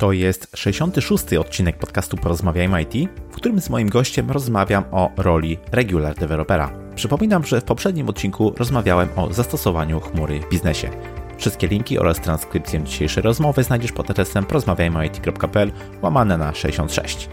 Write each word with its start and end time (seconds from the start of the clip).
To 0.00 0.12
jest 0.12 0.50
66. 0.54 1.32
odcinek 1.32 1.78
podcastu 1.78 2.16
Porozmawiajmy 2.16 2.82
IT, 2.82 3.10
w 3.30 3.36
którym 3.36 3.60
z 3.60 3.70
moim 3.70 3.88
gościem 3.88 4.30
rozmawiam 4.30 4.84
o 4.90 5.10
roli 5.16 5.58
regular 5.72 6.14
developera. 6.14 6.70
Przypominam, 6.94 7.44
że 7.44 7.60
w 7.60 7.64
poprzednim 7.64 8.08
odcinku 8.08 8.54
rozmawiałem 8.56 9.08
o 9.16 9.32
zastosowaniu 9.32 10.00
chmury 10.00 10.40
w 10.40 10.48
biznesie. 10.50 10.90
Wszystkie 11.38 11.68
linki 11.68 11.98
oraz 11.98 12.20
transkrypcję 12.20 12.82
dzisiejszej 12.82 13.22
rozmowy 13.22 13.64
znajdziesz 13.64 13.92
pod 13.92 14.10
adresem 14.10 14.44
porozmawiajmyit.pl 14.44 15.72
łamane 16.02 16.38
na 16.38 16.54
66. 16.54 17.28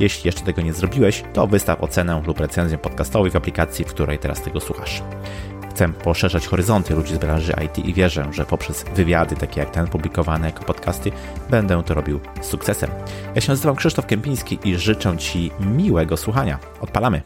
Jeśli 0.00 0.28
jeszcze 0.28 0.44
tego 0.44 0.62
nie 0.62 0.72
zrobiłeś, 0.72 1.24
to 1.32 1.46
wystaw 1.46 1.82
ocenę 1.82 2.22
lub 2.26 2.40
recenzję 2.40 2.78
podcastowej 2.78 3.30
w 3.30 3.36
aplikacji, 3.36 3.84
w 3.84 3.88
której 3.88 4.18
teraz 4.18 4.42
tego 4.42 4.60
słuchasz. 4.60 5.02
Chcę 5.78 5.88
poszerzać 5.88 6.46
horyzonty 6.46 6.94
ludzi 6.94 7.14
z 7.14 7.18
branży 7.18 7.52
IT 7.64 7.78
i 7.78 7.94
wierzę, 7.94 8.28
że 8.32 8.46
poprzez 8.46 8.84
wywiady 8.94 9.36
takie 9.36 9.60
jak 9.60 9.70
ten 9.70 9.86
publikowane 9.86 10.46
jako 10.46 10.64
podcasty 10.64 11.12
będę 11.50 11.82
to 11.82 11.94
robił 11.94 12.20
z 12.40 12.46
sukcesem. 12.46 12.90
Ja 13.34 13.40
się 13.40 13.52
nazywam 13.52 13.76
Krzysztof 13.76 14.06
Kępiński 14.06 14.58
i 14.64 14.76
życzę 14.76 15.16
Ci 15.16 15.50
miłego 15.60 16.16
słuchania. 16.16 16.58
Odpalamy! 16.80 17.22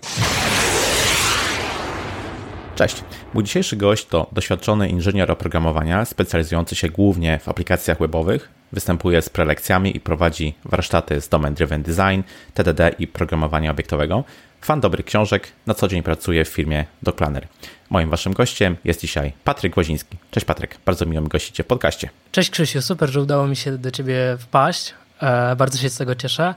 Cześć. 2.74 3.04
Mój 3.34 3.44
dzisiejszy 3.44 3.76
gość 3.76 4.06
to 4.06 4.26
doświadczony 4.32 4.88
inżynier 4.88 5.30
oprogramowania 5.30 6.04
specjalizujący 6.04 6.76
się 6.76 6.88
głównie 6.88 7.38
w 7.38 7.48
aplikacjach 7.48 7.98
webowych. 7.98 8.48
Występuje 8.72 9.22
z 9.22 9.28
prelekcjami 9.28 9.96
i 9.96 10.00
prowadzi 10.00 10.54
warsztaty 10.64 11.20
z 11.20 11.28
Domain 11.28 11.54
Driven 11.54 11.82
Design, 11.82 12.20
TDD 12.54 12.90
i 12.98 13.06
programowania 13.06 13.70
obiektowego. 13.70 14.24
Fan 14.60 14.80
dobrych 14.80 15.06
książek, 15.06 15.48
na 15.66 15.74
co 15.74 15.88
dzień 15.88 16.02
pracuje 16.02 16.44
w 16.44 16.48
firmie 16.48 16.84
DocPlanner. 17.02 17.48
Moim 17.90 18.10
waszym 18.10 18.32
gościem 18.32 18.76
jest 18.84 19.00
dzisiaj 19.00 19.32
Patryk 19.44 19.76
Łoziński. 19.76 20.16
Cześć 20.30 20.46
Patryk, 20.46 20.78
bardzo 20.86 21.06
miło 21.06 21.22
mi 21.22 21.28
gościć 21.28 21.56
Cię 21.56 21.62
w 21.62 21.66
podcaście. 21.66 22.10
Cześć 22.32 22.50
Krzysiu, 22.50 22.82
super, 22.82 23.10
że 23.10 23.20
udało 23.20 23.46
mi 23.46 23.56
się 23.56 23.78
do 23.78 23.90
Ciebie 23.90 24.36
wpaść. 24.38 24.94
E, 25.22 25.56
bardzo 25.56 25.78
się 25.78 25.90
z 25.90 25.96
tego 25.96 26.14
cieszę. 26.14 26.54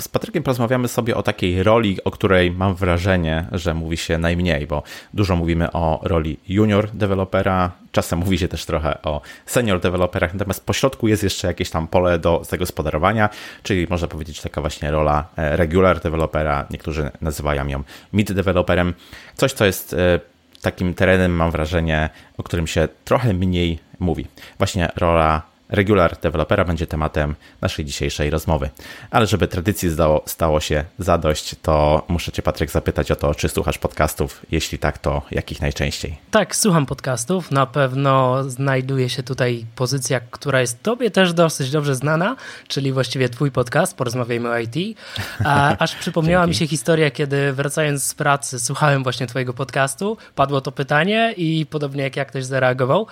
Z 0.00 0.08
Patrykiem 0.08 0.42
porozmawiamy 0.42 0.88
sobie 0.88 1.16
o 1.16 1.22
takiej 1.22 1.62
roli, 1.62 2.04
o 2.04 2.10
której 2.10 2.50
mam 2.50 2.74
wrażenie, 2.74 3.46
że 3.52 3.74
mówi 3.74 3.96
się 3.96 4.18
najmniej, 4.18 4.66
bo 4.66 4.82
dużo 5.14 5.36
mówimy 5.36 5.72
o 5.72 6.00
roli 6.02 6.38
junior 6.48 6.90
dewelopera, 6.90 7.70
czasem 7.92 8.18
mówi 8.18 8.38
się 8.38 8.48
też 8.48 8.66
trochę 8.66 9.02
o 9.02 9.20
senior 9.46 9.80
deweloperach, 9.80 10.34
natomiast 10.34 10.66
pośrodku 10.66 11.08
jest 11.08 11.22
jeszcze 11.22 11.48
jakieś 11.48 11.70
tam 11.70 11.88
pole 11.88 12.18
do 12.18 12.42
zagospodarowania, 12.44 13.28
czyli 13.62 13.86
można 13.90 14.08
powiedzieć 14.08 14.40
taka 14.40 14.60
właśnie 14.60 14.90
rola 14.90 15.24
e, 15.36 15.56
regular 15.56 16.00
dewelopera, 16.00 16.66
niektórzy 16.70 17.10
nazywają 17.20 17.66
ją 17.66 17.82
mid 18.12 18.32
developerem, 18.32 18.94
coś 19.36 19.52
co 19.52 19.64
jest 19.64 19.92
e, 19.94 20.20
takim 20.62 20.94
terenem, 20.94 21.32
mam 21.32 21.50
wrażenie, 21.50 22.10
o 22.38 22.42
którym 22.42 22.66
się 22.66 22.88
trochę 23.04 23.34
mniej 23.34 23.78
mówi. 23.98 24.26
Właśnie 24.58 24.88
rola 24.96 25.51
regular 25.72 26.16
dewelopera 26.20 26.64
będzie 26.64 26.86
tematem 26.86 27.34
naszej 27.60 27.84
dzisiejszej 27.84 28.30
rozmowy. 28.30 28.70
Ale 29.10 29.26
żeby 29.26 29.48
tradycji 29.48 29.90
zdało, 29.90 30.22
stało 30.26 30.60
się 30.60 30.84
zadość, 30.98 31.56
to 31.62 32.04
muszę 32.08 32.32
Cię, 32.32 32.42
Patryk, 32.42 32.70
zapytać 32.70 33.10
o 33.10 33.16
to, 33.16 33.34
czy 33.34 33.48
słuchasz 33.48 33.78
podcastów? 33.78 34.46
Jeśli 34.50 34.78
tak, 34.78 34.98
to 34.98 35.22
jakich 35.30 35.60
najczęściej? 35.60 36.18
Tak, 36.30 36.56
słucham 36.56 36.86
podcastów. 36.86 37.50
Na 37.50 37.66
pewno 37.66 38.44
znajduje 38.44 39.08
się 39.08 39.22
tutaj 39.22 39.66
pozycja, 39.74 40.20
która 40.20 40.60
jest 40.60 40.82
Tobie 40.82 41.10
też 41.10 41.32
dosyć 41.32 41.70
dobrze 41.70 41.94
znana, 41.94 42.36
czyli 42.68 42.92
właściwie 42.92 43.28
Twój 43.28 43.50
podcast, 43.50 43.96
Porozmawiajmy 43.96 44.50
o 44.50 44.58
IT. 44.58 44.98
A, 45.44 45.76
aż 45.78 45.94
przypomniała 46.02 46.46
mi 46.46 46.54
się 46.54 46.66
historia, 46.66 47.10
kiedy 47.10 47.52
wracając 47.52 48.04
z 48.04 48.14
pracy 48.14 48.60
słuchałem 48.60 49.02
właśnie 49.02 49.26
Twojego 49.26 49.54
podcastu, 49.54 50.16
padło 50.34 50.60
to 50.60 50.72
pytanie 50.72 51.34
i 51.36 51.66
podobnie 51.66 52.02
jak, 52.02 52.16
jak 52.16 52.28
ktoś 52.28 52.44
zareagował. 52.44 53.06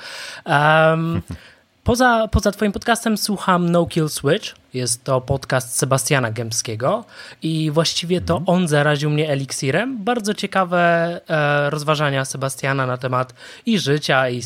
Um, 0.46 1.22
Poza, 1.84 2.28
poza 2.28 2.52
Twoim 2.52 2.72
podcastem 2.72 3.18
słucham 3.18 3.70
No 3.70 3.86
Kill 3.86 4.08
Switch. 4.08 4.54
Jest 4.74 5.04
to 5.04 5.20
podcast 5.20 5.78
Sebastiana 5.78 6.30
Gębskiego 6.30 7.04
i 7.42 7.70
właściwie 7.70 8.20
to 8.20 8.36
mhm. 8.36 8.56
on 8.56 8.68
zaraził 8.68 9.10
mnie 9.10 9.30
eliksirem. 9.30 10.04
Bardzo 10.04 10.34
ciekawe 10.34 10.80
e, 11.28 11.70
rozważania 11.70 12.24
Sebastiana 12.24 12.86
na 12.86 12.96
temat 12.96 13.34
i 13.66 13.78
życia, 13.78 14.28
i 14.28 14.42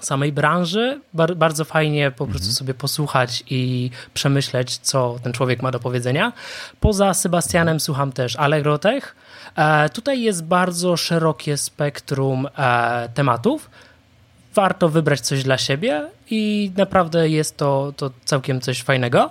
samej 0.00 0.32
branży. 0.32 1.00
Bar 1.14 1.36
bardzo 1.36 1.64
fajnie 1.64 2.10
po 2.10 2.26
prostu 2.26 2.46
mhm. 2.48 2.54
sobie 2.54 2.74
posłuchać 2.74 3.44
i 3.50 3.90
przemyśleć, 4.14 4.78
co 4.78 5.16
ten 5.22 5.32
człowiek 5.32 5.62
ma 5.62 5.70
do 5.70 5.80
powiedzenia. 5.80 6.32
Poza 6.80 7.14
Sebastianem 7.14 7.80
słucham 7.80 8.12
też 8.12 8.36
Allegrotech. 8.36 9.16
E, 9.56 9.88
tutaj 9.88 10.22
jest 10.22 10.44
bardzo 10.44 10.96
szerokie 10.96 11.56
spektrum 11.56 12.48
e, 12.58 13.08
tematów 13.14 13.70
warto 14.54 14.88
wybrać 14.88 15.20
coś 15.20 15.42
dla 15.42 15.58
siebie 15.58 16.15
i 16.30 16.72
naprawdę 16.76 17.28
jest 17.28 17.56
to, 17.56 17.92
to 17.96 18.10
całkiem 18.24 18.60
coś 18.60 18.82
fajnego. 18.82 19.30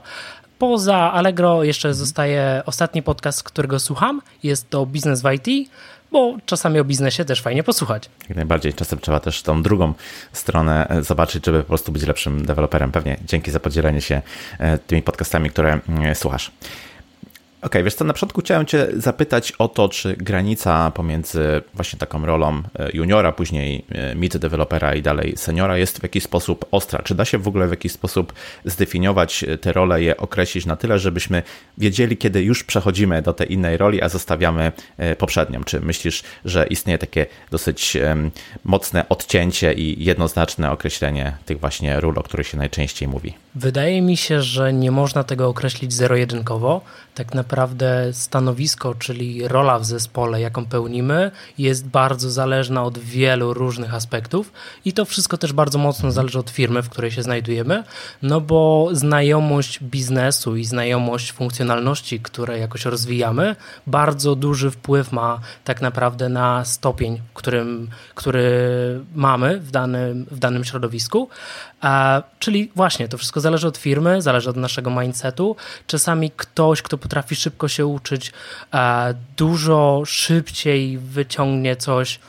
Poza 0.59 1.11
Allegro 1.11 1.63
jeszcze 1.63 1.87
mhm. 1.87 2.05
zostaje 2.05 2.61
ostatni 2.65 3.03
podcast, 3.03 3.43
którego 3.43 3.79
słucham. 3.79 4.21
Jest 4.43 4.69
to 4.69 4.85
Biznes 4.85 5.21
w 5.21 5.25
IT, 5.33 5.69
bo 6.11 6.37
czasami 6.45 6.79
o 6.79 6.83
biznesie 6.83 7.25
też 7.25 7.41
fajnie 7.41 7.63
posłuchać. 7.63 8.09
Jak 8.29 8.35
najbardziej. 8.35 8.73
Czasem 8.73 8.99
trzeba 8.99 9.19
też 9.19 9.41
tą 9.41 9.63
drugą 9.63 9.93
stronę 10.33 10.87
e, 10.89 11.03
zobaczyć, 11.03 11.45
żeby 11.45 11.59
po 11.59 11.67
prostu 11.67 11.91
być 11.91 12.03
lepszym 12.03 12.45
deweloperem. 12.45 12.91
Pewnie 12.91 13.17
dzięki 13.25 13.51
za 13.51 13.59
podzielenie 13.59 14.01
się 14.01 14.21
e, 14.59 14.77
tymi 14.77 15.01
podcastami, 15.01 15.49
które 15.49 15.79
mm, 15.89 16.15
słuchasz 16.15 16.51
okay, 17.65 17.83
wiesz 17.83 17.95
co, 17.95 18.05
na 18.05 18.13
początku 18.13 18.41
chciałem 18.41 18.65
Cię 18.65 18.87
zapytać 18.97 19.51
o 19.51 19.67
to, 19.67 19.89
czy 19.89 20.15
granica 20.17 20.91
pomiędzy 20.91 21.61
właśnie 21.73 21.99
taką 21.99 22.25
rolą 22.25 22.61
e, 22.79 22.89
juniora, 22.93 23.31
później 23.31 23.85
e, 23.89 24.15
mid 24.15 24.37
dewelopera 24.37 24.95
i 24.95 25.01
dalej 25.01 25.33
seniora 25.37 25.77
jest 25.77 25.99
w 25.99 26.03
jakiś 26.03 26.23
sposób 26.23 26.65
ostra. 26.71 27.01
Czy 27.03 27.15
da 27.15 27.25
się 27.25 27.37
w 27.37 27.47
ogóle 27.47 27.67
w 27.67 27.71
jakiś 27.71 27.91
sposób 27.91 28.33
zdefiniować 28.65 29.45
te 29.61 29.73
role, 29.73 30.01
je 30.01 30.17
określić 30.17 30.65
na 30.65 30.75
tyle, 30.75 30.99
żebyśmy 30.99 31.43
wiedzieli, 31.77 32.17
kiedy 32.17 32.43
już 32.43 32.63
przechodzimy 32.63 33.21
do 33.21 33.33
tej 33.33 33.53
innej 33.53 33.77
roli, 33.77 34.01
a 34.01 34.09
zostawiamy 34.09 34.71
e, 34.97 35.15
poprzednią? 35.15 35.63
Czy 35.63 35.79
myślisz, 35.79 36.23
że 36.45 36.67
istnieje 36.67 36.97
takie 36.97 37.25
dosyć 37.51 37.97
mocne 38.63 39.09
odcięcie 39.09 39.73
i 39.73 40.03
jednoznaczne 40.03 40.71
określenie 40.71 41.37
tych 41.45 41.59
właśnie 41.59 41.99
ról, 41.99 42.17
o 42.17 42.23
których 42.23 42.47
się 42.47 42.57
najczęściej 42.57 43.07
mówi? 43.07 43.33
Wydaje 43.55 44.01
mi 44.01 44.17
się, 44.17 44.41
że 44.41 44.73
nie 44.73 44.91
można 44.91 45.23
tego 45.23 45.47
określić 45.47 45.93
zero-jedynkowo. 45.93 46.81
Tak 47.15 47.33
naprawdę 47.33 47.54
stanowisko, 48.11 48.95
czyli 48.95 49.47
rola 49.47 49.79
w 49.79 49.85
zespole, 49.85 50.41
jaką 50.41 50.65
pełnimy, 50.65 51.31
jest 51.57 51.87
bardzo 51.87 52.31
zależna 52.31 52.83
od 52.83 52.97
wielu 52.99 53.53
różnych 53.53 53.93
aspektów 53.93 54.51
i 54.85 54.93
to 54.93 55.05
wszystko 55.05 55.37
też 55.37 55.53
bardzo 55.53 55.77
mocno 55.77 56.11
zależy 56.11 56.39
od 56.39 56.49
firmy, 56.49 56.81
w 56.83 56.89
której 56.89 57.11
się 57.11 57.23
znajdujemy, 57.23 57.83
no 58.21 58.41
bo 58.41 58.89
znajomość 58.91 59.83
biznesu 59.83 60.55
i 60.55 60.65
znajomość 60.65 61.31
funkcjonalności, 61.31 62.19
które 62.19 62.59
jakoś 62.59 62.85
rozwijamy, 62.85 63.55
bardzo 63.87 64.35
duży 64.35 64.71
wpływ 64.71 65.11
ma 65.11 65.39
tak 65.63 65.81
naprawdę 65.81 66.29
na 66.29 66.65
stopień, 66.65 67.21
którym, 67.33 67.89
który 68.15 68.45
mamy 69.15 69.59
w 69.59 69.71
danym, 69.71 70.25
w 70.31 70.39
danym 70.39 70.63
środowisku. 70.63 71.29
A, 71.81 72.23
czyli 72.39 72.71
właśnie, 72.75 73.07
to 73.07 73.17
wszystko 73.17 73.39
zależy 73.39 73.67
od 73.67 73.77
firmy, 73.77 74.21
zależy 74.21 74.49
od 74.49 74.55
naszego 74.55 74.89
mindsetu. 74.89 75.55
Czasami 75.87 76.31
ktoś, 76.31 76.81
kto 76.81 76.97
potrafi 76.97 77.35
szybko 77.35 77.67
się 77.67 77.85
uczyć, 77.85 78.31
a, 78.71 79.07
dużo 79.37 80.03
szybciej 80.05 80.97
wyciągnie 80.97 81.75
coś, 81.75 82.19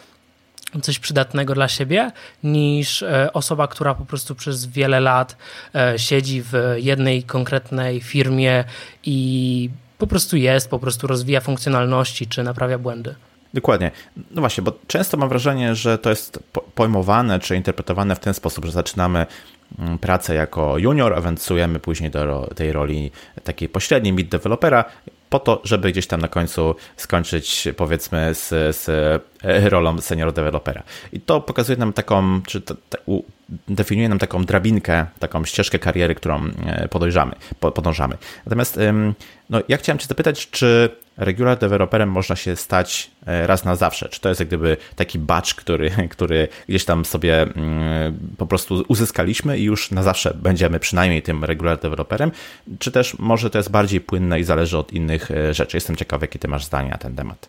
coś 0.83 0.99
przydatnego 0.99 1.55
dla 1.55 1.69
siebie, 1.69 2.13
niż 2.45 3.03
e, 3.03 3.33
osoba, 3.33 3.69
która 3.69 3.95
po 3.95 4.05
prostu 4.05 4.35
przez 4.35 4.67
wiele 4.67 5.01
lat 5.01 5.37
e, 5.75 5.99
siedzi 5.99 6.43
w 6.43 6.75
jednej 6.77 7.23
konkretnej 7.23 8.01
firmie 8.01 8.65
i 9.05 9.71
po 9.99 10.07
prostu 10.07 10.37
jest, 10.37 10.71
po 10.71 10.79
prostu 10.79 11.07
rozwija 11.07 11.41
funkcjonalności 11.41 12.27
czy 12.27 12.43
naprawia 12.43 12.79
błędy. 12.79 13.15
Dokładnie. 13.55 13.91
No 14.31 14.41
właśnie, 14.41 14.65
bo 14.65 14.73
często 14.87 15.17
mam 15.17 15.29
wrażenie, 15.29 15.75
że 15.75 15.99
to 15.99 16.11
jest 16.11 16.39
pojmowane 16.75 17.41
czy 17.41 17.57
interpretowane 17.57 18.17
w 18.17 18.21
ten 18.21 18.35
sposób, 18.35 18.65
że 18.65 18.73
zaczynamy 18.73 19.27
mm, 19.79 19.99
pracę 19.99 20.35
jako 20.35 20.79
junior, 20.79 21.15
awansujemy 21.15 21.79
później 21.79 22.11
do 22.11 22.51
tej 22.55 22.73
roli 22.73 23.11
takiej 23.45 23.69
pośredniej 23.69 24.13
mid 24.13 24.29
developera, 24.29 24.85
po 25.31 25.39
to, 25.39 25.61
żeby 25.65 25.93
gdzieś 25.93 26.07
tam 26.07 26.21
na 26.21 26.29
końcu 26.29 26.75
skończyć 26.97 27.69
powiedzmy 27.77 28.35
z, 28.35 28.77
z 28.77 28.89
e, 29.43 29.69
rolą 29.69 30.01
senior 30.01 30.33
developera. 30.33 30.83
I 31.13 31.21
to 31.21 31.41
pokazuje 31.41 31.79
nam 31.79 31.93
taką, 31.93 32.43
czy 32.43 32.63
definiuje 33.69 34.09
nam 34.09 34.19
taką 34.19 34.45
drabinkę, 34.45 35.07
taką 35.19 35.45
ścieżkę 35.45 35.79
kariery, 35.79 36.15
którą 36.15 36.51
e, 36.67 36.89
podążamy. 36.89 37.35
podążamy. 37.61 38.17
Natomiast 38.47 38.79
no, 39.51 39.61
ja 39.69 39.77
chciałem 39.77 39.99
Cię 39.99 40.07
zapytać, 40.07 40.51
czy 40.51 40.91
regular 41.17 41.59
developerem 41.59 42.11
można 42.11 42.37
się 42.37 42.57
stać 42.57 43.11
e, 43.27 43.47
raz 43.47 43.65
na 43.65 43.77
zawsze? 43.77 44.09
Czy 44.09 44.21
to 44.21 44.29
jest 44.29 44.41
jak 44.41 44.49
gdyby 44.49 44.77
taki 44.97 45.19
batch, 45.19 45.55
który, 45.55 45.91
który 46.11 46.49
gdzieś 46.69 46.85
tam 46.85 47.05
sobie 47.05 47.43
mm, 47.43 48.19
po 48.39 48.47
prostu 48.47 48.85
uzyskaliśmy 48.89 49.59
i 49.59 49.65
już 49.65 49.91
na 49.91 50.03
zawsze 50.03 50.35
będziemy 50.35 50.81
przynajmniej 50.81 51.23
tym 51.23 51.45
regular 51.45 51.81
developerem? 51.81 52.31
Czy 52.79 52.93
też 52.93 53.19
może 53.19 53.51
to 53.51 53.59
jest 53.59 53.71
bardziej 53.71 54.01
płynne 54.01 54.41
i 54.41 54.45
zależy 54.45 54.79
od 54.79 54.93
innych 54.93 55.31
e, 55.31 55.55
rzeczy? 55.55 55.77
Jestem 55.77 55.97
ciekaw, 55.97 56.23
jakie 56.23 56.39
Ty 56.39 56.49
masz 56.49 56.65
zdanie 56.65 56.91
na 56.91 56.99
ten 56.99 57.17
temat. 57.17 57.49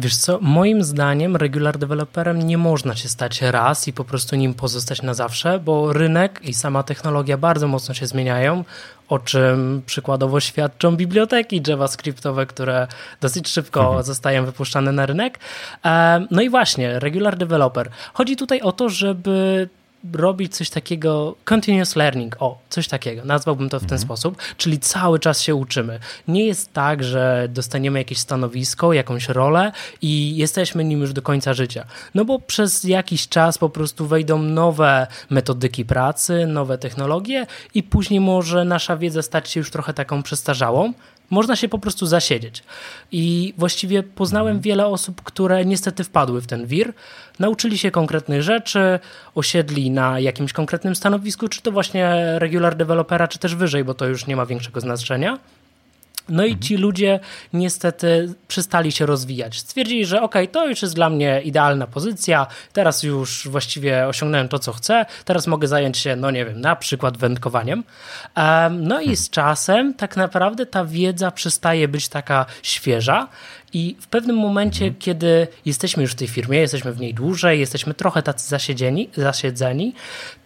Wiesz 0.00 0.16
co, 0.16 0.38
moim 0.42 0.84
zdaniem 0.84 1.36
regular 1.36 1.78
developerem 1.78 2.42
nie 2.42 2.58
można 2.58 2.96
się 2.96 3.08
stać 3.08 3.42
raz 3.42 3.88
i 3.88 3.92
po 3.92 4.04
prostu 4.04 4.36
nim 4.36 4.54
pozostać 4.54 5.02
na 5.02 5.14
zawsze, 5.14 5.58
bo 5.58 5.92
rynek 5.92 6.40
i 6.42 6.54
sama 6.54 6.82
technologia 6.82 7.36
bardzo 7.36 7.68
mocno 7.68 7.94
się 7.94 8.06
zmieniają, 8.06 8.64
o 9.08 9.18
czym 9.18 9.82
przykładowo 9.86 10.40
świadczą 10.40 10.96
biblioteki 10.96 11.62
JavaScriptowe, 11.66 12.46
które 12.46 12.86
dosyć 13.20 13.48
szybko 13.48 13.80
mhm. 13.80 14.02
zostają 14.04 14.44
wypuszczane 14.44 14.92
na 14.92 15.06
rynek. 15.06 15.38
E, 15.84 16.26
no 16.30 16.42
i 16.42 16.50
właśnie, 16.50 16.98
regular 16.98 17.36
developer. 17.36 17.90
Chodzi 18.14 18.36
tutaj 18.36 18.60
o 18.60 18.72
to, 18.72 18.88
żeby 18.88 19.68
robić 20.12 20.56
coś 20.56 20.70
takiego, 20.70 21.34
continuous 21.44 21.96
learning, 21.96 22.36
o, 22.38 22.58
coś 22.68 22.88
takiego, 22.88 23.24
nazwałbym 23.24 23.68
to 23.68 23.78
w 23.78 23.80
ten 23.80 23.92
mhm. 23.92 24.00
sposób, 24.00 24.36
czyli 24.56 24.78
cały 24.78 25.18
czas 25.18 25.40
się 25.40 25.54
uczymy. 25.54 25.98
Nie 26.28 26.46
jest 26.46 26.72
tak, 26.72 27.04
że 27.04 27.48
dostaniemy 27.50 27.98
jakieś 27.98 28.18
stanowisko, 28.18 28.92
jakąś 28.92 29.28
rolę 29.28 29.72
i 30.02 30.36
jesteśmy 30.36 30.84
nim 30.84 31.00
już 31.00 31.12
do 31.12 31.22
końca 31.22 31.54
życia. 31.54 31.84
No 32.14 32.24
bo 32.24 32.38
przez 32.38 32.84
jakiś 32.84 33.28
czas 33.28 33.58
po 33.58 33.68
prostu 33.68 34.06
wejdą 34.06 34.42
nowe 34.42 35.06
metodyki 35.30 35.84
pracy, 35.84 36.46
nowe 36.46 36.78
technologie 36.78 37.46
i 37.74 37.82
później 37.82 38.20
może 38.20 38.64
nasza 38.64 38.96
wiedza 38.96 39.22
stać 39.22 39.50
się 39.50 39.60
już 39.60 39.70
trochę 39.70 39.94
taką 39.94 40.22
przestarzałą, 40.22 40.92
można 41.30 41.56
się 41.56 41.68
po 41.68 41.78
prostu 41.78 42.06
zasiedzieć. 42.06 42.62
I 43.12 43.54
właściwie 43.58 44.02
poznałem 44.02 44.56
mhm. 44.56 44.62
wiele 44.62 44.86
osób, 44.86 45.22
które 45.22 45.64
niestety 45.64 46.04
wpadły 46.04 46.40
w 46.40 46.46
ten 46.46 46.66
wir, 46.66 46.92
nauczyli 47.38 47.78
się 47.78 47.90
konkretnych 47.90 48.42
rzeczy, 48.42 48.98
osiedli 49.34 49.90
na 49.90 50.20
jakimś 50.20 50.52
konkretnym 50.52 50.96
stanowisku, 50.96 51.48
czy 51.48 51.62
to 51.62 51.72
właśnie 51.72 52.16
regular 52.38 52.76
developera, 52.76 53.28
czy 53.28 53.38
też 53.38 53.54
wyżej, 53.54 53.84
bo 53.84 53.94
to 53.94 54.06
już 54.06 54.26
nie 54.26 54.36
ma 54.36 54.46
większego 54.46 54.80
znaczenia. 54.80 55.38
No 56.30 56.44
i 56.44 56.58
ci 56.58 56.76
ludzie 56.76 57.20
niestety 57.52 58.34
przestali 58.48 58.92
się 58.92 59.06
rozwijać. 59.06 59.58
Stwierdzili, 59.58 60.06
że 60.06 60.22
ok, 60.22 60.34
to 60.52 60.68
już 60.68 60.82
jest 60.82 60.94
dla 60.94 61.10
mnie 61.10 61.40
idealna 61.44 61.86
pozycja, 61.86 62.46
teraz 62.72 63.02
już 63.02 63.48
właściwie 63.48 64.06
osiągnąłem 64.06 64.48
to, 64.48 64.58
co 64.58 64.72
chcę, 64.72 65.06
teraz 65.24 65.46
mogę 65.46 65.68
zająć 65.68 65.98
się, 65.98 66.16
no 66.16 66.30
nie 66.30 66.44
wiem, 66.44 66.60
na 66.60 66.76
przykład 66.76 67.16
wędkowaniem. 67.16 67.84
No 68.70 69.00
i 69.00 69.16
z 69.16 69.30
czasem 69.30 69.94
tak 69.94 70.16
naprawdę 70.16 70.66
ta 70.66 70.84
wiedza 70.84 71.30
przestaje 71.30 71.88
być 71.88 72.08
taka 72.08 72.46
świeża 72.62 73.28
i 73.72 73.96
w 74.00 74.06
pewnym 74.06 74.36
momencie, 74.36 74.84
mhm. 74.84 75.00
kiedy 75.00 75.48
jesteśmy 75.64 76.02
już 76.02 76.12
w 76.12 76.14
tej 76.14 76.28
firmie, 76.28 76.58
jesteśmy 76.58 76.92
w 76.92 77.00
niej 77.00 77.14
dłużej, 77.14 77.60
jesteśmy 77.60 77.94
trochę 77.94 78.22
tacy 78.22 78.48
zasiedzeni, 78.48 79.10
zasiedzeni, 79.16 79.94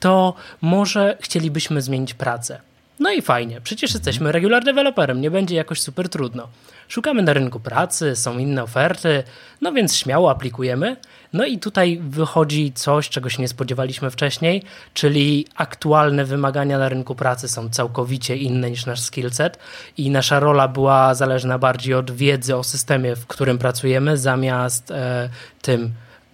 to 0.00 0.34
może 0.60 1.16
chcielibyśmy 1.20 1.82
zmienić 1.82 2.14
pracę. 2.14 2.60
No 2.99 3.12
i 3.12 3.23
fajnie, 3.23 3.61
przecież 3.61 3.94
jesteśmy 3.94 4.32
regular 4.32 4.64
developerem, 4.64 5.20
nie 5.20 5.31
będzie 5.31 5.56
jakoś 5.56 5.81
super 5.81 6.08
trudno. 6.08 6.49
Szukamy 6.88 7.23
na 7.23 7.32
rynku 7.32 7.61
pracy, 7.61 8.17
są 8.17 8.38
inne 8.38 8.62
oferty, 8.62 9.23
no 9.61 9.73
więc 9.73 9.96
śmiało 9.96 10.31
aplikujemy. 10.31 10.96
No 11.32 11.44
i 11.44 11.58
tutaj 11.58 12.00
wychodzi 12.08 12.73
coś, 12.73 13.08
czego 13.08 13.29
się 13.29 13.43
nie 13.43 13.49
spodziewaliśmy 13.49 14.11
wcześniej, 14.11 14.62
czyli 14.94 15.46
aktualne 15.55 16.25
wymagania 16.25 16.79
na 16.79 16.88
rynku 16.88 17.14
pracy 17.14 17.49
są 17.49 17.70
całkowicie 17.70 18.37
inne 18.37 18.70
niż 18.70 18.87
nasz 18.87 19.00
skillset 19.00 19.58
i 19.96 20.11
nasza 20.11 20.41
rola 20.41 20.69
była 20.69 21.14
zależna 21.14 21.58
bardziej 21.58 21.94
od 21.94 22.11
wiedzy 22.11 22.56
o 22.56 22.64
systemie, 22.64 23.17
w 23.17 23.26
którym 23.26 23.58
pracujemy, 23.58 24.19
zamiast 24.19 24.91
e, 24.91 25.29
tym, 25.62 25.93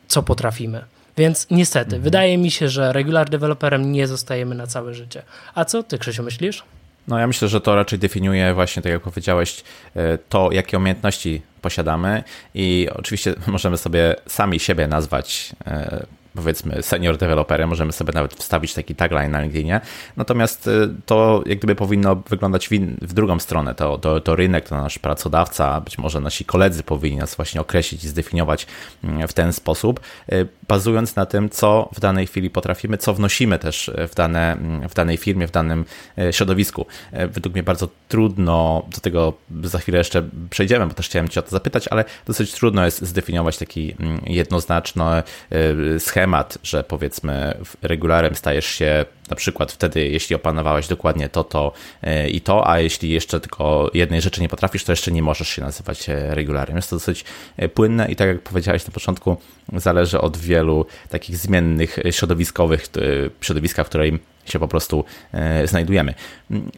co 0.09 0.23
potrafimy. 0.23 0.85
Więc 1.21 1.47
niestety, 1.51 1.97
mhm. 1.97 2.03
wydaje 2.03 2.39
mi 2.39 2.51
się, 2.51 2.69
że 2.69 2.93
regular 2.93 3.31
developerem 3.31 3.93
nie 3.93 4.07
zostajemy 4.07 4.55
na 4.55 4.67
całe 4.67 4.95
życie. 4.95 5.23
A 5.55 5.65
co 5.65 5.83
ty, 5.83 5.99
Krzysiu, 5.99 6.23
myślisz? 6.23 6.63
No 7.09 7.19
ja 7.19 7.27
myślę, 7.27 7.49
że 7.49 7.61
to 7.61 7.75
raczej 7.75 7.99
definiuje 7.99 8.55
właśnie, 8.55 8.83
tak 8.83 8.93
jak 8.93 9.03
powiedziałeś, 9.03 9.65
e, 9.97 10.19
to, 10.19 10.53
jakie 10.53 10.77
umiejętności 10.77 11.43
posiadamy 11.63 12.23
i 12.55 12.89
oczywiście 12.95 13.35
możemy 13.47 13.79
sobie 13.79 14.17
sami 14.27 14.61
siebie 14.61 14.87
nazwać 14.89 15.53
e, 15.67 16.07
powiedzmy 16.35 16.83
senior 16.83 17.17
developerem, 17.17 17.69
możemy 17.69 17.93
sobie 17.93 18.13
nawet 18.13 18.35
wstawić 18.35 18.75
taki 18.75 18.95
tagline 18.95 19.31
na 19.31 19.41
LinkedInie. 19.41 19.81
Natomiast 20.17 20.67
y, 20.67 20.89
to 21.07 21.43
jak 21.47 21.59
gdyby 21.59 21.75
powinno 21.75 22.17
wyglądać 22.17 22.69
w, 22.69 22.73
in, 22.73 22.97
w 23.03 23.13
drugą 23.13 23.39
stronę. 23.39 23.75
To, 23.75 23.99
to, 23.99 24.21
to, 24.21 24.37
rynek, 24.37 24.69
to 24.69 24.77
nasz 24.77 24.99
pracodawca, 24.99 25.81
być 25.81 25.99
może 25.99 26.21
nasi 26.21 26.45
koledzy 26.45 26.83
powinni 26.83 27.19
nas 27.19 27.35
właśnie 27.35 27.61
określić 27.61 28.05
i 28.05 28.09
zdefiniować 28.09 28.67
mm, 29.05 29.29
w 29.29 29.33
ten 29.33 29.53
sposób, 29.53 30.01
y, 30.33 30.49
bazując 30.69 31.17
na 31.17 31.27
tym, 31.27 31.51
co 31.51 31.89
w 31.95 32.01
danej 32.01 32.27
chwili 32.27 32.51
potrafimy, 32.51 32.99
co 32.99 33.15
wnosimy 33.15 33.59
też 33.59 33.91
w, 34.09 34.15
dane, 34.15 34.53
mm, 34.53 34.89
w 34.89 34.95
danej 34.95 35.17
firmie, 35.17 35.47
w 35.47 35.51
danym 35.51 35.85
y, 36.19 36.33
środowisku. 36.33 36.87
Według 37.13 37.55
mnie 37.55 37.63
bardzo 37.63 37.89
trudno, 38.09 38.87
do 38.95 39.01
tego 39.01 39.33
za 39.63 39.79
chwilę 39.79 39.99
jeszcze 39.99 40.23
przejdziemy, 40.51 40.87
bo 40.87 40.95
też 40.95 41.07
chciałem 41.07 41.29
Cię 41.29 41.41
o 41.41 41.43
to 41.43 41.51
zapytać, 41.51 41.89
ale 41.89 42.05
dosyć 42.27 42.53
trudno 42.53 42.85
jest 42.85 43.03
zdefiniować 43.03 43.59
taki 43.59 43.95
mm, 44.01 44.21
jednoznaczny 44.27 45.23
schemat, 45.99 46.20
schemat, 46.21 46.59
że 46.63 46.85
powiedzmy 46.85 47.55
regularem 47.83 48.35
stajesz 48.35 48.67
się 48.67 49.05
na 49.31 49.37
przykład 49.37 49.73
wtedy, 49.73 50.09
jeśli 50.09 50.37
opanowałeś 50.37 50.89
dokładnie 50.89 51.29
to, 51.29 51.45
to 51.45 51.73
e, 52.03 52.29
i 52.29 52.41
to, 52.41 52.71
a 52.71 52.81
jeśli 52.81 53.11
jeszcze 53.11 53.41
tylko 53.41 53.91
jednej 53.95 54.21
rzeczy 54.21 54.41
nie 54.41 54.49
potrafisz, 54.49 54.85
to 54.85 54.93
jeszcze 54.93 55.13
nie 55.13 55.23
możesz 55.23 55.49
się 55.49 55.63
nazywać 55.63 56.09
e, 56.09 56.35
regularem. 56.35 56.77
Jest 56.77 56.91
to 56.91 56.97
dosyć 56.97 57.25
e, 57.57 57.69
płynne 57.69 58.11
i 58.11 58.17
tak 58.17 58.29
jak 58.29 58.41
powiedziałeś 58.41 58.87
na 58.87 58.93
początku, 58.93 59.37
zależy 59.73 60.21
od 60.21 60.37
wielu 60.37 60.87
takich 61.09 61.37
zmiennych 61.37 61.99
środowiskowych, 62.11 62.87
środowiska, 63.41 63.85
w 63.85 63.89
którym 63.89 64.19
się 64.53 64.59
po 64.59 64.69
prostu 64.69 65.05
znajdujemy. 65.65 66.15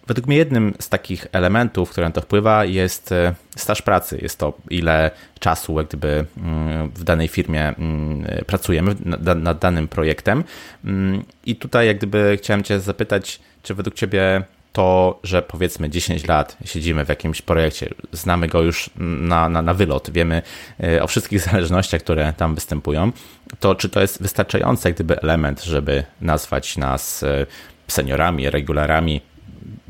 Według 0.06 0.26
mnie 0.26 0.36
jednym 0.36 0.74
z 0.80 0.88
takich 0.88 1.26
elementów, 1.32 1.90
które 1.90 2.06
na 2.06 2.12
to 2.12 2.20
wpływa, 2.20 2.64
jest 2.64 3.14
staż 3.56 3.82
pracy. 3.82 4.18
Jest 4.22 4.38
to, 4.38 4.52
ile 4.70 5.10
czasu 5.40 5.78
jak 5.78 5.88
gdyby 5.88 6.24
mm, 6.36 6.88
w 6.88 7.04
danej 7.04 7.28
firmie 7.28 7.68
mm, 7.68 8.26
pracujemy 8.46 8.94
nad 9.36 9.58
danym 9.58 9.88
projektem. 9.88 10.44
Mm, 10.84 11.24
I 11.46 11.56
tutaj 11.56 11.86
jak 11.86 11.96
gdyby 11.96 12.38
chciałem 12.42 12.62
Cię 12.62 12.80
zapytać, 12.80 13.40
czy 13.62 13.74
według 13.74 13.94
Ciebie 13.94 14.42
to, 14.72 15.20
że 15.22 15.42
powiedzmy 15.42 15.90
10 15.90 16.28
lat 16.28 16.56
siedzimy 16.64 17.04
w 17.04 17.08
jakimś 17.08 17.42
projekcie, 17.42 17.94
znamy 18.12 18.48
go 18.48 18.62
już 18.62 18.90
na, 18.96 19.48
na, 19.48 19.62
na 19.62 19.74
wylot, 19.74 20.10
wiemy 20.10 20.42
e, 20.84 21.02
o 21.02 21.06
wszystkich 21.06 21.40
zależnościach, 21.50 22.00
które 22.00 22.32
tam 22.36 22.54
występują, 22.54 23.12
to 23.60 23.74
czy 23.74 23.88
to 23.88 24.00
jest 24.00 24.22
wystarczający 24.22 24.92
gdyby 24.92 25.20
element, 25.20 25.62
żeby 25.62 26.04
nazwać 26.20 26.76
nas 26.76 27.22
e, 27.22 27.46
seniorami, 27.88 28.50
regularami, 28.50 29.20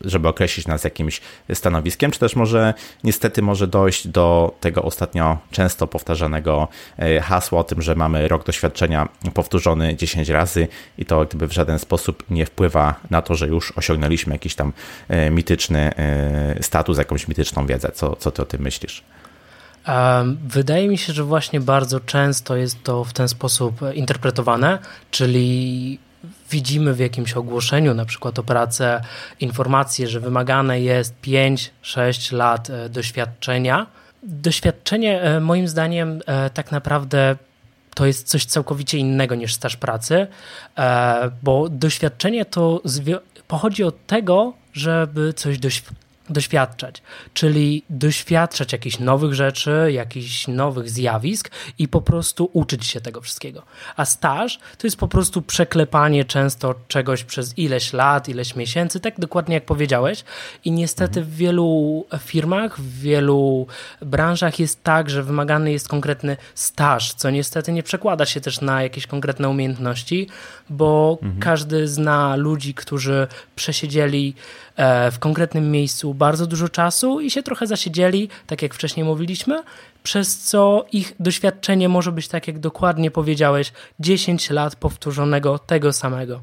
żeby 0.04 0.28
określić 0.28 0.66
nas 0.66 0.84
jakimś 0.84 1.20
stanowiskiem, 1.54 2.10
czy 2.10 2.18
też 2.18 2.36
może 2.36 2.74
niestety 3.04 3.42
może 3.42 3.66
dojść 3.66 4.08
do 4.08 4.54
tego 4.60 4.82
ostatnio 4.82 5.38
często 5.50 5.86
powtarzanego 5.86 6.68
e, 6.98 7.20
hasła 7.20 7.60
o 7.60 7.64
tym, 7.64 7.82
że 7.82 7.94
mamy 7.94 8.28
rok 8.28 8.46
doświadczenia 8.46 9.08
powtórzony 9.34 9.96
10 9.96 10.28
razy 10.28 10.68
i 10.98 11.04
to 11.04 11.24
gdyby 11.24 11.46
w 11.46 11.52
żaden 11.52 11.78
sposób 11.78 12.24
nie 12.30 12.46
wpływa 12.46 12.94
na 13.10 13.22
to, 13.22 13.34
że 13.34 13.48
już 13.48 13.72
osiągnęliśmy 13.76 14.32
jakiś 14.32 14.54
tam 14.54 14.72
e, 15.08 15.30
mityczny 15.30 15.92
status, 16.60 16.98
jakąś 16.98 17.28
mityczną 17.28 17.66
wiedzę. 17.66 17.92
Co, 17.94 18.16
co 18.16 18.30
ty 18.30 18.42
o 18.42 18.44
tym 18.44 18.62
myślisz? 18.62 19.04
Wydaje 20.48 20.88
mi 20.88 20.98
się, 20.98 21.12
że 21.12 21.24
właśnie 21.24 21.60
bardzo 21.60 22.00
często 22.00 22.56
jest 22.56 22.82
to 22.82 23.04
w 23.04 23.12
ten 23.12 23.28
sposób 23.28 23.80
interpretowane, 23.94 24.78
czyli 25.10 25.98
widzimy 26.50 26.94
w 26.94 26.98
jakimś 26.98 27.32
ogłoszeniu, 27.32 27.94
na 27.94 28.04
przykład 28.04 28.38
o 28.38 28.42
pracę, 28.42 29.00
informację, 29.40 30.08
że 30.08 30.20
wymagane 30.20 30.80
jest 30.80 31.14
5-6 31.22 32.32
lat 32.32 32.70
e, 32.70 32.88
doświadczenia. 32.88 33.86
Doświadczenie, 34.22 35.22
e, 35.22 35.40
moim 35.40 35.68
zdaniem, 35.68 36.20
e, 36.26 36.50
tak 36.50 36.72
naprawdę 36.72 37.36
to 37.94 38.06
jest 38.06 38.28
coś 38.28 38.44
całkowicie 38.44 38.98
innego 38.98 39.34
niż 39.34 39.54
staż 39.54 39.76
pracy, 39.76 40.26
bo 41.42 41.68
doświadczenie 41.68 42.44
to 42.44 42.82
pochodzi 43.48 43.84
od 43.84 44.06
tego, 44.06 44.52
żeby 44.72 45.32
coś 45.32 45.58
doświadczyć 45.58 46.01
doświadczać, 46.32 47.02
czyli 47.34 47.84
doświadczać 47.90 48.72
jakichś 48.72 48.98
nowych 48.98 49.34
rzeczy, 49.34 49.92
jakichś 49.92 50.48
nowych 50.48 50.90
zjawisk 50.90 51.50
i 51.78 51.88
po 51.88 52.00
prostu 52.00 52.50
uczyć 52.52 52.86
się 52.86 53.00
tego 53.00 53.20
wszystkiego. 53.20 53.62
A 53.96 54.04
staż 54.04 54.58
to 54.78 54.86
jest 54.86 54.96
po 54.96 55.08
prostu 55.08 55.42
przeklepanie 55.42 56.24
często 56.24 56.74
czegoś 56.88 57.24
przez 57.24 57.58
ileś 57.58 57.92
lat, 57.92 58.28
ileś 58.28 58.56
miesięcy, 58.56 59.00
tak 59.00 59.20
dokładnie 59.20 59.54
jak 59.54 59.64
powiedziałeś. 59.64 60.24
I 60.64 60.70
niestety 60.72 61.22
w 61.22 61.36
wielu 61.36 62.06
firmach, 62.18 62.80
w 62.80 63.00
wielu 63.00 63.66
branżach 64.00 64.58
jest 64.58 64.82
tak, 64.82 65.10
że 65.10 65.22
wymagany 65.22 65.72
jest 65.72 65.88
konkretny 65.88 66.36
staż, 66.54 67.14
co 67.14 67.30
niestety 67.30 67.72
nie 67.72 67.82
przekłada 67.82 68.26
się 68.26 68.40
też 68.40 68.60
na 68.60 68.82
jakieś 68.82 69.06
konkretne 69.06 69.48
umiejętności, 69.48 70.28
bo 70.70 71.18
mhm. 71.22 71.40
każdy 71.40 71.88
zna 71.88 72.36
ludzi, 72.36 72.74
którzy 72.74 73.26
przesiedzieli 73.56 74.34
E, 74.76 75.10
w 75.10 75.18
konkretnym 75.18 75.70
miejscu 75.70 76.14
bardzo 76.22 76.46
dużo 76.46 76.68
czasu 76.68 77.20
i 77.20 77.30
się 77.30 77.42
trochę 77.42 77.66
zasiedzieli, 77.66 78.28
tak 78.46 78.62
jak 78.62 78.74
wcześniej 78.74 79.04
mówiliśmy, 79.06 79.62
przez 80.02 80.38
co 80.38 80.86
ich 80.92 81.14
doświadczenie 81.20 81.88
może 81.88 82.12
być, 82.12 82.28
tak 82.28 82.46
jak 82.48 82.58
dokładnie 82.58 83.10
powiedziałeś, 83.10 83.72
10 84.00 84.50
lat 84.50 84.76
powtórzonego 84.76 85.58
tego 85.58 85.92
samego. 85.92 86.40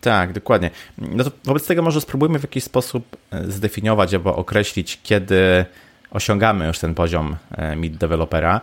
Tak, 0.00 0.32
dokładnie. 0.32 0.70
No 0.98 1.24
to 1.24 1.30
wobec 1.44 1.66
tego 1.66 1.82
może 1.82 2.00
spróbujmy 2.00 2.38
w 2.38 2.42
jakiś 2.42 2.64
sposób 2.64 3.16
e, 3.30 3.50
zdefiniować 3.52 4.14
albo 4.14 4.36
określić, 4.36 5.00
kiedy 5.02 5.64
osiągamy 6.10 6.66
już 6.66 6.78
ten 6.78 6.94
poziom 6.94 7.36
e, 7.50 7.76
mid 7.76 7.96
dewelopera. 7.96 8.60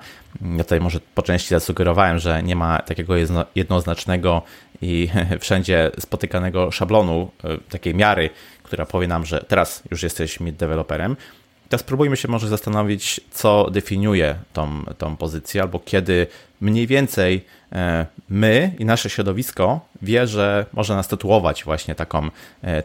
Ja 0.58 0.64
tutaj 0.64 0.80
może 0.80 1.00
po 1.16 1.22
części 1.22 1.50
zasugerowałem, 1.50 2.20
że 2.20 2.44
nie 2.44 2.56
ma 2.56 2.80
takiego 2.80 3.14
jednoznacznego 3.56 4.42
i 4.82 5.10
wszędzie 5.44 5.92
spotykanego 6.00 6.72
szablonu, 6.72 7.32
e, 7.44 7.58
takiej 7.58 7.96
miary, 7.96 8.30
która 8.74 8.86
powie 8.86 9.08
nam, 9.08 9.26
że 9.26 9.46
teraz 9.48 9.84
już 9.92 10.04
jesteś 10.04 10.40
mid 10.40 10.56
deweloperem. 10.56 11.16
Teraz 11.70 11.82
spróbujmy 11.82 12.18
się 12.18 12.28
może 12.28 12.48
zastanowić, 12.48 13.22
co 13.32 13.70
definiuje 13.72 14.36
tą, 14.54 14.84
tą 14.98 15.16
pozycję, 15.16 15.62
albo 15.62 15.80
kiedy 15.80 16.28
mniej 16.62 16.88
więcej 16.88 17.46
e, 17.72 18.06
my 18.30 18.76
i 18.80 18.86
nasze 18.86 19.10
środowisko 19.10 19.80
wie, 20.02 20.28
że 20.28 20.66
może 20.74 20.96
nas 20.96 21.08
tytułować 21.08 21.64
właśnie 21.64 21.96
taką, 21.96 22.30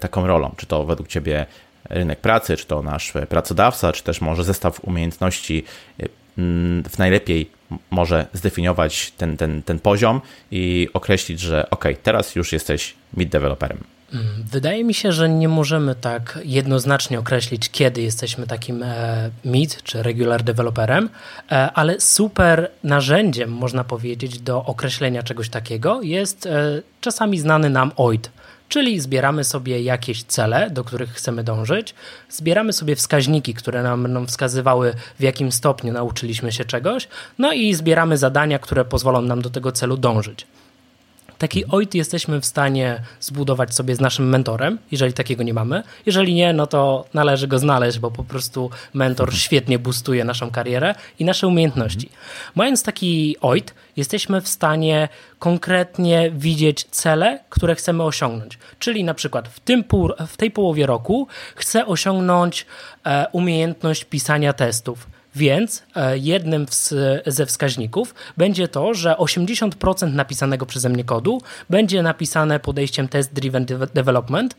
taką 0.00 0.26
rolą. 0.26 0.54
Czy 0.56 0.66
to 0.66 0.84
według 0.84 1.08
Ciebie 1.08 1.46
rynek 1.90 2.20
pracy, 2.20 2.56
czy 2.56 2.66
to 2.66 2.82
nasz 2.82 3.12
pracodawca, 3.28 3.92
czy 3.92 4.02
też 4.02 4.20
może 4.20 4.44
zestaw 4.44 4.84
umiejętności 4.84 5.64
mm, 6.38 6.84
w 6.84 6.98
najlepiej 6.98 7.50
może 7.90 8.26
zdefiniować 8.32 9.10
ten, 9.10 9.36
ten, 9.36 9.62
ten 9.62 9.78
poziom 9.78 10.20
i 10.50 10.88
określić, 10.92 11.40
że 11.40 11.70
ok, 11.70 11.84
teraz 12.02 12.34
już 12.36 12.52
jesteś 12.52 12.94
mid 13.16 13.28
developerem. 13.28 13.97
Wydaje 14.52 14.84
mi 14.84 14.94
się, 14.94 15.12
że 15.12 15.28
nie 15.28 15.48
możemy 15.48 15.94
tak 15.94 16.38
jednoznacznie 16.44 17.18
określić, 17.18 17.70
kiedy 17.70 18.02
jesteśmy 18.02 18.46
takim 18.46 18.82
e, 18.82 19.30
mid 19.44 19.82
czy 19.82 20.02
regular 20.02 20.42
developerem, 20.42 21.08
e, 21.52 21.72
ale 21.72 22.00
super 22.00 22.70
narzędziem, 22.84 23.50
można 23.50 23.84
powiedzieć, 23.84 24.38
do 24.38 24.64
określenia 24.64 25.22
czegoś 25.22 25.48
takiego 25.48 26.02
jest 26.02 26.46
e, 26.46 26.82
czasami 27.00 27.38
znany 27.38 27.70
nam 27.70 27.92
OIT, 27.96 28.30
Czyli 28.68 29.00
zbieramy 29.00 29.44
sobie 29.44 29.82
jakieś 29.82 30.22
cele, 30.22 30.70
do 30.70 30.84
których 30.84 31.10
chcemy 31.10 31.44
dążyć, 31.44 31.94
zbieramy 32.30 32.72
sobie 32.72 32.96
wskaźniki, 32.96 33.54
które 33.54 33.82
nam 33.82 34.02
będą 34.02 34.26
wskazywały, 34.26 34.94
w 35.18 35.22
jakim 35.22 35.52
stopniu 35.52 35.92
nauczyliśmy 35.92 36.52
się 36.52 36.64
czegoś, 36.64 37.08
no 37.38 37.52
i 37.52 37.74
zbieramy 37.74 38.18
zadania, 38.18 38.58
które 38.58 38.84
pozwolą 38.84 39.22
nam 39.22 39.42
do 39.42 39.50
tego 39.50 39.72
celu 39.72 39.96
dążyć. 39.96 40.46
Taki 41.38 41.66
OIT 41.66 41.94
jesteśmy 41.94 42.40
w 42.40 42.46
stanie 42.46 43.02
zbudować 43.20 43.74
sobie 43.74 43.96
z 43.96 44.00
naszym 44.00 44.28
mentorem, 44.28 44.78
jeżeli 44.90 45.12
takiego 45.12 45.42
nie 45.42 45.54
mamy. 45.54 45.82
Jeżeli 46.06 46.34
nie, 46.34 46.52
no 46.52 46.66
to 46.66 47.04
należy 47.14 47.48
go 47.48 47.58
znaleźć, 47.58 47.98
bo 47.98 48.10
po 48.10 48.24
prostu 48.24 48.70
mentor 48.94 49.34
świetnie 49.34 49.78
boostuje 49.78 50.24
naszą 50.24 50.50
karierę 50.50 50.94
i 51.18 51.24
nasze 51.24 51.48
umiejętności. 51.48 52.10
Mając 52.54 52.82
taki 52.82 53.36
OIT, 53.40 53.74
jesteśmy 53.96 54.40
w 54.40 54.48
stanie 54.48 55.08
konkretnie 55.38 56.30
widzieć 56.30 56.84
cele, 56.90 57.40
które 57.48 57.74
chcemy 57.74 58.02
osiągnąć. 58.02 58.58
Czyli 58.78 59.04
na 59.04 59.14
przykład 59.14 59.48
w, 59.48 59.60
tym 59.60 59.84
pół, 59.84 60.10
w 60.26 60.36
tej 60.36 60.50
połowie 60.50 60.86
roku 60.86 61.28
chcę 61.54 61.86
osiągnąć 61.86 62.66
e, 63.04 63.26
umiejętność 63.32 64.04
pisania 64.04 64.52
testów 64.52 65.06
więc 65.36 65.82
e, 65.96 66.18
jednym 66.18 66.66
ze 67.26 67.46
wskaźników 67.46 68.14
będzie 68.36 68.68
to, 68.68 68.94
że 68.94 69.12
80% 69.12 70.12
napisanego 70.12 70.66
przeze 70.66 70.88
mnie 70.88 71.04
kodu 71.04 71.42
będzie 71.70 72.02
napisane 72.02 72.60
podejściem 72.60 73.08
test 73.08 73.32
driven 73.32 73.66
development, 73.94 74.54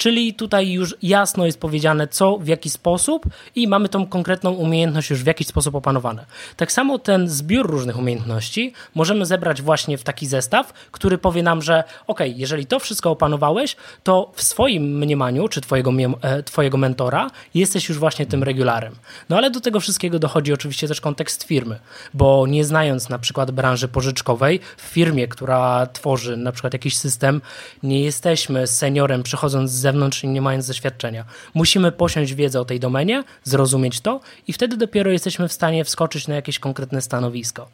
Czyli 0.00 0.34
tutaj 0.34 0.70
już 0.70 0.96
jasno 1.02 1.46
jest 1.46 1.60
powiedziane, 1.60 2.08
co, 2.08 2.38
w 2.38 2.46
jaki 2.46 2.70
sposób 2.70 3.26
i 3.54 3.68
mamy 3.68 3.88
tą 3.88 4.06
konkretną 4.06 4.50
umiejętność 4.50 5.10
już 5.10 5.22
w 5.22 5.26
jakiś 5.26 5.46
sposób 5.46 5.74
opanowane. 5.74 6.26
Tak 6.56 6.72
samo 6.72 6.98
ten 6.98 7.28
zbiór 7.28 7.70
różnych 7.70 7.98
umiejętności 7.98 8.72
możemy 8.94 9.26
zebrać 9.26 9.62
właśnie 9.62 9.98
w 9.98 10.02
taki 10.02 10.26
zestaw, 10.26 10.72
który 10.90 11.18
powie 11.18 11.42
nam, 11.42 11.62
że 11.62 11.84
ok, 12.06 12.20
jeżeli 12.36 12.66
to 12.66 12.78
wszystko 12.78 13.10
opanowałeś, 13.10 13.76
to 14.02 14.32
w 14.34 14.42
swoim 14.42 14.98
mniemaniu, 14.98 15.48
czy 15.48 15.60
twojego, 15.60 15.92
e, 16.22 16.42
twojego 16.42 16.78
mentora, 16.78 17.30
jesteś 17.54 17.88
już 17.88 17.98
właśnie 17.98 18.26
tym 18.26 18.42
regularem. 18.42 18.94
No 19.28 19.36
ale 19.36 19.50
do 19.50 19.60
tego 19.60 19.80
wszystkiego 19.80 20.18
dochodzi 20.18 20.52
oczywiście 20.52 20.88
też 20.88 21.00
kontekst 21.00 21.42
firmy, 21.42 21.78
bo 22.14 22.46
nie 22.46 22.64
znając 22.64 23.08
na 23.08 23.18
przykład 23.18 23.50
branży 23.50 23.88
pożyczkowej, 23.88 24.60
w 24.76 24.82
firmie, 24.82 25.28
która 25.28 25.86
tworzy 25.86 26.36
na 26.36 26.52
przykład 26.52 26.72
jakiś 26.72 26.96
system, 26.96 27.40
nie 27.82 28.00
jesteśmy 28.04 28.66
seniorem 28.66 29.22
przychodząc 29.22 29.70
z 29.70 29.89
zewnątrz 29.90 30.22
nie 30.22 30.42
mając 30.42 30.66
doświadczenia. 30.66 31.24
Musimy 31.54 31.92
posiąść 31.92 32.34
wiedzę 32.34 32.60
o 32.60 32.64
tej 32.64 32.80
domenie, 32.80 33.24
zrozumieć 33.44 34.00
to 34.00 34.20
i 34.46 34.52
wtedy 34.52 34.76
dopiero 34.76 35.10
jesteśmy 35.10 35.48
w 35.48 35.52
stanie 35.52 35.84
wskoczyć 35.84 36.28
na 36.28 36.34
jakieś 36.34 36.58
konkretne 36.58 37.02
stanowisko. 37.02 37.68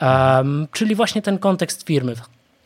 Um, 0.00 0.68
czyli 0.72 0.94
właśnie 0.94 1.22
ten 1.22 1.38
kontekst 1.38 1.86
firmy. 1.86 2.14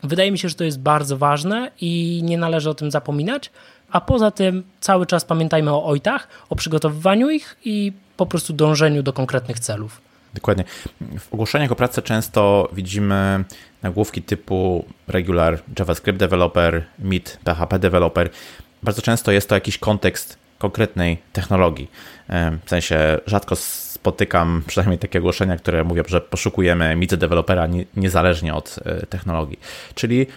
Wydaje 0.03 0.31
mi 0.31 0.39
się, 0.39 0.49
że 0.49 0.55
to 0.55 0.63
jest 0.63 0.79
bardzo 0.79 1.17
ważne 1.17 1.71
i 1.81 2.21
nie 2.23 2.37
należy 2.37 2.69
o 2.69 2.73
tym 2.73 2.91
zapominać. 2.91 3.51
A 3.91 4.01
poza 4.01 4.31
tym 4.31 4.63
cały 4.79 5.05
czas 5.05 5.25
pamiętajmy 5.25 5.71
o 5.71 5.85
ojtach, 5.85 6.27
o 6.49 6.55
przygotowywaniu 6.55 7.29
ich 7.29 7.57
i 7.65 7.93
po 8.17 8.25
prostu 8.25 8.53
dążeniu 8.53 9.03
do 9.03 9.13
konkretnych 9.13 9.59
celów. 9.59 10.01
Dokładnie. 10.33 10.63
W 11.19 11.33
ogłoszeniach 11.33 11.71
o 11.71 11.75
pracę 11.75 12.01
często 12.01 12.69
widzimy 12.73 13.43
nagłówki 13.81 14.21
typu 14.21 14.85
regular 15.07 15.59
JavaScript 15.79 16.19
developer, 16.19 16.85
mid 16.99 17.39
PHP 17.43 17.79
developer 17.79 18.29
bardzo 18.83 19.01
często 19.01 19.31
jest 19.31 19.49
to 19.49 19.55
jakiś 19.55 19.77
kontekst 19.77 20.37
konkretnej 20.57 21.17
technologii. 21.33 21.89
W 22.65 22.69
sensie 22.69 23.19
rzadko 23.25 23.55
spotykam 23.55 24.63
przynajmniej 24.67 24.99
takie 24.99 25.19
ogłoszenia, 25.19 25.57
które 25.57 25.83
mówią, 25.83 26.03
że 26.07 26.21
poszukujemy 26.21 26.95
micy 26.95 27.17
dewelopera 27.17 27.67
niezależnie 27.95 28.53
od 28.53 28.79
e, 28.85 29.05
technologii. 29.05 29.59
Czyli 29.95 30.27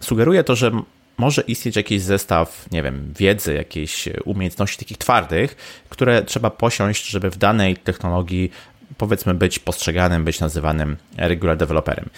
sugeruje 0.00 0.44
to, 0.44 0.56
że 0.56 0.70
może 1.18 1.42
istnieć 1.42 1.76
jakiś 1.76 2.02
zestaw, 2.02 2.66
nie 2.72 2.82
wiem, 2.82 3.12
wiedzy, 3.18 3.54
jakiejś 3.54 4.08
umiejętności 4.24 4.78
takich 4.78 4.98
twardych, 4.98 5.56
które 5.88 6.22
trzeba 6.22 6.50
posiąść, 6.50 7.06
żeby 7.06 7.30
w 7.30 7.36
danej 7.38 7.76
technologii 7.76 8.50
powiedzmy 8.98 9.34
być 9.34 9.58
postrzeganym, 9.58 10.24
być 10.24 10.40
nazywanym 10.40 10.96
regular 11.16 11.56
developerem. 11.56 12.08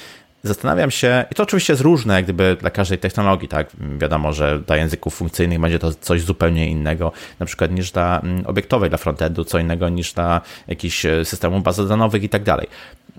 Zastanawiam 0.44 0.90
się, 0.90 1.24
i 1.30 1.34
to 1.34 1.42
oczywiście 1.42 1.72
jest 1.72 1.82
różne, 1.82 2.14
jak 2.14 2.24
gdyby 2.24 2.56
dla 2.60 2.70
każdej 2.70 2.98
technologii, 2.98 3.48
tak? 3.48 3.70
Wiadomo, 3.98 4.32
że 4.32 4.60
dla 4.60 4.76
języków 4.76 5.14
funkcyjnych 5.14 5.60
będzie 5.60 5.78
to 5.78 5.94
coś 5.94 6.22
zupełnie 6.22 6.70
innego, 6.70 7.12
na 7.38 7.46
przykład 7.46 7.70
niż 7.70 7.90
dla 7.90 8.20
mm, 8.20 8.46
obiektowej, 8.46 8.90
dla 8.90 8.98
frontendu, 8.98 9.44
co 9.44 9.58
innego 9.58 9.88
niż 9.88 10.12
dla 10.12 10.40
jakichś 10.68 11.06
e, 11.06 11.24
systemów 11.24 11.62
bazodanowych 11.62 12.22
i 12.22 12.28
tak 12.28 12.42
dalej. 12.42 12.66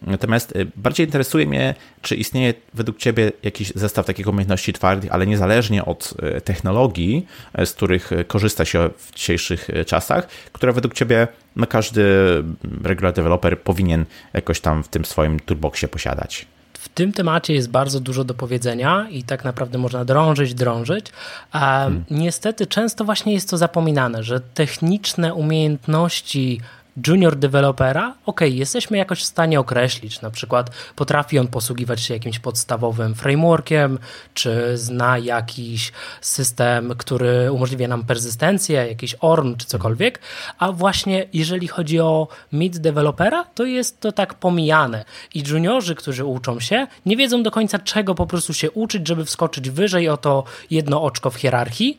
Natomiast 0.01 0.55
e, 0.55 0.65
bardziej 0.75 1.05
interesuje 1.05 1.45
mnie, 1.45 1.75
czy 2.01 2.15
istnieje 2.15 2.53
według 2.73 2.97
Ciebie 2.97 3.31
jakiś 3.43 3.71
zestaw 3.75 4.05
takich 4.05 4.27
umiejętności 4.27 4.73
twardych, 4.73 5.11
ale 5.11 5.27
niezależnie 5.27 5.85
od 5.85 6.13
e, 6.21 6.41
technologii, 6.41 7.25
z 7.65 7.71
których 7.73 8.11
korzysta 8.27 8.65
się 8.65 8.89
w 8.97 9.15
dzisiejszych 9.15 9.67
czasach, 9.85 10.27
które 10.51 10.73
według 10.73 10.93
Ciebie 10.93 11.27
no, 11.55 11.67
każdy 11.67 12.03
mm, 12.03 12.55
regular 12.83 13.13
developer 13.13 13.61
powinien 13.61 14.05
jakoś 14.33 14.59
tam 14.59 14.83
w 14.83 14.87
tym 14.87 15.05
swoim 15.05 15.39
toolboxie 15.39 15.87
posiadać 15.87 16.45
w 16.83 16.89
tym 16.89 17.13
temacie 17.13 17.53
jest 17.53 17.69
bardzo 17.69 17.99
dużo 17.99 18.23
do 18.23 18.33
powiedzenia 18.33 19.07
i 19.09 19.23
tak 19.23 19.43
naprawdę 19.43 19.77
można 19.77 20.05
drążyć, 20.05 20.53
drążyć. 20.53 21.05
A 21.51 21.59
hmm. 21.59 22.03
niestety 22.11 22.67
często 22.67 23.05
właśnie 23.05 23.33
jest 23.33 23.49
to 23.49 23.57
zapominane, 23.57 24.23
że 24.23 24.39
techniczne 24.39 25.33
umiejętności 25.33 26.61
junior 27.07 27.35
dewelopera, 27.35 28.15
ok, 28.25 28.41
jesteśmy 28.41 28.97
jakoś 28.97 29.21
w 29.21 29.25
stanie 29.25 29.59
określić, 29.59 30.21
na 30.21 30.29
przykład 30.29 30.69
potrafi 30.95 31.39
on 31.39 31.47
posługiwać 31.47 32.01
się 32.01 32.13
jakimś 32.13 32.39
podstawowym 32.39 33.15
frameworkiem, 33.15 33.99
czy 34.33 34.77
zna 34.77 35.17
jakiś 35.17 35.91
system, 36.21 36.93
który 36.97 37.51
umożliwia 37.51 37.87
nam 37.87 38.03
perzystencję, 38.03 38.87
jakiś 38.87 39.15
ORM 39.21 39.55
czy 39.57 39.65
cokolwiek, 39.65 40.19
a 40.59 40.71
właśnie 40.71 41.25
jeżeli 41.33 41.67
chodzi 41.67 41.99
o 41.99 42.27
mid 42.51 42.77
dewelopera, 42.77 43.43
to 43.43 43.65
jest 43.65 43.99
to 43.99 44.11
tak 44.11 44.33
pomijane. 44.33 45.05
I 45.33 45.43
juniorzy, 45.47 45.95
którzy 45.95 46.25
uczą 46.25 46.59
się, 46.59 46.87
nie 47.05 47.17
wiedzą 47.17 47.43
do 47.43 47.51
końca 47.51 47.79
czego 47.79 48.15
po 48.15 48.27
prostu 48.27 48.53
się 48.53 48.71
uczyć, 48.71 49.07
żeby 49.07 49.25
wskoczyć 49.25 49.69
wyżej 49.69 50.09
o 50.09 50.17
to 50.17 50.43
jedno 50.69 51.03
oczko 51.03 51.29
w 51.29 51.35
hierarchii 51.35 51.97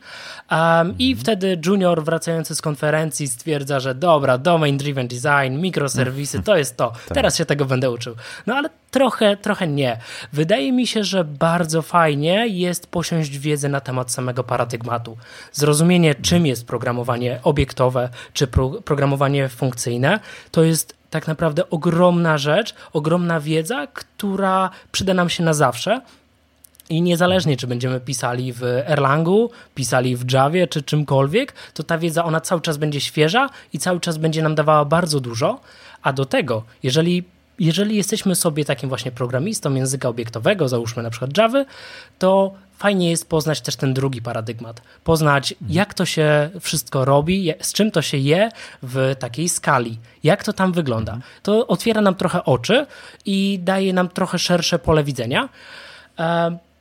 um, 0.51 0.95
i 0.99 1.15
wtedy 1.15 1.59
junior 1.65 2.03
wracający 2.03 2.55
z 2.55 2.61
konferencji 2.61 3.27
stwierdza, 3.27 3.79
że 3.79 3.95
dobra, 3.95 4.37
domain 4.37 4.77
driven 4.77 5.07
design, 5.07 5.61
mikroserwisy, 5.61 6.43
to 6.43 6.57
jest 6.57 6.77
to. 6.77 6.91
Tak. 6.91 7.15
Teraz 7.15 7.37
się 7.37 7.45
tego 7.45 7.65
będę 7.65 7.91
uczył. 7.91 8.15
No 8.47 8.55
ale 8.55 8.69
trochę, 8.91 9.37
trochę 9.37 9.67
nie. 9.67 9.97
Wydaje 10.33 10.71
mi 10.71 10.87
się, 10.87 11.03
że 11.03 11.23
bardzo 11.23 11.81
fajnie 11.81 12.47
jest 12.47 12.87
posiąść 12.87 13.37
wiedzę 13.37 13.69
na 13.69 13.81
temat 13.81 14.11
samego 14.11 14.43
paradygmatu. 14.43 15.17
Zrozumienie, 15.51 16.15
czym 16.15 16.45
jest 16.45 16.67
programowanie 16.67 17.39
obiektowe, 17.43 18.09
czy 18.33 18.47
pro, 18.47 18.69
programowanie 18.69 19.49
funkcyjne, 19.49 20.19
to 20.51 20.63
jest 20.63 20.95
tak 21.09 21.27
naprawdę 21.27 21.69
ogromna 21.69 22.37
rzecz, 22.37 22.75
ogromna 22.93 23.39
wiedza, 23.39 23.87
która 23.87 24.69
przyda 24.91 25.13
nam 25.13 25.29
się 25.29 25.43
na 25.43 25.53
zawsze, 25.53 26.01
i 26.89 27.01
niezależnie, 27.01 27.57
czy 27.57 27.67
będziemy 27.67 27.99
pisali 27.99 28.53
w 28.53 28.63
Erlangu, 28.63 29.51
pisali 29.75 30.15
w 30.15 30.31
Javie, 30.31 30.67
czy 30.67 30.83
czymkolwiek, 30.83 31.53
to 31.73 31.83
ta 31.83 31.97
wiedza, 31.97 32.25
ona 32.25 32.41
cały 32.41 32.61
czas 32.61 32.77
będzie 32.77 33.01
świeża 33.01 33.49
i 33.73 33.79
cały 33.79 33.99
czas 33.99 34.17
będzie 34.17 34.43
nam 34.43 34.55
dawała 34.55 34.85
bardzo 34.85 35.19
dużo. 35.19 35.59
A 36.01 36.13
do 36.13 36.25
tego, 36.25 36.63
jeżeli, 36.83 37.23
jeżeli 37.59 37.95
jesteśmy 37.95 38.35
sobie 38.35 38.65
takim 38.65 38.89
właśnie 38.89 39.11
programistą 39.11 39.73
języka 39.73 40.09
obiektowego, 40.09 40.69
załóżmy 40.69 41.03
na 41.03 41.09
przykład 41.09 41.37
Java, 41.37 41.65
to 42.19 42.53
fajnie 42.77 43.09
jest 43.09 43.29
poznać 43.29 43.61
też 43.61 43.75
ten 43.75 43.93
drugi 43.93 44.21
paradygmat. 44.21 44.81
Poznać, 45.03 45.55
jak 45.69 45.93
to 45.93 46.05
się 46.05 46.49
wszystko 46.61 47.05
robi, 47.05 47.53
z 47.61 47.73
czym 47.73 47.91
to 47.91 48.01
się 48.01 48.17
je 48.17 48.49
w 48.83 49.15
takiej 49.19 49.49
skali, 49.49 49.97
jak 50.23 50.43
to 50.43 50.53
tam 50.53 50.73
wygląda. 50.73 51.17
To 51.43 51.67
otwiera 51.67 52.01
nam 52.01 52.15
trochę 52.15 52.43
oczy 52.43 52.85
i 53.25 53.59
daje 53.63 53.93
nam 53.93 54.09
trochę 54.09 54.39
szersze 54.39 54.79
pole 54.79 55.03
widzenia. 55.03 55.49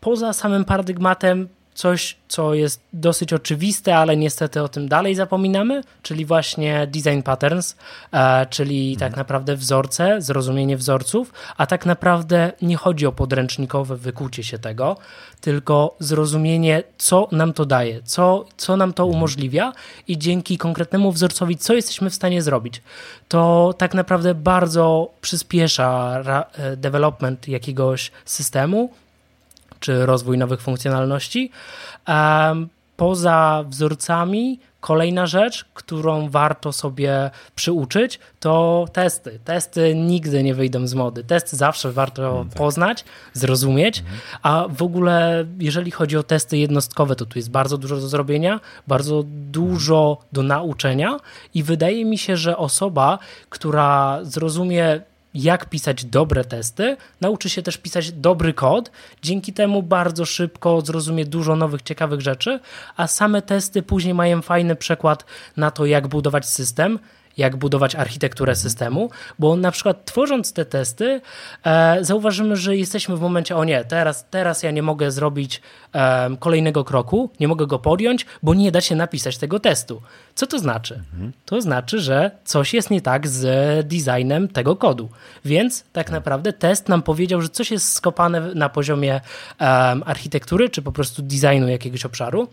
Poza 0.05 0.33
samym 0.33 0.65
paradygmatem 0.65 1.49
coś, 1.75 2.17
co 2.29 2.55
jest 2.55 2.81
dosyć 2.93 3.33
oczywiste, 3.33 3.97
ale 3.97 4.17
niestety 4.17 4.63
o 4.63 4.69
tym 4.69 4.89
dalej 4.89 5.15
zapominamy, 5.15 5.83
czyli 6.03 6.25
właśnie 6.25 6.87
design 6.87 7.23
patterns, 7.23 7.77
e, 8.13 8.47
czyli 8.47 8.93
mhm. 8.93 9.11
tak 9.11 9.17
naprawdę 9.17 9.57
wzorce, 9.57 10.23
zrozumienie 10.23 10.77
wzorców, 10.77 11.33
a 11.57 11.67
tak 11.67 11.87
naprawdę 11.87 12.53
nie 12.63 12.77
chodzi 12.77 13.07
o 13.07 13.13
podręcznikowe 13.13 13.97
wykucie 13.97 14.45
się 14.45 14.59
tego, 14.59 14.97
tylko 15.41 15.97
zrozumienie, 15.99 16.83
co 16.99 17.29
nam 17.33 17.53
to 17.53 17.67
daje, 17.67 18.03
co, 18.03 18.45
co 18.57 18.77
nam 18.77 18.93
to 18.93 19.03
mhm. 19.03 19.19
umożliwia 19.19 19.73
i 20.09 20.19
dzięki 20.19 20.59
konkretnemu 20.59 21.13
wzorcowi, 21.13 21.57
co 21.57 21.75
jesteśmy 21.75 22.11
w 22.11 22.15
stanie 22.15 22.43
zrobić. 22.43 22.83
To 23.29 23.75
tak 23.79 23.95
naprawdę 23.95 24.35
bardzo 24.35 25.11
przyspiesza 25.21 26.23
e, 26.57 26.77
development 26.77 27.49
jakiegoś 27.49 28.11
systemu, 28.25 28.91
czy 29.85 30.07
rozwój 30.07 30.39
nowych 30.39 30.61
funkcjonalności. 30.61 31.51
Poza 32.97 33.65
wzorcami, 33.69 34.59
kolejna 34.81 35.27
rzecz, 35.27 35.65
którą 35.75 36.29
warto 36.31 36.73
sobie 36.73 37.31
przyuczyć, 37.55 38.19
to 38.41 38.87
testy. 38.93 39.39
Testy 39.45 39.95
nigdy 39.95 40.43
nie 40.43 40.55
wyjdą 40.55 40.87
z 40.87 40.95
mody. 40.95 41.25
Testy 41.25 41.57
zawsze 41.57 41.93
warto 41.93 42.23
no 42.23 42.45
tak. 42.45 42.59
poznać, 42.59 43.05
zrozumieć, 43.33 44.05
a 44.43 44.65
w 44.69 44.83
ogóle 44.83 45.45
jeżeli 45.59 45.91
chodzi 45.91 46.17
o 46.17 46.23
testy 46.23 46.57
jednostkowe, 46.59 47.17
to 47.17 47.27
tu 47.27 47.39
jest 47.39 47.51
bardzo 47.51 47.79
dużo 47.79 47.97
do 47.97 48.09
zrobienia, 48.09 48.61
bardzo 48.87 49.23
dużo 49.27 50.19
do 50.33 50.43
nauczenia 50.43 51.17
i 51.55 51.63
wydaje 51.63 52.05
mi 52.05 52.19
się, 52.19 52.37
że 52.37 52.57
osoba, 52.57 53.19
która 53.51 54.19
zrozumie 54.23 55.01
jak 55.35 55.69
pisać 55.69 56.05
dobre 56.05 56.45
testy, 56.45 56.97
nauczy 57.21 57.51
się 57.51 57.63
też 57.63 57.79
pisać 57.79 58.13
dobry 58.13 58.55
kod. 58.55 58.91
Dzięki 59.23 59.53
temu 59.53 59.83
bardzo 59.83 60.25
szybko 60.25 60.81
zrozumie 60.81 61.25
dużo 61.25 61.57
nowych, 61.57 61.83
ciekawych 61.83 62.21
rzeczy, 62.21 62.61
a 62.97 63.07
same 63.07 63.43
testy 63.43 63.83
później 63.83 64.15
mają 64.15 64.43
fajny 64.43 64.77
przekład 64.77 65.25
na 65.57 65.71
to, 65.71 65.87
jak 65.87 66.09
budować 66.09 66.49
system, 66.49 66.99
jak 67.37 67.57
budować 67.57 67.95
architekturę 67.95 68.57
systemu, 68.57 69.11
bo 69.39 69.57
na 69.57 69.71
przykład 69.71 70.05
tworząc 70.05 70.53
te 70.53 70.65
testy, 70.65 71.21
e, 71.65 72.05
zauważymy, 72.05 72.57
że 72.57 72.77
jesteśmy 72.77 73.17
w 73.17 73.21
momencie, 73.21 73.57
o 73.57 73.65
nie, 73.65 73.85
teraz, 73.85 74.27
teraz 74.31 74.63
ja 74.63 74.71
nie 74.71 74.83
mogę 74.83 75.11
zrobić 75.11 75.63
e, 75.95 76.37
kolejnego 76.39 76.85
kroku, 76.85 77.31
nie 77.41 77.49
mogę 77.49 77.67
go 77.67 77.79
podjąć, 77.79 78.27
bo 78.43 78.55
nie 78.55 78.73
da 78.73 78.81
się 78.81 78.97
napisać 78.97 79.39
tego 79.39 79.61
testu. 79.61 80.03
Co 80.35 80.47
to 80.47 80.59
znaczy? 80.59 80.95
Mhm. 80.95 81.33
To 81.47 81.61
znaczy, 81.61 82.01
że 82.01 82.31
coś 82.45 82.75
jest 82.75 82.91
nie 82.91 83.01
tak 83.01 83.29
z 83.29 83.87
designem 83.87 84.49
tego 84.49 84.77
kodu. 84.77 85.09
Więc 85.45 85.85
tak 85.93 86.11
naprawdę 86.11 86.53
test 86.53 86.89
nam 86.89 87.03
powiedział, 87.03 87.41
że 87.41 87.49
coś 87.49 87.71
jest 87.71 87.93
skopane 87.93 88.55
na 88.55 88.69
poziomie 88.69 89.21
architektury, 90.05 90.69
czy 90.69 90.83
po 90.83 90.93
prostu 90.93 91.23
designu 91.23 91.69
jakiegoś 91.69 92.05
obszaru 92.05 92.49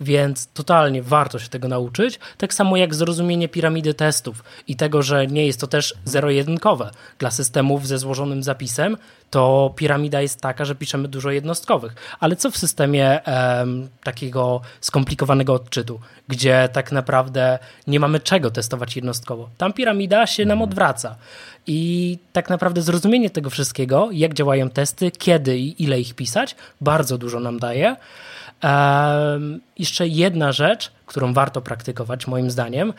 więc 0.00 0.46
totalnie 0.46 1.02
warto 1.02 1.38
się 1.38 1.48
tego 1.48 1.68
nauczyć. 1.68 2.18
Tak 2.38 2.54
samo 2.54 2.76
jak 2.76 2.94
zrozumienie 2.94 3.48
piramidy 3.48 3.94
testów 3.94 4.44
i 4.68 4.76
tego, 4.76 5.02
że 5.02 5.26
nie 5.26 5.46
jest 5.46 5.60
to 5.60 5.66
też 5.66 5.94
zero-jedynkowe. 6.04 6.90
Dla 7.18 7.30
systemów 7.30 7.86
ze 7.86 7.98
złożonym 7.98 8.42
zapisem 8.42 8.96
to 9.30 9.72
piramida 9.76 10.20
jest 10.20 10.40
taka, 10.40 10.64
że 10.64 10.74
piszemy 10.74 11.08
dużo 11.08 11.30
jednostkowych. 11.30 11.94
Ale 12.20 12.36
co 12.36 12.50
w 12.50 12.56
systemie 12.56 13.20
um, 13.26 13.88
takiego 14.02 14.60
skomplikowanego 14.80 15.54
odczytu, 15.54 16.00
gdzie 16.28 16.68
tak 16.72 16.92
naprawdę 16.92 17.58
nie 17.86 18.00
mamy 18.00 18.20
czego 18.20 18.50
testować 18.50 18.96
jednostkowo? 18.96 19.48
Tam 19.58 19.72
piramida 19.72 20.26
się 20.26 20.44
nam 20.44 20.58
mhm. 20.58 20.70
odwraca. 20.70 21.16
I 21.66 22.18
tak 22.32 22.50
naprawdę 22.50 22.82
zrozumienie 22.82 23.30
tego 23.30 23.50
wszystkiego, 23.50 24.08
jak 24.12 24.34
działają 24.34 24.70
testy, 24.70 25.10
kiedy 25.10 25.58
i 25.58 25.82
ile 25.82 26.00
ich 26.00 26.14
pisać, 26.14 26.56
bardzo 26.80 27.18
dużo 27.18 27.40
nam 27.40 27.58
daje. 27.58 27.96
Jeszcze 29.78 30.08
jedna 30.08 30.52
rzecz, 30.52 30.92
którą 31.06 31.32
warto 31.32 31.60
praktykować, 31.60 32.26
moim 32.26 32.50
zdaniem. 32.50 32.92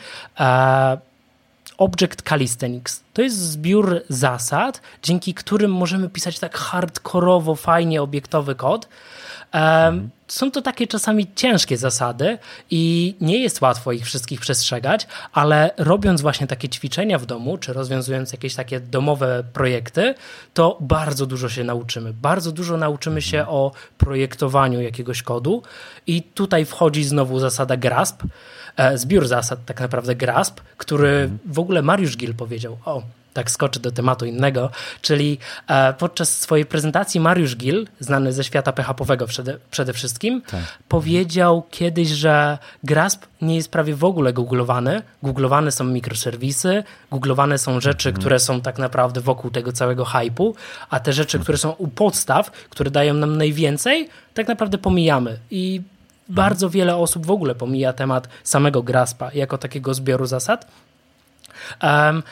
Object 1.78 2.22
Calisthenics. 2.22 3.04
To 3.14 3.22
jest 3.22 3.38
zbiór 3.38 4.02
zasad, 4.10 4.82
dzięki 5.04 5.34
którym 5.34 5.72
możemy 5.72 6.10
pisać 6.10 6.40
tak 6.40 6.58
hardkorowo, 6.58 7.56
fajnie 7.56 8.02
obiektowy 8.02 8.56
kod, 8.56 8.88
Mhm. 9.56 10.10
Są 10.28 10.52
to 10.52 10.62
takie 10.62 10.88
czasami 10.88 11.28
ciężkie 11.36 11.78
zasady 11.78 12.38
i 12.72 13.16
nie 13.22 13.38
jest 13.38 13.62
łatwo 13.62 13.92
ich 13.92 14.06
wszystkich 14.06 14.40
przestrzegać, 14.40 15.08
ale 15.34 15.72
robiąc 15.78 16.22
właśnie 16.22 16.48
takie 16.48 16.70
ćwiczenia 16.70 17.20
w 17.20 17.26
domu, 17.26 17.58
czy 17.58 17.74
rozwiązując 17.74 18.32
jakieś 18.32 18.56
takie 18.56 18.80
domowe 18.80 19.44
projekty, 19.54 20.16
to 20.54 20.78
bardzo 20.82 21.26
dużo 21.26 21.50
się 21.50 21.64
nauczymy. 21.64 22.14
Bardzo 22.14 22.52
dużo 22.52 22.78
nauczymy 22.78 23.22
się 23.22 23.40
mhm. 23.40 23.58
o 23.58 23.72
projektowaniu 23.98 24.82
jakiegoś 24.82 25.24
kodu 25.24 25.64
i 26.08 26.24
tutaj 26.24 26.66
wchodzi 26.66 27.04
znowu 27.04 27.40
zasada 27.40 27.78
GRASP, 27.78 28.24
zbiór 28.96 29.28
zasad 29.28 29.66
tak 29.66 29.80
naprawdę 29.80 30.16
GRASP, 30.16 30.62
który 30.78 31.10
mhm. 31.10 31.40
w 31.46 31.60
ogóle 31.60 31.82
Mariusz 31.82 32.18
Gil 32.18 32.36
powiedział, 32.36 32.78
o 32.86 33.04
tak 33.36 33.52
skoczę 33.52 33.80
do 33.80 33.92
tematu 33.92 34.26
innego, 34.26 34.70
czyli 35.02 35.38
e, 35.68 35.94
podczas 35.94 36.40
swojej 36.40 36.66
prezentacji 36.66 37.20
Mariusz 37.20 37.56
Gil, 37.56 37.88
znany 38.00 38.34
ze 38.34 38.44
świata 38.44 38.72
PHP-owego 38.72 39.28
przede, 39.28 39.58
przede 39.72 39.94
wszystkim, 39.94 40.42
tak. 40.42 40.62
powiedział 40.88 41.64
kiedyś, 41.72 42.08
że 42.08 42.58
Grasp 42.84 43.26
nie 43.42 43.56
jest 43.56 43.72
prawie 43.72 43.96
w 43.96 44.04
ogóle 44.04 44.34
googlowany. 44.34 45.02
Googlowane 45.24 45.72
są 45.72 45.84
mikroserwisy, 45.84 46.84
googlowane 47.12 47.58
są 47.58 47.80
rzeczy, 47.80 48.10
mhm. 48.10 48.22
które 48.22 48.40
są 48.40 48.62
tak 48.62 48.80
naprawdę 48.80 49.22
wokół 49.22 49.52
tego 49.52 49.72
całego 49.72 50.06
hypu, 50.06 50.56
a 50.90 51.00
te 51.00 51.14
rzeczy, 51.14 51.40
które 51.40 51.58
są 51.58 51.72
u 51.72 51.88
podstaw, 51.88 52.52
które 52.52 52.92
dają 52.92 53.14
nam 53.14 53.38
najwięcej, 53.38 54.10
tak 54.34 54.48
naprawdę 54.48 54.78
pomijamy. 54.78 55.40
I 55.52 55.82
bardzo 56.30 56.70
wiele 56.70 56.96
osób 56.96 57.26
w 57.26 57.32
ogóle 57.32 57.56
pomija 57.56 57.94
temat 57.94 58.30
samego 58.44 58.84
Graspa 58.84 59.32
jako 59.34 59.58
takiego 59.58 59.94
zbioru 59.94 60.26
zasad. 60.26 60.68
Um, 61.84 62.24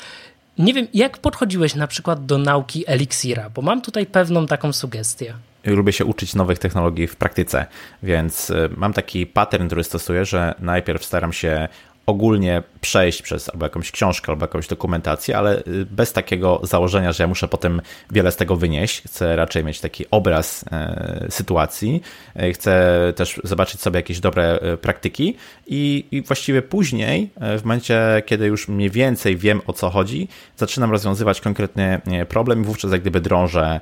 nie 0.58 0.74
wiem, 0.74 0.88
jak 0.94 1.18
podchodziłeś 1.18 1.76
na 1.76 1.88
przykład 1.88 2.26
do 2.26 2.38
nauki 2.38 2.84
eliksira, 2.88 3.50
bo 3.50 3.62
mam 3.62 3.82
tutaj 3.82 4.06
pewną 4.06 4.48
taką 4.48 4.74
sugestię. 4.74 5.34
Lubię 5.66 5.94
się 5.94 6.06
uczyć 6.06 6.36
nowych 6.36 6.60
technologii 6.60 7.08
w 7.08 7.16
praktyce, 7.16 7.66
więc 8.04 8.50
y, 8.50 8.70
mam 8.78 8.94
taki 8.94 9.26
pattern, 9.26 9.68
który 9.68 9.84
stosuję, 9.84 10.26
że 10.26 10.56
najpierw 10.60 11.06
staram 11.06 11.34
się 11.34 11.68
ogólnie 12.06 12.64
przejść 12.82 13.22
przez 13.22 13.50
albo 13.50 13.66
jakąś 13.66 13.92
książkę, 13.92 14.32
albo 14.32 14.44
jakąś 14.44 14.68
dokumentację, 14.68 15.38
ale 15.38 15.60
y, 15.60 15.86
bez 15.92 16.14
takiego 16.14 16.62
założenia, 16.64 17.12
że 17.12 17.24
ja 17.24 17.28
muszę 17.28 17.48
potem 17.48 17.82
wiele 18.12 18.32
z 18.32 18.36
tego 18.36 18.56
wynieść. 18.56 19.02
Chcę 19.02 19.36
raczej 19.36 19.64
mieć 19.64 19.80
taki 19.80 20.06
obraz 20.12 20.66
e, 20.72 21.28
sytuacji. 21.30 22.02
E, 22.36 22.52
chcę 22.52 23.14
też 23.16 23.42
zobaczyć 23.44 23.82
sobie 23.82 24.00
jakieś 24.00 24.20
dobre 24.20 24.60
e, 24.60 24.78
praktyki 24.78 25.36
i, 25.68 26.06
i 26.12 26.22
właściwie 26.22 26.62
później, 26.62 27.30
w 27.60 27.64
momencie, 27.64 28.24
kiedy 28.26 28.46
już 28.46 28.68
mniej 28.68 28.90
więcej 28.90 29.38
wiem 29.38 29.62
o 29.68 29.74
co 29.74 29.90
chodzi, 29.90 30.28
zaczynam 30.58 30.92
rozwiązywać 30.92 31.42
konkretny 31.42 32.02
problem 32.30 32.62
i 32.62 32.66
wówczas 32.66 32.92
jak 32.92 33.02
gdyby 33.02 33.22
drążę, 33.22 33.80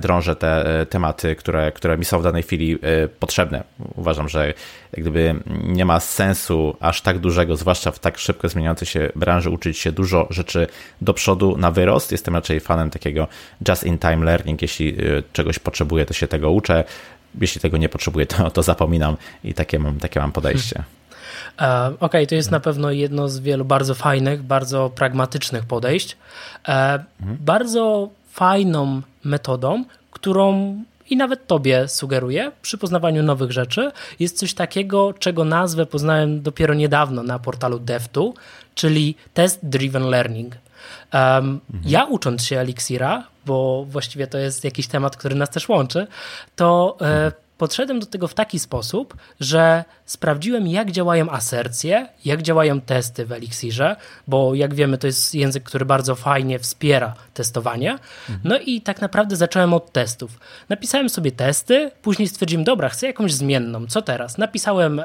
drążę 0.00 0.36
te 0.36 0.86
tematy, 0.90 1.36
które, 1.36 1.72
które 1.72 1.98
mi 1.98 2.04
są 2.04 2.20
w 2.20 2.22
danej 2.22 2.42
chwili 2.42 2.78
potrzebne. 3.20 3.64
Uważam, 3.94 4.28
że 4.28 4.46
jak 4.46 5.00
gdyby 5.00 5.34
nie 5.64 5.84
ma 5.84 6.00
sensu 6.00 6.76
aż 6.80 7.02
tak 7.02 7.18
dużego, 7.18 7.51
zwłaszcza 7.56 7.90
w 7.90 7.98
tak 7.98 8.18
szybko 8.18 8.48
zmieniającej 8.48 8.88
się 8.88 9.12
branży, 9.16 9.50
uczyć 9.50 9.78
się 9.78 9.92
dużo 9.92 10.26
rzeczy 10.30 10.66
do 11.00 11.14
przodu 11.14 11.56
na 11.56 11.70
wyrost. 11.70 12.12
Jestem 12.12 12.34
raczej 12.34 12.60
fanem 12.60 12.90
takiego 12.90 13.28
just-in-time 13.68 14.24
learning. 14.24 14.62
Jeśli 14.62 15.00
y, 15.00 15.22
czegoś 15.32 15.58
potrzebuję, 15.58 16.06
to 16.06 16.14
się 16.14 16.28
tego 16.28 16.50
uczę. 16.50 16.84
Jeśli 17.40 17.60
tego 17.60 17.76
nie 17.76 17.88
potrzebuję, 17.88 18.26
to, 18.26 18.50
to 18.50 18.62
zapominam 18.62 19.16
i 19.44 19.54
takie 19.54 19.78
mam, 19.78 19.98
takie 19.98 20.20
mam 20.20 20.32
podejście. 20.32 20.74
Hmm. 20.74 21.94
Okej, 21.94 21.96
okay, 22.00 22.26
to 22.26 22.34
jest 22.34 22.50
na 22.50 22.60
pewno 22.60 22.90
jedno 22.90 23.28
z 23.28 23.38
wielu 23.38 23.64
bardzo 23.64 23.94
fajnych, 23.94 24.42
bardzo 24.42 24.90
pragmatycznych 24.90 25.64
podejść. 25.64 26.16
E, 26.68 27.04
mhm. 27.20 27.38
Bardzo 27.40 28.08
fajną 28.32 29.02
metodą, 29.24 29.84
którą 30.10 30.76
i 31.12 31.16
nawet 31.16 31.46
Tobie 31.46 31.88
sugeruję 31.88 32.52
przy 32.62 32.78
poznawaniu 32.78 33.22
nowych 33.22 33.52
rzeczy, 33.52 33.92
jest 34.20 34.38
coś 34.38 34.54
takiego, 34.54 35.12
czego 35.18 35.44
nazwę 35.44 35.86
poznałem 35.86 36.42
dopiero 36.42 36.74
niedawno 36.74 37.22
na 37.22 37.38
portalu 37.38 37.78
DevTool, 37.78 38.32
czyli 38.74 39.14
Test 39.34 39.58
Driven 39.62 40.02
Learning. 40.10 40.54
Um, 40.54 40.60
mhm. 41.14 41.60
Ja 41.84 42.04
ucząc 42.04 42.44
się 42.44 42.58
Elixira, 42.58 43.24
bo 43.46 43.84
właściwie 43.88 44.26
to 44.26 44.38
jest 44.38 44.64
jakiś 44.64 44.86
temat, 44.88 45.16
który 45.16 45.34
nas 45.34 45.50
też 45.50 45.68
łączy, 45.68 46.06
to 46.56 46.96
e, 47.00 47.04
mhm. 47.04 47.32
Podszedłem 47.62 48.00
do 48.00 48.06
tego 48.06 48.28
w 48.28 48.34
taki 48.34 48.58
sposób, 48.58 49.16
że 49.40 49.84
sprawdziłem, 50.06 50.66
jak 50.66 50.90
działają 50.90 51.30
asercje, 51.30 52.08
jak 52.24 52.42
działają 52.42 52.80
testy 52.80 53.26
w 53.26 53.32
Elixirze, 53.32 53.96
bo 54.26 54.54
jak 54.54 54.74
wiemy, 54.74 54.98
to 54.98 55.06
jest 55.06 55.34
język, 55.34 55.62
który 55.62 55.84
bardzo 55.84 56.14
fajnie 56.14 56.58
wspiera 56.58 57.14
testowanie. 57.34 57.98
No 58.44 58.58
i 58.58 58.80
tak 58.80 59.00
naprawdę 59.00 59.36
zacząłem 59.36 59.74
od 59.74 59.92
testów. 59.92 60.30
Napisałem 60.68 61.08
sobie 61.08 61.32
testy, 61.32 61.90
później 62.02 62.28
stwierdziłem, 62.28 62.64
dobra, 62.64 62.88
chcę 62.88 63.06
jakąś 63.06 63.34
zmienną. 63.34 63.86
Co 63.86 64.02
teraz? 64.02 64.38
Napisałem 64.38 65.00
e, 65.00 65.04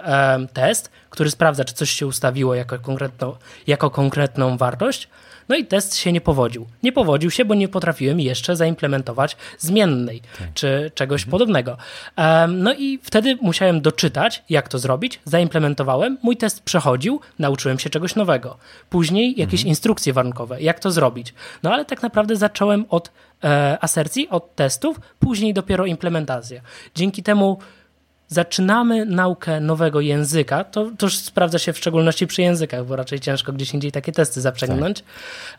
test, 0.53 0.89
który 1.09 1.31
sprawdza, 1.31 1.65
czy 1.65 1.73
coś 1.73 1.89
się 1.89 2.07
ustawiło 2.07 2.55
jako, 2.55 2.79
konkretno, 2.79 3.37
jako 3.67 3.89
konkretną 3.89 4.57
wartość. 4.57 5.09
No 5.49 5.55
i 5.55 5.65
test 5.65 5.95
się 5.95 6.11
nie 6.11 6.21
powodził. 6.21 6.65
Nie 6.83 6.91
powodził 6.91 7.31
się, 7.31 7.45
bo 7.45 7.55
nie 7.55 7.67
potrafiłem 7.67 8.19
jeszcze 8.19 8.55
zaimplementować 8.55 9.37
zmiennej 9.59 10.21
tak. 10.39 10.53
czy 10.53 10.91
czegoś 10.95 11.21
mhm. 11.21 11.31
podobnego. 11.31 11.77
Um, 12.17 12.63
no 12.63 12.73
i 12.73 12.99
wtedy 13.03 13.37
musiałem 13.41 13.81
doczytać, 13.81 14.43
jak 14.49 14.69
to 14.69 14.79
zrobić. 14.79 15.19
Zaimplementowałem, 15.25 16.17
mój 16.23 16.37
test 16.37 16.63
przechodził, 16.63 17.21
nauczyłem 17.39 17.79
się 17.79 17.89
czegoś 17.89 18.15
nowego. 18.15 18.57
Później 18.89 19.33
jakieś 19.37 19.59
mhm. 19.59 19.69
instrukcje 19.69 20.13
warunkowe, 20.13 20.61
jak 20.61 20.79
to 20.79 20.91
zrobić. 20.91 21.33
No 21.63 21.73
ale 21.73 21.85
tak 21.85 22.03
naprawdę 22.03 22.35
zacząłem 22.35 22.85
od 22.89 23.11
e, 23.43 23.77
asercji, 23.81 24.29
od 24.29 24.55
testów, 24.55 24.99
później 25.19 25.53
dopiero 25.53 25.85
implementację. 25.85 26.61
Dzięki 26.95 27.23
temu 27.23 27.57
zaczynamy 28.27 29.05
naukę 29.05 29.59
nowego 29.59 30.01
języka, 30.01 30.63
to, 30.63 30.91
to 30.97 31.05
już 31.05 31.17
sprawdza 31.17 31.59
się 31.59 31.73
w 31.73 31.77
szczególności 31.77 32.27
przy 32.27 32.41
językach, 32.41 32.85
bo 32.85 32.95
raczej 32.95 33.19
ciężko 33.19 33.53
gdzieś 33.53 33.73
indziej 33.73 33.91
takie 33.91 34.11
testy 34.11 34.41
zaprzęgnąć, 34.41 35.03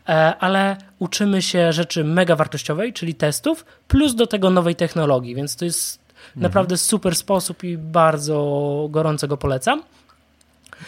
tak. 0.04 0.36
ale 0.40 0.76
uczymy 0.98 1.42
się 1.42 1.72
rzeczy 1.72 2.04
mega 2.04 2.36
wartościowej, 2.36 2.92
czyli 2.92 3.14
testów, 3.14 3.64
plus 3.88 4.14
do 4.14 4.26
tego 4.26 4.50
nowej 4.50 4.76
technologii, 4.76 5.34
więc 5.34 5.56
to 5.56 5.64
jest 5.64 5.98
mhm. 6.26 6.42
naprawdę 6.42 6.76
super 6.76 7.16
sposób 7.16 7.64
i 7.64 7.78
bardzo 7.78 8.88
gorąco 8.90 9.28
go 9.28 9.36
polecam. 9.36 9.82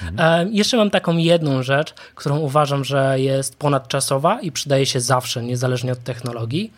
Mhm. 0.02 0.48
E, 0.48 0.50
jeszcze 0.50 0.76
mam 0.76 0.90
taką 0.90 1.16
jedną 1.16 1.62
rzecz, 1.62 1.94
którą 2.14 2.38
uważam, 2.38 2.84
że 2.84 3.20
jest 3.20 3.56
ponadczasowa 3.56 4.40
i 4.40 4.52
przydaje 4.52 4.86
się 4.86 5.00
zawsze, 5.00 5.42
niezależnie 5.42 5.92
od 5.92 6.04
technologii, 6.04 6.72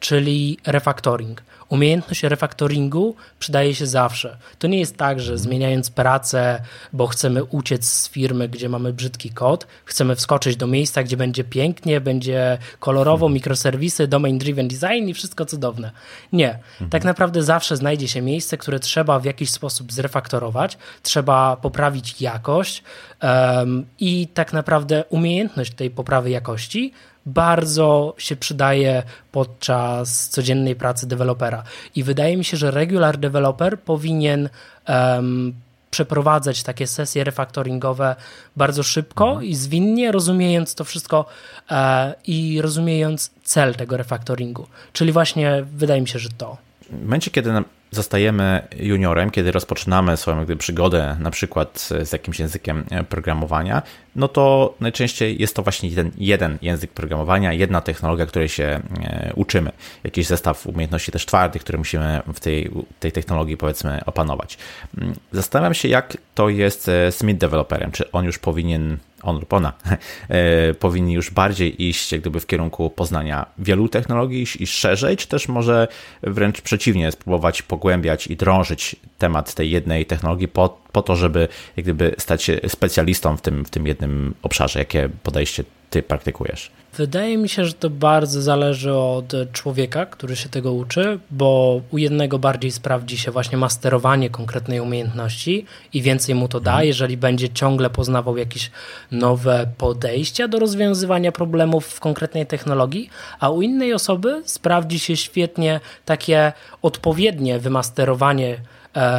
czyli 0.00 0.58
refactoring. 0.66 1.42
Umiejętność 1.68 2.22
refaktoringu 2.22 3.14
przydaje 3.38 3.74
się 3.74 3.86
zawsze. 3.86 4.36
To 4.58 4.66
nie 4.66 4.78
jest 4.78 4.96
tak, 4.96 5.20
że 5.20 5.38
zmieniając 5.38 5.90
pracę, 5.90 6.62
bo 6.92 7.06
chcemy 7.06 7.44
uciec 7.44 7.88
z 7.88 8.08
firmy, 8.08 8.48
gdzie 8.48 8.68
mamy 8.68 8.92
brzydki 8.92 9.30
kod, 9.30 9.66
chcemy 9.84 10.16
wskoczyć 10.16 10.56
do 10.56 10.66
miejsca, 10.66 11.02
gdzie 11.02 11.16
będzie 11.16 11.44
pięknie, 11.44 12.00
będzie 12.00 12.58
kolorowo, 12.80 13.28
mikroserwisy, 13.28 14.08
domain 14.08 14.38
driven 14.38 14.68
design 14.68 15.08
i 15.08 15.14
wszystko 15.14 15.46
cudowne. 15.46 15.90
Nie. 16.32 16.58
Mhm. 16.72 16.90
Tak 16.90 17.04
naprawdę 17.04 17.42
zawsze 17.42 17.76
znajdzie 17.76 18.08
się 18.08 18.22
miejsce, 18.22 18.58
które 18.58 18.80
trzeba 18.80 19.18
w 19.18 19.24
jakiś 19.24 19.50
sposób 19.50 19.92
zrefaktorować, 19.92 20.78
trzeba 21.02 21.56
poprawić 21.56 22.20
jakość 22.20 22.82
um, 23.22 23.86
i 23.98 24.28
tak 24.34 24.52
naprawdę 24.52 25.04
umiejętność 25.08 25.74
tej 25.74 25.90
poprawy 25.90 26.30
jakości 26.30 26.92
bardzo 27.26 28.14
się 28.18 28.36
przydaje 28.36 29.02
podczas 29.32 30.28
codziennej 30.28 30.76
pracy 30.76 31.08
dewelopera. 31.08 31.62
I 31.94 32.02
wydaje 32.02 32.36
mi 32.36 32.44
się, 32.44 32.56
że 32.56 32.70
regular 32.70 33.18
developer 33.18 33.80
powinien 33.80 34.48
um, 34.88 35.52
przeprowadzać 35.90 36.62
takie 36.62 36.86
sesje 36.86 37.24
refaktoringowe 37.24 38.16
bardzo 38.56 38.82
szybko 38.82 39.40
i 39.40 39.54
zwinnie, 39.54 40.12
rozumiejąc 40.12 40.74
to 40.74 40.84
wszystko 40.84 41.24
e, 41.70 42.14
i 42.26 42.62
rozumiejąc 42.62 43.30
cel 43.44 43.74
tego 43.74 43.96
refaktoringu. 43.96 44.66
Czyli 44.92 45.12
właśnie 45.12 45.64
wydaje 45.72 46.00
mi 46.00 46.08
się, 46.08 46.18
że 46.18 46.28
to. 46.38 46.56
W 46.90 47.02
momencie, 47.02 47.30
kiedy 47.30 47.50
zostajemy 47.90 48.68
juniorem, 48.76 49.30
kiedy 49.30 49.52
rozpoczynamy 49.52 50.16
swoją 50.16 50.46
przygodę 50.58 51.16
na 51.20 51.30
przykład 51.30 51.88
z 52.04 52.12
jakimś 52.12 52.38
językiem 52.38 52.84
e, 52.90 53.04
programowania, 53.04 53.82
no 54.16 54.28
to 54.28 54.74
najczęściej 54.80 55.40
jest 55.40 55.56
to 55.56 55.62
właśnie 55.62 55.90
jeden, 56.18 56.58
język 56.62 56.90
programowania, 56.90 57.52
jedna 57.52 57.80
technologia, 57.80 58.26
której 58.26 58.48
się 58.48 58.80
e, 59.02 59.32
uczymy. 59.34 59.72
Jakiś 60.04 60.26
zestaw 60.26 60.66
umiejętności 60.66 61.12
też 61.12 61.26
twardych, 61.26 61.62
które 61.62 61.78
musimy 61.78 62.20
w 62.34 62.40
tej, 62.40 62.70
tej 63.00 63.12
technologii 63.12 63.56
powiedzmy 63.56 64.00
opanować. 64.06 64.58
Mm, 64.98 65.14
zastanawiam 65.32 65.74
się, 65.74 65.88
jak 65.88 66.16
to 66.34 66.48
jest 66.48 66.84
z 66.84 67.22
mid-developerem. 67.22 67.90
Czy 67.90 68.10
on 68.12 68.24
już 68.24 68.38
powinien 68.38 68.98
on 69.22 69.38
lub 69.38 69.52
ona 69.52 69.72
e, 70.28 70.74
powinni 70.74 71.12
już 71.12 71.30
bardziej 71.30 71.84
iść 71.88 72.12
jak 72.12 72.20
gdyby 72.20 72.40
w 72.40 72.46
kierunku 72.46 72.90
poznania 72.90 73.46
wielu 73.58 73.88
technologii 73.88 74.46
i 74.60 74.66
szerzej, 74.66 75.16
czy 75.16 75.28
też 75.28 75.48
może 75.48 75.88
wręcz 76.22 76.60
przeciwnie, 76.60 77.12
spróbować 77.12 77.62
pogłębiać 77.62 78.26
i 78.26 78.36
drążyć 78.36 78.96
temat 79.18 79.54
tej 79.54 79.70
jednej 79.70 80.06
technologii 80.06 80.48
po, 80.48 80.78
po 80.96 81.02
to, 81.02 81.16
żeby 81.16 81.48
jak 81.76 81.84
gdyby 81.84 82.14
stać 82.18 82.42
się 82.42 82.60
specjalistą 82.68 83.36
w 83.36 83.40
tym, 83.40 83.64
w 83.64 83.70
tym 83.70 83.86
jednym 83.86 84.34
obszarze. 84.42 84.78
Jakie 84.78 85.08
podejście 85.22 85.64
ty 85.90 86.02
praktykujesz? 86.02 86.70
Wydaje 86.96 87.36
mi 87.38 87.48
się, 87.48 87.64
że 87.64 87.72
to 87.72 87.90
bardzo 87.90 88.42
zależy 88.42 88.94
od 88.94 89.32
człowieka, 89.52 90.06
który 90.06 90.36
się 90.36 90.48
tego 90.48 90.72
uczy, 90.72 91.18
bo 91.30 91.80
u 91.90 91.98
jednego 91.98 92.38
bardziej 92.38 92.70
sprawdzi 92.70 93.18
się 93.18 93.30
właśnie 93.30 93.58
masterowanie 93.58 94.30
konkretnej 94.30 94.80
umiejętności 94.80 95.64
i 95.92 96.02
więcej 96.02 96.34
mu 96.34 96.48
to 96.48 96.60
da, 96.60 96.70
mhm. 96.70 96.86
jeżeli 96.86 97.16
będzie 97.16 97.48
ciągle 97.48 97.90
poznawał 97.90 98.36
jakieś 98.36 98.70
nowe 99.10 99.66
podejścia 99.78 100.48
do 100.48 100.58
rozwiązywania 100.58 101.32
problemów 101.32 101.86
w 101.86 102.00
konkretnej 102.00 102.46
technologii, 102.46 103.10
a 103.40 103.50
u 103.50 103.62
innej 103.62 103.92
osoby 103.92 104.42
sprawdzi 104.44 104.98
się 104.98 105.16
świetnie 105.16 105.80
takie 106.04 106.52
odpowiednie 106.82 107.58
wymasterowanie 107.58 108.58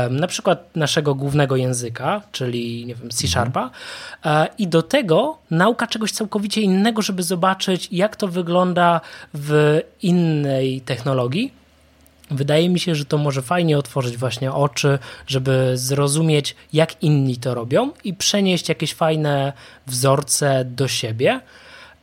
na 0.09 0.27
przykład 0.27 0.75
naszego 0.75 1.15
głównego 1.15 1.55
języka, 1.55 2.21
czyli 2.31 2.85
nie 2.85 2.95
wiem, 2.95 3.09
C 3.09 3.27
Sharpa, 3.27 3.69
e, 4.25 4.47
i 4.57 4.67
do 4.67 4.81
tego 4.81 5.37
nauka 5.51 5.87
czegoś 5.87 6.11
całkowicie 6.11 6.61
innego, 6.61 7.01
żeby 7.01 7.23
zobaczyć, 7.23 7.87
jak 7.91 8.15
to 8.15 8.27
wygląda 8.27 9.01
w 9.33 9.81
innej 10.01 10.81
technologii. 10.81 11.53
Wydaje 12.31 12.69
mi 12.69 12.79
się, 12.79 12.95
że 12.95 13.05
to 13.05 13.17
może 13.17 13.41
fajnie 13.41 13.77
otworzyć 13.77 14.17
właśnie 14.17 14.51
oczy, 14.51 14.99
żeby 15.27 15.71
zrozumieć, 15.75 16.55
jak 16.73 17.03
inni 17.03 17.37
to 17.37 17.53
robią 17.53 17.91
i 18.03 18.13
przenieść 18.13 18.69
jakieś 18.69 18.93
fajne 18.93 19.53
wzorce 19.87 20.65
do 20.65 20.87
siebie. 20.87 21.39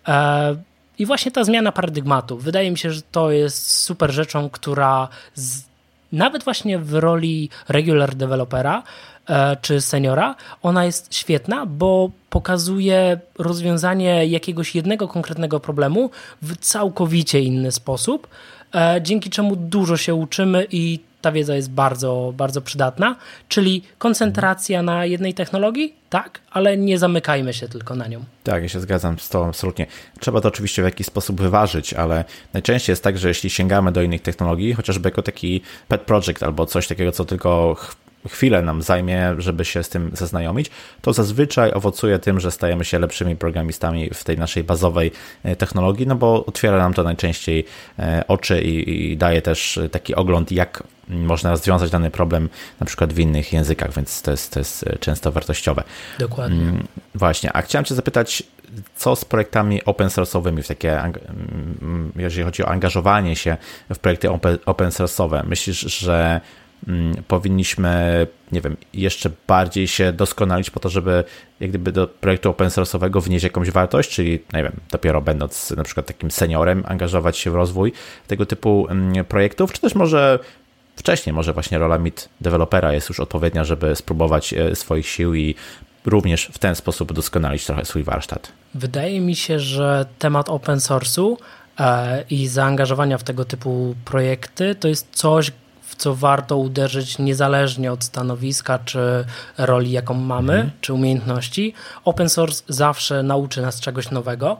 E, 0.08 0.56
I 0.98 1.06
właśnie 1.06 1.32
ta 1.32 1.44
zmiana 1.44 1.72
paradygmatu. 1.72 2.38
Wydaje 2.38 2.70
mi 2.70 2.78
się, 2.78 2.90
że 2.90 3.02
to 3.02 3.30
jest 3.30 3.70
super 3.72 4.12
rzeczą, 4.12 4.50
która 4.50 5.08
nawet 6.14 6.44
właśnie 6.44 6.78
w 6.78 6.94
roli 6.94 7.50
regular 7.68 8.14
developera 8.14 8.82
e, 9.28 9.56
czy 9.56 9.80
seniora, 9.80 10.34
ona 10.62 10.84
jest 10.84 11.14
świetna, 11.14 11.66
bo 11.66 12.10
pokazuje 12.30 13.20
rozwiązanie 13.38 14.26
jakiegoś 14.26 14.74
jednego 14.74 15.08
konkretnego 15.08 15.60
problemu 15.60 16.10
w 16.42 16.56
całkowicie 16.56 17.40
inny 17.40 17.72
sposób, 17.72 18.28
e, 18.74 19.00
dzięki 19.02 19.30
czemu 19.30 19.56
dużo 19.56 19.96
się 19.96 20.14
uczymy 20.14 20.66
i 20.70 21.00
ta 21.24 21.32
wiedza 21.32 21.56
jest 21.56 21.70
bardzo, 21.70 22.32
bardzo 22.36 22.62
przydatna, 22.62 23.16
czyli 23.48 23.82
koncentracja 23.98 24.82
na 24.82 25.06
jednej 25.06 25.34
technologii, 25.34 25.94
tak, 26.10 26.40
ale 26.50 26.76
nie 26.76 26.98
zamykajmy 26.98 27.54
się 27.54 27.68
tylko 27.68 27.94
na 27.94 28.06
nią. 28.06 28.24
Tak, 28.42 28.62
ja 28.62 28.68
się 28.68 28.80
zgadzam 28.80 29.18
z 29.18 29.28
Tobą 29.28 29.48
absolutnie. 29.48 29.86
Trzeba 30.20 30.40
to 30.40 30.48
oczywiście 30.48 30.82
w 30.82 30.84
jakiś 30.84 31.06
sposób 31.06 31.40
wyważyć, 31.40 31.94
ale 31.94 32.24
najczęściej 32.52 32.92
jest 32.92 33.02
tak, 33.02 33.18
że 33.18 33.28
jeśli 33.28 33.50
sięgamy 33.50 33.92
do 33.92 34.02
innych 34.02 34.22
technologii, 34.22 34.72
chociażby 34.72 35.08
jako 35.08 35.22
taki 35.22 35.60
pet 35.88 36.00
project 36.00 36.42
albo 36.42 36.66
coś 36.66 36.88
takiego, 36.88 37.12
co 37.12 37.24
tylko 37.24 37.76
chwilę 38.28 38.62
nam 38.62 38.82
zajmie, 38.82 39.34
żeby 39.38 39.64
się 39.64 39.82
z 39.82 39.88
tym 39.88 40.10
zaznajomić, 40.12 40.70
to 41.00 41.12
zazwyczaj 41.12 41.72
owocuje 41.72 42.18
tym, 42.18 42.40
że 42.40 42.50
stajemy 42.50 42.84
się 42.84 42.98
lepszymi 42.98 43.36
programistami 43.36 44.10
w 44.14 44.24
tej 44.24 44.38
naszej 44.38 44.64
bazowej 44.64 45.12
e, 45.42 45.56
technologii, 45.56 46.06
no 46.06 46.14
bo 46.16 46.46
otwiera 46.46 46.78
nam 46.78 46.94
to 46.94 47.02
najczęściej 47.02 47.64
e, 47.98 48.24
oczy 48.28 48.62
i, 48.62 49.12
i 49.12 49.16
daje 49.16 49.42
też 49.42 49.80
taki 49.90 50.14
ogląd, 50.14 50.52
jak 50.52 50.82
można 51.08 51.50
rozwiązać 51.50 51.90
dany 51.90 52.10
problem 52.10 52.48
na 52.80 52.86
przykład 52.86 53.12
w 53.12 53.18
innych 53.18 53.52
językach, 53.52 53.92
więc 53.92 54.22
to 54.22 54.30
jest, 54.30 54.52
to 54.52 54.60
jest 54.60 54.86
e, 54.86 54.98
często 54.98 55.32
wartościowe. 55.32 55.82
Dokładnie. 56.18 56.62
Mm, 56.62 56.86
właśnie, 57.14 57.52
a 57.52 57.62
chciałem 57.62 57.84
Cię 57.84 57.94
zapytać, 57.94 58.42
co 58.96 59.16
z 59.16 59.24
projektami 59.24 59.84
open 59.84 60.08
source'owymi, 60.08 60.62
w 60.62 60.68
takie, 60.68 61.00
mm, 61.02 62.12
jeżeli 62.16 62.44
chodzi 62.44 62.64
o 62.64 62.68
angażowanie 62.68 63.36
się 63.36 63.56
w 63.94 63.98
projekty 63.98 64.30
open 64.66 64.90
source'owe? 64.90 65.46
Myślisz, 65.46 65.80
że 65.80 66.40
powinniśmy, 67.28 68.26
nie 68.52 68.60
wiem, 68.60 68.76
jeszcze 68.94 69.30
bardziej 69.46 69.88
się 69.88 70.12
doskonalić 70.12 70.70
po 70.70 70.80
to, 70.80 70.88
żeby 70.88 71.24
jak 71.60 71.70
gdyby 71.70 71.92
do 71.92 72.06
projektu 72.06 72.50
open 72.50 72.68
source'owego 72.68 73.22
wnieść 73.22 73.44
jakąś 73.44 73.70
wartość, 73.70 74.10
czyli, 74.10 74.30
nie 74.52 74.62
wiem, 74.62 74.72
dopiero 74.90 75.20
będąc 75.20 75.70
na 75.70 75.82
przykład 75.82 76.06
takim 76.06 76.30
seniorem, 76.30 76.84
angażować 76.86 77.38
się 77.38 77.50
w 77.50 77.54
rozwój 77.54 77.92
tego 78.26 78.46
typu 78.46 78.86
mm, 78.90 79.24
projektów, 79.24 79.72
czy 79.72 79.80
też 79.80 79.94
może 79.94 80.38
wcześniej, 80.96 81.32
może 81.32 81.52
właśnie 81.52 81.78
rola 81.78 81.98
mid 81.98 82.28
dewelopera 82.40 82.92
jest 82.92 83.08
już 83.08 83.20
odpowiednia, 83.20 83.64
żeby 83.64 83.96
spróbować 83.96 84.54
e, 84.54 84.76
swoich 84.76 85.08
sił 85.08 85.34
i 85.34 85.54
również 86.04 86.50
w 86.52 86.58
ten 86.58 86.74
sposób 86.74 87.12
doskonalić 87.12 87.66
trochę 87.66 87.84
swój 87.84 88.02
warsztat. 88.02 88.52
Wydaje 88.74 89.20
mi 89.20 89.36
się, 89.36 89.58
że 89.58 90.06
temat 90.18 90.48
open 90.48 90.78
source'u 90.78 91.36
e, 91.78 92.24
i 92.30 92.48
zaangażowania 92.48 93.18
w 93.18 93.24
tego 93.24 93.44
typu 93.44 93.94
projekty 94.04 94.74
to 94.74 94.88
jest 94.88 95.08
coś, 95.12 95.52
w 95.94 95.96
co 95.96 96.14
warto 96.14 96.56
uderzyć 96.56 97.18
niezależnie 97.18 97.92
od 97.92 98.04
stanowiska 98.04 98.78
czy 98.78 99.24
roli, 99.58 99.90
jaką 99.90 100.14
mamy, 100.14 100.52
mhm. 100.52 100.70
czy 100.80 100.92
umiejętności. 100.92 101.74
Open 102.04 102.28
source 102.28 102.62
zawsze 102.68 103.22
nauczy 103.22 103.62
nas 103.62 103.80
czegoś 103.80 104.10
nowego. 104.10 104.56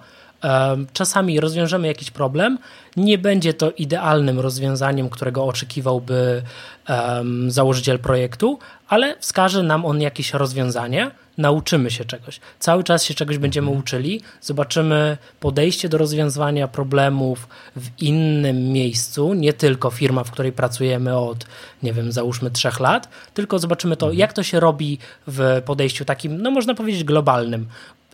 Czasami 0.92 1.40
rozwiążemy 1.40 1.86
jakiś 1.86 2.10
problem, 2.10 2.58
nie 2.96 3.18
będzie 3.18 3.54
to 3.54 3.70
idealnym 3.70 4.40
rozwiązaniem, 4.40 5.10
którego 5.10 5.44
oczekiwałby 5.44 6.42
um, 6.88 7.50
założyciel 7.50 7.98
projektu, 7.98 8.58
ale 8.88 9.16
wskaże 9.18 9.62
nam 9.62 9.84
on 9.84 10.00
jakieś 10.00 10.34
rozwiązanie, 10.34 11.10
nauczymy 11.38 11.90
się 11.90 12.04
czegoś. 12.04 12.40
Cały 12.58 12.84
czas 12.84 13.04
się 13.04 13.14
czegoś 13.14 13.38
będziemy 13.38 13.66
mhm. 13.66 13.80
uczyli, 13.80 14.20
zobaczymy 14.40 15.16
podejście 15.40 15.88
do 15.88 15.98
rozwiązywania 15.98 16.68
problemów 16.68 17.48
w 17.76 18.02
innym 18.02 18.72
miejscu, 18.72 19.34
nie 19.34 19.52
tylko 19.52 19.90
firma, 19.90 20.24
w 20.24 20.30
której 20.30 20.52
pracujemy 20.52 21.18
od, 21.18 21.46
nie 21.82 21.92
wiem, 21.92 22.12
załóżmy 22.12 22.50
trzech 22.50 22.80
lat, 22.80 23.08
tylko 23.34 23.58
zobaczymy 23.58 23.96
to, 23.96 24.06
mhm. 24.06 24.18
jak 24.18 24.32
to 24.32 24.42
się 24.42 24.60
robi 24.60 24.98
w 25.26 25.62
podejściu 25.64 26.04
takim, 26.04 26.42
no 26.42 26.50
można 26.50 26.74
powiedzieć, 26.74 27.04
globalnym. 27.04 27.66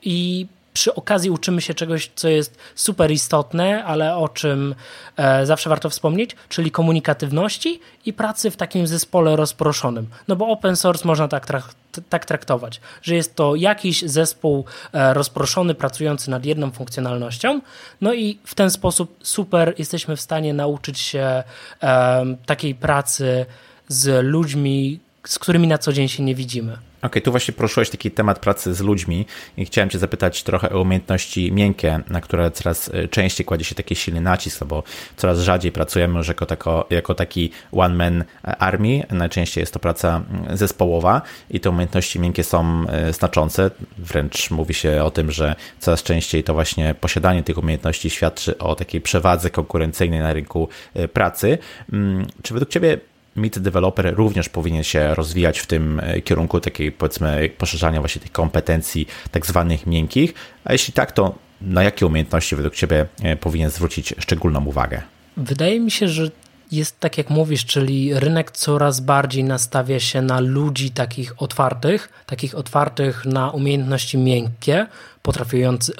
I 0.02 0.46
przy 0.72 0.94
okazji 0.94 1.30
uczymy 1.30 1.61
się 1.61 1.74
czegoś, 1.74 2.11
co 2.14 2.28
jest 2.28 2.59
super 2.74 3.11
istotne, 3.11 3.85
ale 3.85 4.16
o 4.16 4.28
czym 4.28 4.74
e, 5.16 5.46
zawsze 5.46 5.70
warto 5.70 5.90
wspomnieć, 5.90 6.37
czyli 6.48 6.70
komunikatywności 6.70 7.80
i 8.06 8.12
pracy 8.12 8.50
w 8.50 8.56
takim 8.56 8.87
zespole 8.87 9.37
rozproszonym. 9.37 10.06
No 10.28 10.37
bo 10.37 10.48
open 10.48 10.76
source 10.76 11.09
można 11.09 11.28
tak, 11.28 11.46
tak 12.09 12.24
traktować, 12.24 12.80
że 13.02 13.14
jest 13.14 13.35
to 13.35 13.54
jakiś 13.54 14.02
zespół 14.02 14.64
e, 14.92 15.14
rozproszony, 15.14 15.74
pracujący 15.74 16.30
nad 16.30 16.44
jedną 16.44 16.70
funkcjonalnością, 16.70 17.61
no 18.00 18.14
i 18.14 18.38
w 18.44 18.54
ten 18.54 18.70
sposób 18.70 19.16
super 19.22 19.74
jesteśmy 19.78 20.16
w 20.16 20.20
stanie 20.20 20.54
nauczyć 20.54 20.98
się 20.98 21.42
e, 21.83 22.37
takiej 22.46 22.74
pracy 22.74 23.46
z 23.88 24.24
ludźmi, 24.24 25.00
z 25.26 25.38
którymi 25.38 25.66
na 25.66 25.78
co 25.78 25.92
dzień 25.92 26.09
się 26.09 26.22
nie 26.22 26.35
widzimy. 26.35 26.89
Okej, 27.00 27.08
okay, 27.08 27.22
tu 27.22 27.30
właśnie 27.30 27.54
poruszyłeś 27.54 27.90
taki 27.90 28.10
temat 28.10 28.38
pracy 28.38 28.74
z 28.74 28.80
ludźmi 28.80 29.26
i 29.56 29.64
chciałem 29.64 29.90
Cię 29.90 29.98
zapytać 29.98 30.42
trochę 30.42 30.70
o 30.70 30.80
umiejętności 30.80 31.52
miękkie, 31.52 32.00
na 32.08 32.20
które 32.20 32.50
coraz 32.50 32.90
e, 32.94 33.08
częściej 33.08 33.44
kładzie 33.44 33.64
się 33.64 33.74
taki 33.74 33.96
silny 33.96 34.20
nacisk, 34.20 34.60
no 34.60 34.66
bo 34.66 34.82
coraz 35.16 35.38
rzadziej 35.38 35.72
pracujemy 35.72 36.18
już 36.18 36.28
jako, 36.28 36.46
tako, 36.46 36.86
jako 36.90 37.14
taki 37.14 37.50
one-man 37.72 38.24
army. 38.42 39.02
Najczęściej 39.10 39.62
jest 39.62 39.72
to 39.72 39.78
praca 39.78 40.22
zespołowa 40.52 41.22
i 41.50 41.60
te 41.60 41.70
umiejętności 41.70 42.20
miękkie 42.20 42.44
są 42.44 42.84
e, 42.88 43.12
znaczące. 43.12 43.70
Wręcz 43.98 44.50
mówi 44.50 44.74
się 44.74 45.04
o 45.04 45.10
tym, 45.10 45.30
że 45.30 45.54
coraz 45.78 46.02
częściej 46.02 46.44
to 46.44 46.54
właśnie 46.54 46.94
posiadanie 46.94 47.42
tych 47.42 47.58
umiejętności 47.58 48.10
świadczy 48.10 48.58
o 48.58 48.74
takiej 48.74 49.00
przewadze 49.00 49.50
konkurencyjnej 49.50 50.20
na 50.20 50.32
rynku 50.32 50.68
e, 50.94 51.08
pracy. 51.08 51.58
Mm, 51.92 52.26
czy 52.42 52.54
według 52.54 52.70
Ciebie 52.70 52.98
Meet 53.36 53.58
Developer 53.58 54.14
również 54.14 54.48
powinien 54.48 54.82
się 54.82 55.14
rozwijać 55.14 55.58
w 55.58 55.66
tym 55.66 56.00
e, 56.00 56.20
kierunku 56.20 56.60
takiej 56.60 56.92
powiedzmy 56.92 57.50
poszerzania 57.58 58.00
właśnie 58.00 58.20
tych 58.20 58.32
kompetencji 58.32 59.06
tak 59.30 59.46
zwanych 59.46 59.86
miękkich, 59.86 60.34
a 60.64 60.72
jeśli 60.72 60.92
tak, 60.92 61.12
to 61.12 61.34
na 61.60 61.82
jakie 61.82 62.06
umiejętności 62.06 62.56
według 62.56 62.74
Ciebie 62.74 63.06
e, 63.22 63.36
powinien 63.36 63.70
zwrócić 63.70 64.14
szczególną 64.18 64.64
uwagę? 64.64 65.02
Wydaje 65.36 65.80
mi 65.80 65.90
się, 65.90 66.08
że 66.08 66.30
jest 66.72 67.00
tak 67.00 67.18
jak 67.18 67.30
mówisz, 67.30 67.66
czyli 67.66 68.14
rynek 68.14 68.50
coraz 68.50 69.00
bardziej 69.00 69.44
nastawia 69.44 70.00
się 70.00 70.22
na 70.22 70.40
ludzi 70.40 70.90
takich 70.90 71.42
otwartych, 71.42 72.08
takich 72.26 72.54
otwartych 72.54 73.24
na 73.24 73.50
umiejętności 73.50 74.18
miękkie, 74.18 74.86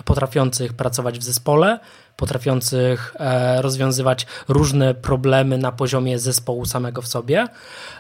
potrafiących 0.05 0.73
pracować 0.73 1.19
w 1.19 1.23
zespole, 1.23 1.79
potrafiących 2.21 3.17
e, 3.19 3.63
rozwiązywać 3.63 4.27
różne 4.49 4.95
problemy 4.95 5.59
na 5.59 5.73
poziomie 5.73 6.19
zespołu 6.19 6.65
samego 6.65 7.03
w 7.03 7.09
sobie. 7.09 7.47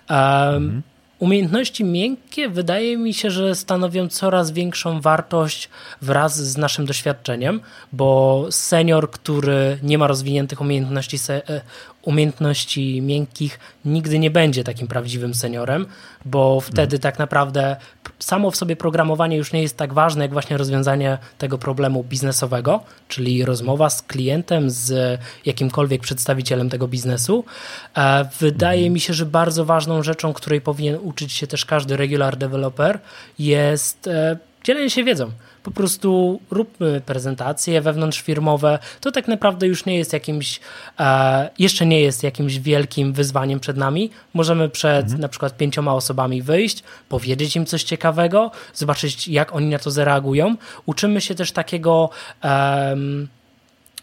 Mhm. 0.08 0.82
Umiejętności 1.18 1.84
miękkie 1.84 2.48
wydaje 2.48 2.96
mi 2.96 3.14
się, 3.14 3.30
że 3.30 3.54
stanowią 3.54 4.08
coraz 4.08 4.50
większą 4.50 5.00
wartość 5.00 5.68
wraz 6.02 6.36
z 6.36 6.56
naszym 6.56 6.86
doświadczeniem, 6.86 7.60
bo 7.92 8.46
senior, 8.50 9.10
który 9.10 9.78
nie 9.82 9.98
ma 9.98 10.06
rozwiniętych 10.06 10.60
umiejętności, 10.60 11.16
e, 11.30 11.60
umiejętności 12.02 13.02
miękkich, 13.02 13.58
nigdy 13.84 14.18
nie 14.18 14.30
będzie 14.30 14.64
takim 14.64 14.88
prawdziwym 14.88 15.34
seniorem, 15.34 15.86
bo 16.24 16.60
wtedy 16.60 16.98
tak 16.98 17.18
naprawdę 17.18 17.76
samo 18.18 18.50
w 18.50 18.56
sobie 18.56 18.76
programowanie 18.76 19.36
już 19.36 19.52
nie 19.52 19.62
jest 19.62 19.76
tak 19.76 19.92
ważne, 19.92 20.24
jak 20.24 20.32
właśnie 20.32 20.56
rozwiązanie 20.56 21.18
tego 21.38 21.58
problemu 21.58 22.04
biznesowego, 22.04 22.80
czyli 23.08 23.44
rozmowa 23.44 23.90
z 23.90 24.02
klientem, 24.02 24.70
z 24.70 25.20
jakimkolwiek 25.46 26.02
przedstawicielem 26.02 26.70
tego 26.70 26.88
biznesu. 26.88 27.44
E, 27.96 28.28
wydaje 28.40 28.80
mhm. 28.80 28.92
mi 28.92 29.00
się, 29.00 29.14
że 29.14 29.26
bardzo 29.26 29.64
ważną 29.64 30.02
rzeczą, 30.02 30.32
której 30.32 30.60
powinien 30.60 30.98
uczyć 31.02 31.32
się 31.32 31.46
też 31.46 31.64
każdy 31.64 31.96
regular 31.96 32.36
developer, 32.36 32.98
jest 33.38 34.06
e, 34.06 34.38
dzielenie 34.64 34.90
się 34.90 35.04
wiedzą 35.04 35.30
po 35.70 35.74
prostu 35.74 36.40
róbmy 36.50 37.00
prezentacje 37.06 37.80
wewnątrzfirmowe. 37.80 38.78
To 39.00 39.12
tak 39.12 39.28
naprawdę 39.28 39.66
już 39.66 39.86
nie 39.86 39.96
jest 39.96 40.12
jakimś, 40.12 40.60
e, 41.00 41.50
jeszcze 41.58 41.86
nie 41.86 42.00
jest 42.00 42.22
jakimś 42.22 42.58
wielkim 42.58 43.12
wyzwaniem 43.12 43.60
przed 43.60 43.76
nami. 43.76 44.10
Możemy 44.34 44.68
przed 44.68 45.02
mhm. 45.02 45.20
na 45.20 45.28
przykład 45.28 45.56
pięcioma 45.56 45.94
osobami 45.94 46.42
wyjść, 46.42 46.82
powiedzieć 47.08 47.56
im 47.56 47.66
coś 47.66 47.82
ciekawego, 47.82 48.50
zobaczyć 48.74 49.28
jak 49.28 49.54
oni 49.54 49.66
na 49.66 49.78
to 49.78 49.90
zareagują. 49.90 50.56
Uczymy 50.86 51.20
się 51.20 51.34
też 51.34 51.52
takiego 51.52 52.10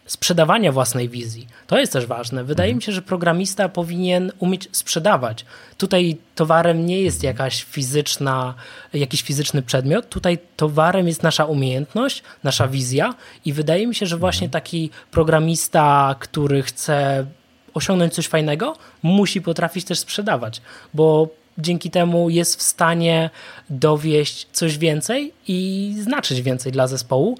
sprzedawania 0.08 0.72
własnej 0.72 1.10
wizji. 1.10 1.48
To 1.67 1.80
jest 1.80 1.93
też 1.93 2.06
ważne. 2.06 2.43
Wydaje 2.43 2.70
mhm. 2.70 2.76
mi 2.76 2.82
się, 2.82 2.91
że 2.91 3.02
programista 3.02 3.70
powinien 3.70 4.32
umieć 4.39 4.70
sprzedawać. 4.72 5.46
Tutaj 5.78 6.17
towarem 6.36 6.86
nie 6.86 7.02
jest 7.02 7.24
jakaś 7.24 7.63
fizyczna, 7.63 8.54
jakiś 8.93 9.22
fizyczny 9.22 9.62
przedmiot. 9.62 10.10
Tutaj 10.10 10.38
towarem 10.56 11.08
jest 11.08 11.24
nasza 11.24 11.46
umiejętność, 11.46 12.24
nasza 12.43 12.67
wizja 12.67 13.13
i 13.46 13.54
wydaje 13.54 13.88
mi 13.88 13.96
się, 13.96 14.06
że 14.06 14.17
właśnie 14.17 14.46
mhm. 14.46 14.62
taki 14.62 14.89
programista, 15.12 16.15
który 16.20 16.63
chce 16.63 17.26
osiągnąć 17.74 18.13
coś 18.13 18.28
fajnego, 18.28 18.76
musi 19.04 19.41
potrafić 19.41 19.86
też 19.86 20.00
sprzedawać, 20.00 20.62
bo 20.93 21.30
dzięki 21.58 21.89
temu 21.91 22.30
jest 22.30 22.60
w 22.60 22.62
stanie 22.62 23.30
dowieść 23.70 24.48
coś 24.52 24.78
więcej 24.78 25.34
i 25.48 25.93
znaczyć 26.00 26.41
więcej 26.41 26.72
dla 26.72 26.88
zespołu. 26.88 27.38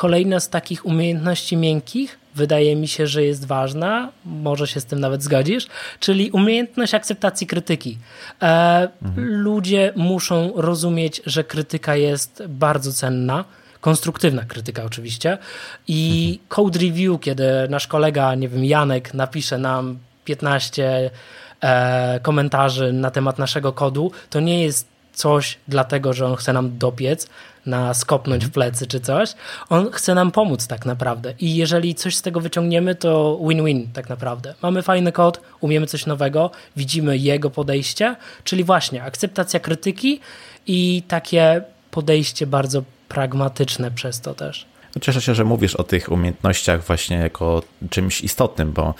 Kolejna 0.00 0.40
z 0.40 0.48
takich 0.48 0.86
umiejętności 0.86 1.56
miękkich, 1.56 2.18
wydaje 2.34 2.76
mi 2.76 2.88
się, 2.88 3.06
że 3.06 3.24
jest 3.24 3.46
ważna, 3.46 4.08
może 4.24 4.66
się 4.66 4.80
z 4.80 4.84
tym 4.84 5.00
nawet 5.00 5.22
zgodzisz, 5.22 5.66
czyli 6.00 6.30
umiejętność 6.30 6.94
akceptacji 6.94 7.46
krytyki. 7.46 7.98
E. 8.42 8.88
Ludzie 9.16 9.92
muszą 9.96 10.52
rozumieć, 10.56 11.22
że 11.26 11.44
krytyka 11.44 11.96
jest 11.96 12.42
bardzo 12.48 12.92
cenna 12.92 13.44
konstruktywna 13.80 14.44
krytyka 14.44 14.84
oczywiście. 14.84 15.38
I 15.88 16.40
code 16.48 16.78
review, 16.78 17.20
kiedy 17.20 17.44
nasz 17.68 17.86
kolega, 17.86 18.34
nie 18.34 18.48
wiem, 18.48 18.64
Janek 18.64 19.14
napisze 19.14 19.58
nam 19.58 19.98
15 20.24 21.10
e, 21.60 22.20
komentarzy 22.22 22.92
na 22.92 23.10
temat 23.10 23.38
naszego 23.38 23.72
kodu, 23.72 24.12
to 24.30 24.40
nie 24.40 24.64
jest 24.64 24.86
coś 25.12 25.58
dlatego, 25.68 26.12
że 26.12 26.26
on 26.26 26.36
chce 26.36 26.52
nam 26.52 26.78
dopiec, 26.78 27.28
na 27.66 27.94
skopnąć 27.94 28.46
w 28.46 28.50
plecy 28.50 28.86
czy 28.86 29.00
coś. 29.00 29.34
On 29.68 29.90
chce 29.90 30.14
nam 30.14 30.30
pomóc 30.30 30.66
tak 30.66 30.86
naprawdę. 30.86 31.34
I 31.38 31.56
jeżeli 31.56 31.94
coś 31.94 32.16
z 32.16 32.22
tego 32.22 32.40
wyciągniemy, 32.40 32.94
to 32.94 33.38
win-win 33.48 33.88
tak 33.92 34.08
naprawdę. 34.08 34.54
Mamy 34.62 34.82
fajny 34.82 35.12
kod, 35.12 35.40
umiemy 35.60 35.86
coś 35.86 36.06
nowego, 36.06 36.50
widzimy 36.76 37.18
jego 37.18 37.50
podejście, 37.50 38.16
czyli 38.44 38.64
właśnie 38.64 39.02
akceptacja 39.02 39.60
krytyki 39.60 40.20
i 40.66 41.02
takie 41.08 41.62
podejście 41.90 42.46
bardzo 42.46 42.82
pragmatyczne 43.08 43.90
przez 43.90 44.20
to 44.20 44.34
też. 44.34 44.66
Cieszę 45.00 45.20
się, 45.20 45.34
że 45.34 45.44
mówisz 45.44 45.76
o 45.76 45.82
tych 45.82 46.12
umiejętnościach 46.12 46.84
właśnie 46.84 47.16
jako 47.16 47.62
czymś 47.90 48.20
istotnym, 48.20 48.72
bo 48.72 48.94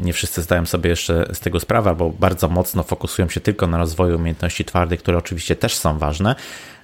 nie 0.00 0.12
wszyscy 0.12 0.42
zdają 0.42 0.66
sobie 0.66 0.90
jeszcze 0.90 1.26
z 1.32 1.40
tego 1.40 1.60
sprawę, 1.60 1.94
bo 1.94 2.10
bardzo 2.10 2.48
mocno 2.48 2.82
fokusują 2.82 3.28
się 3.28 3.40
tylko 3.40 3.66
na 3.66 3.78
rozwoju 3.78 4.16
umiejętności 4.16 4.64
twardych, 4.64 5.00
które 5.00 5.18
oczywiście 5.18 5.56
też 5.56 5.74
są 5.74 5.98
ważne, 5.98 6.34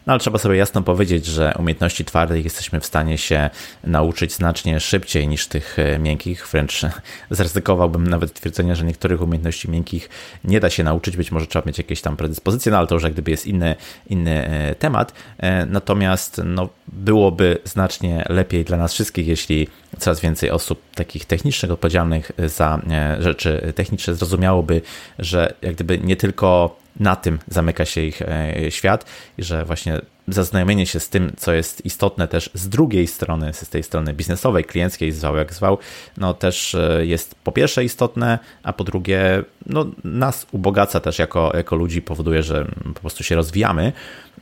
no 0.06 0.12
ale 0.12 0.20
trzeba 0.20 0.38
sobie 0.38 0.56
jasno 0.56 0.82
powiedzieć, 0.82 1.26
że 1.26 1.54
umiejętności 1.58 2.04
twardych 2.04 2.44
jesteśmy 2.44 2.80
w 2.80 2.86
stanie 2.86 3.18
się 3.18 3.50
nauczyć 3.84 4.32
znacznie 4.32 4.80
szybciej 4.80 5.28
niż 5.28 5.46
tych 5.46 5.78
e, 5.78 5.98
miękkich. 5.98 6.48
Wręcz 6.52 6.82
zaryzykowałbym 7.30 8.06
nawet 8.06 8.32
twierdzenie, 8.32 8.76
że 8.76 8.84
niektórych 8.84 9.22
umiejętności 9.22 9.70
miękkich 9.70 10.08
nie 10.44 10.60
da 10.60 10.70
się 10.70 10.84
nauczyć. 10.84 11.16
Być 11.16 11.32
może 11.32 11.46
trzeba 11.46 11.66
mieć 11.66 11.78
jakieś 11.78 12.00
tam 12.00 12.16
predyspozycje, 12.16 12.72
no 12.72 12.78
ale 12.78 12.86
to 12.86 12.94
już 12.94 13.04
jak 13.04 13.12
gdyby 13.12 13.30
jest 13.30 13.46
inny, 13.46 13.76
inny 14.10 14.48
e, 14.48 14.74
temat. 14.74 15.12
E, 15.38 15.66
natomiast 15.66 16.40
no, 16.44 16.68
byłoby 16.88 17.58
znacznie 17.64 18.24
lepiej 18.28 18.64
dla 18.64 18.76
nas 18.76 18.92
wszystkich, 18.92 19.26
jeśli 19.26 19.68
coraz 19.98 20.20
więcej 20.20 20.50
osób 20.50 20.82
takich 20.94 21.24
technicznych, 21.24 21.72
odpowiedzialnych 21.72 22.32
za 22.38 22.80
rzeczy 23.18 23.72
techniczne 23.74 24.14
zrozumiałoby, 24.14 24.82
że 25.18 25.54
jak 25.62 25.74
gdyby 25.74 25.98
nie 25.98 26.16
tylko 26.16 26.76
na 27.00 27.16
tym 27.16 27.38
zamyka 27.48 27.84
się 27.84 28.00
ich 28.00 28.22
e, 28.22 28.70
świat 28.70 29.04
i 29.38 29.42
że 29.42 29.64
właśnie 29.64 30.00
zaznajomienie 30.28 30.86
się 30.86 31.00
z 31.00 31.08
tym, 31.08 31.32
co 31.36 31.52
jest 31.52 31.86
istotne 31.86 32.28
też 32.28 32.50
z 32.54 32.68
drugiej 32.68 33.06
strony, 33.06 33.52
z 33.52 33.68
tej 33.68 33.82
strony 33.82 34.14
biznesowej, 34.14 34.64
klienckiej, 34.64 35.12
zwał 35.12 35.36
jak 35.36 35.54
zwał, 35.54 35.78
no 36.16 36.34
też 36.34 36.74
e, 36.74 37.06
jest 37.06 37.34
po 37.44 37.52
pierwsze 37.52 37.84
istotne, 37.84 38.38
a 38.62 38.72
po 38.72 38.84
drugie 38.84 39.42
no, 39.66 39.86
nas 40.04 40.46
ubogaca 40.52 41.00
też 41.00 41.18
jako, 41.18 41.52
jako 41.54 41.76
ludzi, 41.76 42.02
powoduje, 42.02 42.42
że 42.42 42.66
po 42.94 43.00
prostu 43.00 43.24
się 43.24 43.34
rozwijamy. 43.34 43.92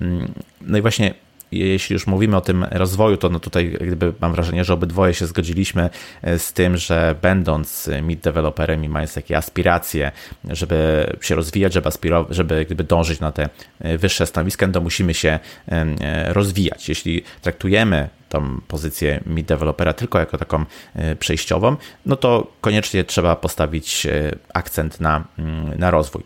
Mm, 0.01 0.33
no 0.61 0.79
i 0.79 0.83
właśnie 0.83 1.15
jeśli 1.53 1.95
już 1.95 2.07
mówimy 2.07 2.37
o 2.37 2.41
tym 2.41 2.65
rozwoju, 2.71 3.17
to 3.17 3.29
no 3.29 3.41
tutaj 3.41 3.71
gdyby 3.81 4.13
mam 4.21 4.33
wrażenie, 4.33 4.65
że 4.65 4.75
obydwoje 4.75 5.15
się 5.15 5.27
zgodziliśmy 5.27 5.91
e, 6.23 6.39
z 6.39 6.53
tym, 6.53 6.77
że 6.77 7.15
będąc 7.23 7.91
mid 8.03 8.21
deweloperem 8.21 8.85
i 8.85 8.89
mając 8.89 9.15
takie 9.15 9.37
aspiracje, 9.37 10.13
żeby 10.51 11.07
się 11.21 11.35
rozwijać, 11.35 11.73
żeby, 11.73 11.89
aspirować, 11.89 12.37
żeby 12.37 12.65
gdyby 12.65 12.85
dążyć 12.85 13.21
na 13.21 13.33
te 13.33 13.49
e, 13.81 13.99
wyższe 13.99 14.27
stanowiska, 14.27 14.69
to 14.69 14.81
musimy 14.81 15.15
się 15.15 15.39
e, 15.69 16.33
rozwijać. 16.33 16.89
Jeśli 16.89 17.23
traktujemy 17.43 18.09
tą 18.29 18.61
pozycję 18.69 19.21
mid 19.27 19.47
developera 19.47 19.93
tylko 19.93 20.19
jako 20.19 20.39
taką 20.39 20.65
przejściową, 21.19 21.77
no 22.07 22.17
to 22.17 22.53
koniecznie 22.61 23.05
trzeba 23.05 23.37
postawić 23.37 24.07
akcent 24.55 25.01
na, 25.01 25.25
mm, 25.39 25.79
na 25.79 25.91
rozwój. 25.91 26.23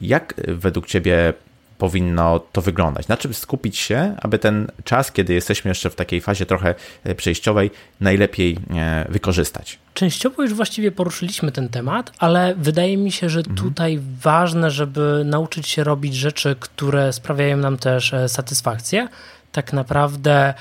Jak 0.00 0.34
według 0.48 0.86
Ciebie 0.86 1.32
powinno 1.78 2.40
to 2.52 2.62
wyglądać? 2.62 3.08
Na 3.08 3.16
czym 3.16 3.34
skupić 3.34 3.78
się, 3.78 4.16
aby 4.22 4.38
ten 4.38 4.66
czas, 4.84 5.12
kiedy 5.12 5.34
jesteśmy 5.34 5.68
jeszcze 5.68 5.90
w 5.90 5.94
takiej 5.94 6.20
fazie 6.20 6.46
trochę 6.46 6.74
e, 7.04 7.14
przejściowej, 7.14 7.70
najlepiej 8.00 8.58
e, 8.74 9.06
wykorzystać? 9.08 9.78
Częściowo 9.94 10.42
już 10.42 10.54
właściwie 10.54 10.92
poruszyliśmy 10.92 11.52
ten 11.52 11.68
temat, 11.68 12.12
ale 12.18 12.54
wydaje 12.54 12.96
mi 12.96 13.12
się, 13.12 13.28
że 13.28 13.38
mhm. 13.38 13.56
tutaj 13.56 14.00
ważne, 14.20 14.70
żeby 14.70 15.22
nauczyć 15.24 15.68
się 15.68 15.84
robić 15.84 16.14
rzeczy, 16.14 16.56
które 16.60 17.12
sprawiają 17.12 17.56
nam 17.56 17.76
też 17.76 18.14
e, 18.14 18.28
satysfakcję. 18.28 19.08
Tak 19.52 19.72
naprawdę 19.72 20.54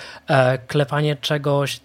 klepanie 0.68 1.16
czegoś 1.16 1.80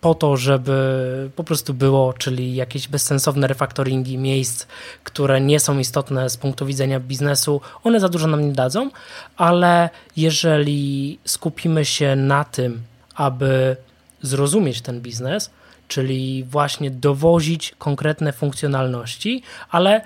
po 0.00 0.14
to, 0.14 0.36
żeby 0.36 1.30
po 1.36 1.44
prostu 1.44 1.74
było, 1.74 2.12
czyli 2.12 2.54
jakieś 2.54 2.88
bezsensowne 2.88 3.46
refaktoringi 3.46 4.18
miejsc, 4.18 4.66
które 5.04 5.40
nie 5.40 5.60
są 5.60 5.78
istotne 5.78 6.30
z 6.30 6.36
punktu 6.36 6.66
widzenia 6.66 7.00
biznesu, 7.00 7.60
one 7.84 8.00
za 8.00 8.08
dużo 8.08 8.26
nam 8.26 8.48
nie 8.48 8.52
dadzą, 8.52 8.90
ale 9.36 9.90
jeżeli 10.16 11.18
skupimy 11.24 11.84
się 11.84 12.16
na 12.16 12.44
tym, 12.44 12.82
aby 13.14 13.76
zrozumieć 14.22 14.80
ten 14.80 15.00
biznes, 15.00 15.50
czyli 15.88 16.44
właśnie 16.44 16.90
dowozić 16.90 17.74
konkretne 17.78 18.32
funkcjonalności, 18.32 19.42
ale 19.70 20.00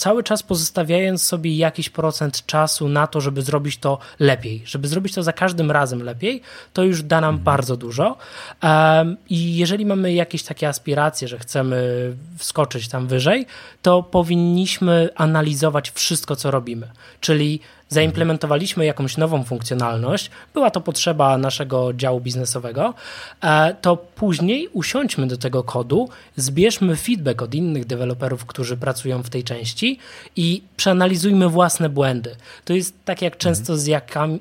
cały 0.00 0.22
czas 0.22 0.42
pozostawiając 0.42 1.22
sobie 1.22 1.56
jakiś 1.56 1.90
procent 1.90 2.46
czasu 2.46 2.88
na 2.88 3.06
to, 3.06 3.20
żeby 3.20 3.42
zrobić 3.42 3.78
to 3.78 3.98
lepiej, 4.18 4.62
żeby 4.64 4.88
zrobić 4.88 5.14
to 5.14 5.22
za 5.22 5.32
każdym 5.32 5.70
razem 5.70 6.02
lepiej, 6.02 6.42
to 6.72 6.82
już 6.82 7.02
da 7.02 7.20
nam 7.20 7.34
mhm. 7.34 7.44
bardzo 7.44 7.76
dużo. 7.76 8.16
I 9.30 9.56
jeżeli 9.56 9.86
mamy 9.86 10.12
jakieś 10.12 10.42
takie 10.42 10.68
aspiracje, 10.68 11.28
że 11.28 11.38
chcemy 11.38 12.12
wskoczyć 12.38 12.88
tam 12.88 13.06
wyżej, 13.06 13.46
to 13.82 14.02
powinniśmy 14.02 15.08
analizować 15.16 15.90
wszystko, 15.90 16.36
co 16.36 16.50
robimy. 16.50 16.88
Czyli 17.20 17.60
zaimplementowaliśmy 17.90 18.84
jakąś 18.84 19.16
nową 19.16 19.44
funkcjonalność, 19.44 20.30
była 20.54 20.70
to 20.70 20.80
potrzeba 20.80 21.38
naszego 21.38 21.92
działu 21.92 22.20
biznesowego, 22.20 22.94
e, 23.40 23.74
to 23.74 23.96
później 23.96 24.68
usiądźmy 24.72 25.26
do 25.26 25.36
tego 25.36 25.64
kodu, 25.64 26.08
zbierzmy 26.36 26.96
feedback 26.96 27.42
od 27.42 27.54
innych 27.54 27.84
deweloperów, 27.84 28.46
którzy 28.46 28.76
pracują 28.76 29.22
w 29.22 29.30
tej 29.30 29.44
części 29.44 29.98
i 30.36 30.62
przeanalizujmy 30.76 31.48
własne 31.48 31.88
błędy. 31.88 32.36
To 32.64 32.72
jest 32.72 32.94
tak 33.04 33.22
jak 33.22 33.36
często 33.36 33.76
z 33.76 33.86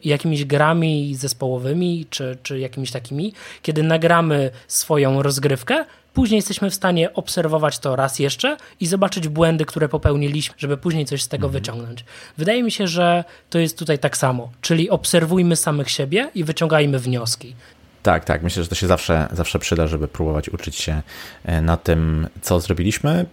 jakimiś 0.04 0.46
grami 0.46 1.16
zespołowymi 1.16 2.06
czy, 2.10 2.38
czy 2.44 2.60
jakimiś 2.60 2.92
takimi, 2.92 3.34
kiedy 3.62 3.84
nagramy 3.84 4.52
swoją 4.68 5.22
rozgrywkę, 5.22 5.86
Później 6.14 6.38
jesteśmy 6.38 6.70
w 6.70 6.76
stanie 6.76 7.14
obserwować 7.14 7.80
to 7.80 7.96
raz 7.96 8.20
jeszcze 8.20 8.58
i 8.80 8.88
zobaczyć 8.88 9.28
błędy, 9.28 9.66
które 9.66 9.90
popełniliśmy, 9.90 10.56
żeby 10.58 10.78
później 10.78 11.06
coś 11.06 11.24
z 11.24 11.28
tego 11.28 11.48
mhm. 11.48 11.62
wyciągnąć. 11.64 12.06
Wydaje 12.38 12.64
mi 12.64 12.72
się, 12.72 12.88
że 12.88 13.24
to 13.50 13.60
jest 13.60 13.80
tutaj 13.80 14.00
tak 14.00 14.18
samo, 14.18 14.52
czyli 14.62 14.90
obserwujmy 14.90 15.56
samych 15.56 15.90
siebie 15.90 16.30
i 16.36 16.44
wyciągajmy 16.44 17.00
wnioski. 17.00 17.56
Tak, 18.04 18.26
tak. 18.26 18.44
Myślę, 18.44 18.64
że 18.64 18.70
to 18.70 18.76
się 18.76 18.88
zawsze, 18.88 19.28
zawsze 19.32 19.60
przyda, 19.60 19.88
żeby 19.88 20.08
próbować 20.08 20.50
uczyć 20.50 20.76
się 20.76 21.02
e, 21.46 21.62
na 21.62 21.78
tym, 21.78 22.28
co 22.42 22.60
zrobiliśmy, 22.60 23.26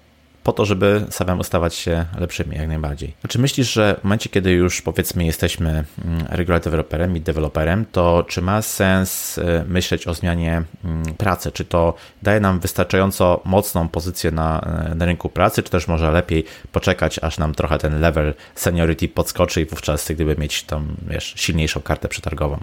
po 0.47 0.53
to, 0.53 0.65
żeby 0.65 1.07
samemu 1.11 1.45
stawać 1.45 1.75
się 1.75 2.05
lepszymi, 2.19 2.57
jak 2.57 2.69
najbardziej. 2.69 3.15
Czy 3.29 3.39
myślisz, 3.39 3.73
że 3.73 3.97
w 4.01 4.05
momencie, 4.05 4.29
kiedy 4.29 4.53
już 4.53 4.83
powiedzmy 4.83 5.25
jesteśmy 5.25 5.71
mm, 5.71 6.27
regular 6.29 6.61
developerem 6.61 7.17
i 7.17 7.21
deweloperem, 7.21 7.85
to 7.93 8.25
czy 8.29 8.43
ma 8.43 8.63
sens 8.63 9.39
y, 9.39 9.65
myśleć 9.69 10.07
o 10.07 10.15
zmianie 10.15 10.63
mm, 10.85 11.15
pracy? 11.15 11.53
Czy 11.53 11.65
to 11.65 11.95
daje 12.23 12.41
nam 12.41 12.61
wystarczająco 12.61 13.41
mocną 13.45 13.89
pozycję 13.89 14.31
na, 14.31 14.61
y, 14.93 14.95
na 14.95 15.05
rynku 15.05 15.29
pracy, 15.29 15.63
czy 15.63 15.71
też 15.71 15.89
może 15.89 16.11
lepiej 16.11 16.45
poczekać, 16.73 17.19
aż 17.23 17.39
nam 17.39 17.55
trochę 17.55 17.79
ten 17.79 18.01
level 18.01 18.35
seniority 18.55 19.09
podskoczy 19.09 19.61
i 19.61 19.67
wówczas 19.67 20.13
gdyby 20.13 20.37
mieć 20.37 20.65
tą 20.65 20.87
wiesz, 21.09 21.35
silniejszą 21.37 21.81
kartę 21.81 22.09
przetargową? 22.09 22.59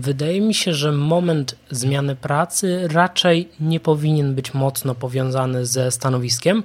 Wydaje 0.00 0.40
mi 0.40 0.54
się, 0.54 0.74
że 0.74 0.92
moment 0.92 1.54
zmiany 1.70 2.16
pracy 2.16 2.88
raczej 2.92 3.48
nie 3.60 3.80
powinien 3.80 4.34
być 4.34 4.54
mocno 4.54 4.94
powiązany 4.94 5.66
ze 5.66 5.90
stanowiskiem, 5.90 6.62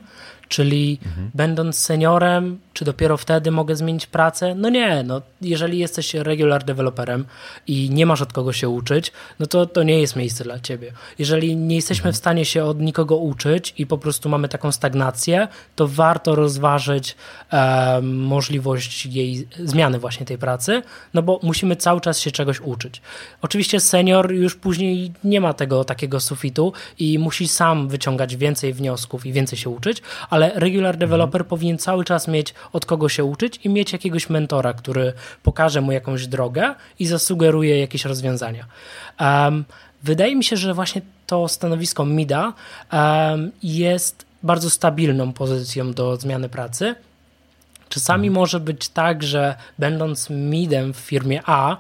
czyli 0.47 0.99
mhm. 1.05 1.31
będąc 1.33 1.77
seniorem, 1.77 2.59
czy 2.73 2.85
dopiero 2.85 3.17
wtedy 3.17 3.51
mogę 3.51 3.75
zmienić 3.75 4.07
pracę? 4.07 4.55
No 4.55 4.69
nie, 4.69 5.03
no 5.03 5.21
jeżeli 5.41 5.79
jesteś 5.79 6.13
regular 6.13 6.63
developerem 6.63 7.25
i 7.67 7.89
nie 7.89 8.05
masz 8.05 8.21
od 8.21 8.33
kogo 8.33 8.53
się 8.53 8.69
uczyć, 8.69 9.11
no 9.39 9.45
to 9.45 9.65
to 9.65 9.83
nie 9.83 9.99
jest 9.99 10.15
miejsce 10.15 10.43
dla 10.43 10.59
ciebie. 10.59 10.93
Jeżeli 11.19 11.55
nie 11.55 11.75
jesteśmy 11.75 12.13
w 12.13 12.17
stanie 12.17 12.45
się 12.45 12.63
od 12.63 12.79
nikogo 12.79 13.15
uczyć 13.15 13.73
i 13.77 13.87
po 13.87 13.97
prostu 13.97 14.29
mamy 14.29 14.49
taką 14.49 14.71
stagnację, 14.71 15.47
to 15.75 15.87
warto 15.87 16.35
rozważyć 16.35 17.15
e, 17.51 18.01
możliwość 18.01 19.05
jej 19.05 19.47
zmiany 19.59 19.99
właśnie 19.99 20.25
tej 20.25 20.37
pracy, 20.37 20.81
no 21.13 21.21
bo 21.21 21.39
musimy 21.43 21.75
cały 21.75 22.01
czas 22.01 22.19
się 22.19 22.31
czegoś 22.31 22.61
uczyć. 22.61 23.01
Oczywiście 23.41 23.79
senior 23.79 24.31
już 24.31 24.55
później 24.55 25.13
nie 25.23 25.41
ma 25.41 25.53
tego 25.53 25.83
takiego 25.83 26.19
sufitu 26.19 26.73
i 26.99 27.19
musi 27.19 27.47
sam 27.47 27.87
wyciągać 27.87 28.35
więcej 28.35 28.73
wniosków 28.73 29.25
i 29.25 29.33
więcej 29.33 29.59
się 29.59 29.69
uczyć, 29.69 30.01
ale 30.29 30.51
regular 30.55 30.97
developer 30.97 31.41
mhm. 31.41 31.49
powinien 31.49 31.77
cały 31.77 32.05
czas 32.05 32.27
mieć 32.27 32.53
od 32.73 32.85
kogo 32.85 33.09
się 33.09 33.23
uczyć 33.23 33.59
i 33.63 33.69
mieć 33.69 33.93
jakiegoś 33.93 34.29
mentora, 34.29 34.73
który 34.73 35.13
pokaże 35.43 35.81
mu 35.81 35.91
jakąś 35.91 36.27
drogę 36.27 36.75
i 36.99 37.05
zasugeruje 37.05 37.79
jakieś 37.79 38.05
rozwiązania. 38.05 38.65
Um, 39.19 39.65
wydaje 40.03 40.35
mi 40.35 40.43
się, 40.43 40.57
że 40.57 40.73
właśnie 40.73 41.01
to 41.27 41.47
stanowisko 41.47 42.05
MIDA 42.05 42.53
um, 42.91 43.51
jest 43.63 44.25
bardzo 44.43 44.69
stabilną 44.69 45.33
pozycją 45.33 45.93
do 45.93 46.15
zmiany 46.15 46.49
pracy. 46.49 46.95
Czasami 47.89 48.27
mhm. 48.27 48.41
może 48.41 48.59
być 48.59 48.89
tak, 48.89 49.23
że 49.23 49.55
będąc 49.79 50.29
midem 50.29 50.93
w 50.93 50.97
firmie 50.97 51.41
A, 51.45 51.77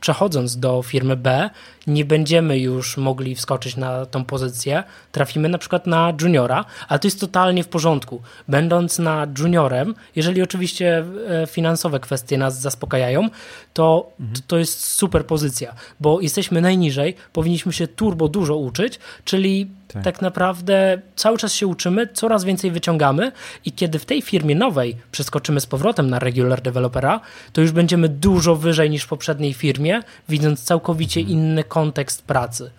przechodząc 0.00 0.56
do 0.56 0.82
firmy 0.82 1.16
B, 1.16 1.50
nie 1.86 2.04
będziemy 2.04 2.58
już 2.58 2.96
mogli 2.96 3.34
wskoczyć 3.34 3.76
na 3.76 4.06
tą 4.06 4.24
pozycję, 4.24 4.82
trafimy 5.12 5.48
na 5.48 5.58
przykład 5.58 5.86
na 5.86 6.12
juniora, 6.20 6.64
ale 6.88 6.98
to 6.98 7.06
jest 7.06 7.20
totalnie 7.20 7.64
w 7.64 7.68
porządku. 7.68 8.22
Będąc 8.48 8.98
na 8.98 9.26
juniorem, 9.38 9.94
jeżeli 10.16 10.42
oczywiście 10.42 11.04
e, 11.28 11.46
finansowe 11.46 12.00
kwestie 12.00 12.38
nas 12.38 12.60
zaspokajają, 12.60 13.28
to 13.74 14.10
mhm. 14.20 14.38
to 14.46 14.58
jest 14.58 14.84
super 14.84 15.26
pozycja, 15.26 15.74
bo 16.00 16.20
jesteśmy 16.20 16.60
najniżej, 16.60 17.14
powinniśmy 17.32 17.72
się 17.72 17.88
turbo 17.88 18.28
dużo 18.28 18.56
uczyć, 18.56 18.98
czyli 19.24 19.70
tak. 19.92 20.04
tak 20.04 20.22
naprawdę 20.22 21.00
cały 21.16 21.38
czas 21.38 21.54
się 21.54 21.66
uczymy, 21.66 22.08
coraz 22.12 22.44
więcej 22.44 22.70
wyciągamy 22.70 23.32
i 23.64 23.72
kiedy 23.72 23.98
w 23.98 24.04
tej 24.04 24.22
firmie 24.22 24.54
nowej 24.54 24.96
przeskoczymy 25.12 25.60
z 25.60 25.66
powrotem 25.66 26.10
na 26.10 26.18
regular 26.18 26.60
developera, 26.60 27.20
to 27.52 27.60
już 27.60 27.72
będziemy 27.72 28.08
dużo 28.08 28.56
wyżej 28.56 28.90
niż 28.90 29.04
w 29.04 29.12
poprzedniej 29.40 29.54
firmie, 29.54 30.02
widząc 30.28 30.64
całkowicie 30.64 31.20
mhm. 31.20 31.38
inny 31.38 31.64
kontekst 31.64 32.22
pracy. 32.22 32.70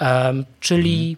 Um, 0.00 0.44
czyli, 0.60 1.08
mhm. 1.10 1.16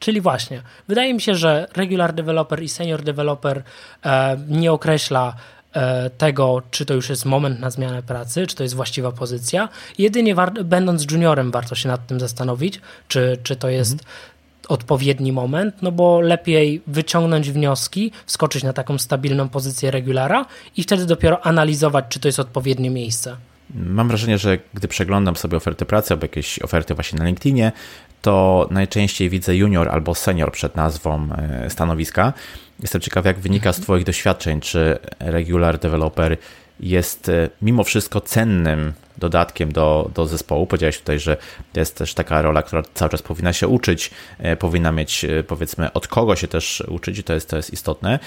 czyli 0.00 0.20
właśnie, 0.20 0.62
wydaje 0.88 1.14
mi 1.14 1.20
się, 1.20 1.34
że 1.34 1.68
regular 1.76 2.12
developer 2.12 2.62
i 2.62 2.68
senior 2.68 3.02
developer 3.02 3.62
e, 4.04 4.36
nie 4.48 4.72
określa 4.72 5.34
e, 5.72 6.10
tego, 6.10 6.62
czy 6.70 6.84
to 6.84 6.94
już 6.94 7.08
jest 7.10 7.24
moment 7.24 7.60
na 7.60 7.70
zmianę 7.70 8.02
pracy, 8.02 8.46
czy 8.46 8.56
to 8.56 8.62
jest 8.62 8.74
właściwa 8.74 9.12
pozycja. 9.12 9.68
Jedynie 9.98 10.34
będąc 10.64 11.10
juniorem 11.10 11.50
warto 11.50 11.74
się 11.74 11.88
nad 11.88 12.06
tym 12.06 12.20
zastanowić, 12.20 12.80
czy, 13.08 13.38
czy 13.42 13.56
to 13.56 13.68
jest 13.68 13.92
mhm. 13.92 14.08
odpowiedni 14.68 15.32
moment, 15.32 15.82
no 15.82 15.92
bo 15.92 16.20
lepiej 16.20 16.82
wyciągnąć 16.86 17.50
wnioski, 17.50 18.12
wskoczyć 18.26 18.62
na 18.62 18.72
taką 18.72 18.98
stabilną 18.98 19.48
pozycję 19.48 19.90
regulara 19.90 20.46
i 20.76 20.82
wtedy 20.82 21.06
dopiero 21.06 21.46
analizować, 21.46 22.04
czy 22.08 22.20
to 22.20 22.28
jest 22.28 22.40
odpowiednie 22.40 22.90
miejsce. 22.90 23.36
Mam 23.74 24.08
wrażenie, 24.08 24.38
że 24.38 24.58
gdy 24.74 24.88
przeglądam 24.88 25.36
sobie 25.36 25.56
oferty 25.56 25.84
pracy 25.84 26.14
albo 26.14 26.24
jakieś 26.24 26.58
oferty 26.58 26.94
właśnie 26.94 27.18
na 27.18 27.24
LinkedInie, 27.24 27.72
to 28.22 28.68
najczęściej 28.70 29.30
widzę 29.30 29.56
junior 29.56 29.88
albo 29.88 30.14
senior 30.14 30.52
przed 30.52 30.76
nazwą 30.76 31.28
e, 31.32 31.70
stanowiska. 31.70 32.32
Jestem 32.80 33.00
ciekaw, 33.00 33.24
jak 33.24 33.38
wynika 33.38 33.72
z 33.72 33.76
mhm. 33.76 33.84
Twoich 33.84 34.04
doświadczeń, 34.04 34.60
czy 34.60 34.98
regular 35.18 35.78
developer 35.78 36.36
jest 36.80 37.28
e, 37.28 37.50
mimo 37.62 37.84
wszystko 37.84 38.20
cennym 38.20 38.92
dodatkiem 39.18 39.72
do, 39.72 40.10
do 40.14 40.26
zespołu. 40.26 40.66
Powiedziałeś 40.66 40.98
tutaj, 40.98 41.18
że 41.18 41.36
jest 41.74 41.96
też 41.96 42.14
taka 42.14 42.42
rola, 42.42 42.62
która 42.62 42.82
cały 42.94 43.10
czas 43.10 43.22
powinna 43.22 43.52
się 43.52 43.68
uczyć, 43.68 44.10
e, 44.38 44.56
powinna 44.56 44.92
mieć 44.92 45.26
powiedzmy 45.46 45.92
od 45.92 46.08
kogo 46.08 46.36
się 46.36 46.48
też 46.48 46.82
uczyć 46.88 47.18
i 47.18 47.22
to 47.22 47.34
jest, 47.34 47.50
to 47.50 47.56
jest 47.56 47.72
istotne. 47.72 48.18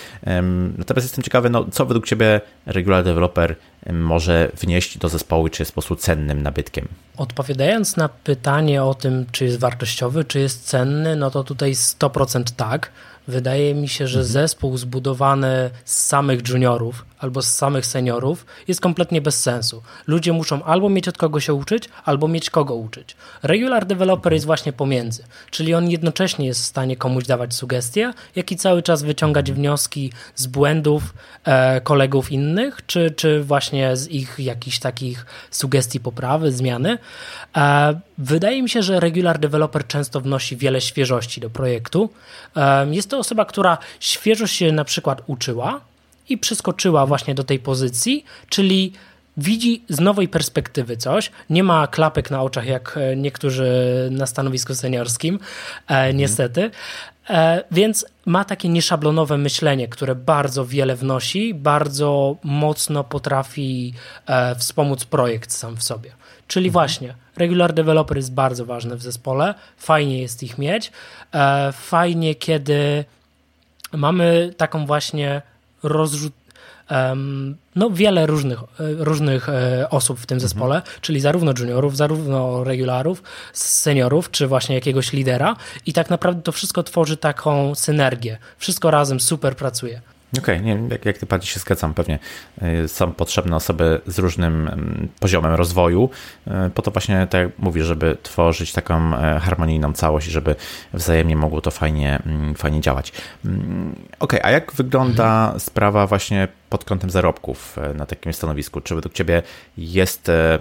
Natomiast 0.78 1.06
jestem 1.06 1.24
ciekawy, 1.24 1.49
no, 1.49 1.66
co 1.72 1.86
według 1.86 2.06
Ciebie 2.06 2.41
regular 2.66 3.04
developer 3.04 3.56
może 3.93 4.52
wnieść 4.62 4.97
do 4.97 5.10
zespołu, 5.10 5.49
czy 5.49 5.62
jest 5.62 5.72
po 5.72 5.74
prostu 5.74 5.95
cennym 5.95 6.41
nabytkiem? 6.41 6.88
Odpowiadając 7.18 7.97
na 7.97 8.10
pytanie 8.10 8.84
o 8.84 8.93
tym, 8.93 9.26
czy 9.32 9.45
jest 9.45 9.60
wartościowy, 9.60 10.26
czy 10.26 10.39
jest 10.39 10.68
cenny, 10.68 11.16
no 11.16 11.32
to 11.32 11.43
tutaj 11.43 11.74
100% 11.74 12.43
tak. 12.56 12.91
Wydaje 13.28 13.76
mi 13.76 13.88
się, 13.88 14.08
że 14.08 14.20
mhm. 14.20 14.34
zespół 14.34 14.78
zbudowany 14.78 15.70
z 15.86 16.06
samych 16.06 16.49
juniorów 16.49 17.06
albo 17.22 17.41
z 17.41 17.53
samych 17.53 17.86
seniorów 17.86 18.45
jest 18.67 18.82
kompletnie 18.82 19.22
bez 19.22 19.41
sensu. 19.41 19.84
Ludzie 20.07 20.34
muszą 20.34 20.63
albo 20.63 20.89
mieć 20.89 21.07
od 21.07 21.17
kogo 21.17 21.39
się 21.39 21.53
uczyć, 21.53 21.89
albo 22.05 22.28
mieć 22.28 22.49
kogo 22.49 22.76
uczyć. 22.76 23.15
Regular 23.43 23.86
developer 23.86 24.34
jest 24.34 24.45
właśnie 24.45 24.74
pomiędzy, 24.74 25.24
czyli 25.51 25.74
on 25.74 25.89
jednocześnie 25.89 26.45
jest 26.45 26.61
w 26.61 26.65
stanie 26.65 26.97
komuś 26.97 27.26
dawać 27.26 27.53
sugestie, 27.53 28.13
jak 28.36 28.51
i 28.51 28.55
cały 28.55 28.84
czas 28.84 29.03
wyciągać 29.03 29.51
wnioski 29.51 30.11
z 30.36 30.47
błędów 30.47 31.13
e, 31.43 31.82
kolegów 31.82 32.32
innych, 32.32 32.86
czy, 32.86 33.11
czy 33.11 33.43
właśnie 33.43 33.97
z 33.97 34.07
ich 34.07 34.36
jakichś 34.39 34.80
takich 34.80 35.26
sugestii 35.51 35.99
poprawy, 35.99 36.51
zmiany. 36.51 36.97
E, 37.57 37.99
wydaje 38.17 38.63
mi 38.63 38.69
się, 38.69 38.84
że 38.84 38.99
regular 38.99 39.39
developer 39.39 39.88
często 39.88 40.22
wnosi 40.22 40.57
wiele 40.57 40.82
świeżości 40.82 41.41
do 41.41 41.49
projektu. 41.49 42.09
E, 42.55 42.95
jest 42.95 43.09
to 43.09 43.17
osoba, 43.17 43.45
która 43.45 43.78
świeżo 43.99 44.47
się 44.47 44.72
na 44.72 44.86
przykład 44.86 45.22
uczyła, 45.28 45.82
i 46.30 46.38
przeskoczyła 46.38 47.05
właśnie 47.05 47.36
do 47.36 47.43
tej 47.43 47.59
pozycji, 47.59 48.26
czyli 48.49 48.93
widzi 49.38 49.84
z 49.89 49.99
nowej 49.99 50.28
perspektywy 50.28 50.97
coś. 50.97 51.32
Nie 51.49 51.63
ma 51.63 51.88
klapek 51.88 52.32
na 52.32 52.41
oczach, 52.41 52.65
jak 52.65 52.97
e, 52.97 53.15
niektórzy 53.15 53.69
na 54.11 54.26
stanowisku 54.26 54.76
seniorskim, 54.76 55.39
e, 55.88 56.13
niestety. 56.13 56.72
E, 57.30 57.63
więc 57.72 58.05
ma 58.26 58.45
takie 58.45 58.69
nieszablonowe 58.69 59.38
myślenie, 59.38 59.88
które 59.88 60.15
bardzo 60.15 60.65
wiele 60.65 60.95
wnosi, 60.95 61.53
bardzo 61.53 62.36
mocno 62.43 63.03
potrafi 63.03 63.93
e, 64.26 64.55
wspomóc 64.55 65.05
projekt 65.05 65.51
sam 65.51 65.78
w 65.78 65.84
sobie. 65.84 66.11
Czyli 66.47 66.67
mhm. 66.67 66.74
właśnie, 66.74 67.15
regular 67.38 67.74
developer 67.74 68.17
jest 68.17 68.34
bardzo 68.34 68.65
ważny 68.65 68.95
w 68.95 69.01
zespole, 69.01 69.53
fajnie 69.78 70.22
jest 70.22 70.43
ich 70.43 70.57
mieć. 70.57 70.91
E, 71.34 71.72
fajnie, 71.72 72.36
kiedy 72.36 73.05
mamy 73.93 74.53
taką 74.57 74.86
właśnie 74.86 75.41
rozrzut, 75.84 76.34
no 77.76 77.90
wiele 77.90 78.26
różnych, 78.26 78.60
e, 78.60 78.64
różnych 78.80 79.50
e, 79.50 79.90
osób 79.90 80.20
w 80.20 80.26
tym 80.26 80.36
mhm. 80.36 80.50
zespole, 80.50 80.76
mhm. 80.76 80.98
czyli 81.02 81.20
zarówno 81.20 81.54
juniorów, 81.60 81.98
zarówno 81.98 82.64
regularów, 82.64 83.24
seniorów, 83.54 84.32
czy 84.32 84.48
właśnie 84.48 84.76
jakiegoś 84.76 85.14
lidera 85.14 85.56
i 85.86 85.94
tak 85.94 86.10
naprawdę 86.10 86.42
to 86.42 86.52
wszystko 86.52 86.84
tworzy 86.84 87.18
taką 87.18 87.76
synergię. 87.76 88.38
Wszystko 88.58 88.92
razem 88.92 89.20
super 89.20 89.56
pracuje. 89.56 90.02
Okej, 90.38 90.56
okay, 90.56 90.62
nie 90.62 90.88
jak, 90.90 91.06
jak 91.06 91.18
ty 91.18 91.26
bardziej 91.26 91.50
się 91.50 91.60
zgadzam, 91.60 91.94
pewnie 91.94 92.20
y, 92.64 92.88
są 92.88 93.12
potrzebne 93.12 93.56
osoby 93.56 94.02
z 94.08 94.20
różnym 94.20 94.68
mm, 94.68 95.10
poziomem 95.20 95.54
rozwoju, 95.54 96.10
y, 96.48 96.70
po 96.70 96.82
to 96.82 96.92
właśnie, 96.92 97.28
tak 97.30 97.42
jak 97.42 97.60
mówisz, 97.60 97.86
żeby 97.86 98.18
tworzyć 98.24 98.74
taką 98.74 99.16
e, 99.18 99.40
harmonijną 99.40 99.94
całość 99.94 100.28
i 100.28 100.32
żeby 100.32 100.56
wzajemnie 100.94 101.36
mogło 101.36 101.62
to 101.62 101.72
fajnie, 101.72 102.22
mm, 102.26 102.56
fajnie 102.56 102.82
działać. 102.82 103.12
Mm, 103.46 103.92
okej, 103.92 104.40
okay, 104.40 104.44
a 104.44 104.52
jak 104.52 104.74
wygląda 104.74 105.44
mhm. 105.44 105.60
sprawa 105.60 106.08
właśnie 106.08 106.48
pod 106.70 106.86
kątem 106.86 107.10
zarobków 107.10 107.78
e, 107.78 107.94
na 107.94 108.06
takim 108.06 108.34
stanowisku? 108.34 108.82
Czy 108.82 108.96
według 108.96 109.14
ciebie 109.14 109.44
jest 109.78 110.30
e, 110.30 110.60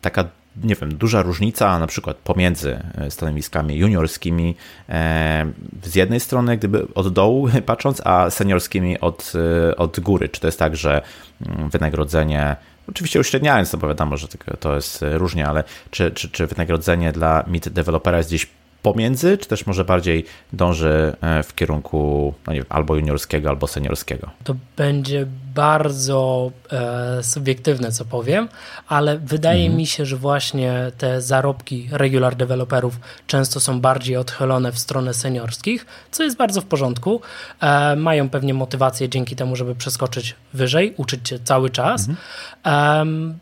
taka 0.00 0.24
nie 0.56 0.74
wiem, 0.74 0.94
duża 0.94 1.22
różnica 1.22 1.78
na 1.78 1.86
przykład 1.86 2.16
pomiędzy 2.16 2.80
e, 2.94 3.10
stanowiskami 3.10 3.76
juniorskimi 3.76 4.56
e, 4.88 5.46
z 5.82 5.94
jednej 5.94 6.20
strony, 6.20 6.56
gdyby 6.56 6.86
od 6.94 7.08
dołu 7.08 7.48
patrząc, 7.66 8.02
a 8.04 8.30
seniorskimi 8.30 9.00
od, 9.00 9.32
e, 9.70 9.76
od 9.76 10.00
góry. 10.00 10.28
Czy 10.28 10.40
to 10.40 10.48
jest 10.48 10.58
tak, 10.58 10.76
że 10.76 11.02
mm, 11.46 11.70
wynagrodzenie, 11.70 12.56
oczywiście 12.88 13.20
uśredniając, 13.20 13.70
to 13.70 13.78
bo 13.78 13.88
wiadomo, 13.88 14.16
że 14.16 14.28
to 14.60 14.74
jest 14.74 15.04
różnie, 15.12 15.46
ale 15.46 15.64
czy, 15.90 16.10
czy, 16.10 16.28
czy 16.28 16.46
wynagrodzenie 16.46 17.12
dla 17.12 17.44
mid 17.46 17.68
dewelopera 17.68 18.18
jest 18.18 18.30
gdzieś 18.30 18.46
pomiędzy, 18.82 19.38
czy 19.38 19.48
też 19.48 19.66
może 19.66 19.84
bardziej 19.84 20.24
dąży 20.52 21.16
e, 21.20 21.42
w 21.42 21.54
kierunku 21.54 22.34
no 22.46 22.52
wiem, 22.52 22.64
albo 22.68 22.96
juniorskiego, 22.96 23.48
albo 23.48 23.66
seniorskiego? 23.66 24.30
To 24.44 24.54
będzie 24.76 25.26
bardzo 25.54 26.50
e, 26.72 27.22
subiektywne, 27.22 27.92
co 27.92 28.04
powiem, 28.04 28.48
ale 28.88 29.18
wydaje 29.18 29.60
mhm. 29.60 29.76
mi 29.76 29.86
się, 29.86 30.06
że 30.06 30.16
właśnie 30.16 30.92
te 30.98 31.20
zarobki 31.20 31.88
regular 31.92 32.36
deweloperów 32.36 33.00
często 33.26 33.60
są 33.60 33.80
bardziej 33.80 34.16
odchylone 34.16 34.72
w 34.72 34.78
stronę 34.78 35.14
seniorskich, 35.14 35.86
co 36.10 36.24
jest 36.24 36.36
bardzo 36.36 36.60
w 36.60 36.64
porządku. 36.64 37.20
E, 37.60 37.96
mają 37.96 38.28
pewnie 38.28 38.54
motywację 38.54 39.08
dzięki 39.08 39.36
temu, 39.36 39.56
żeby 39.56 39.74
przeskoczyć 39.74 40.34
wyżej, 40.52 40.94
uczyć 40.96 41.28
się 41.28 41.38
cały 41.38 41.70
czas. 41.70 42.08
Mhm. 42.08 43.38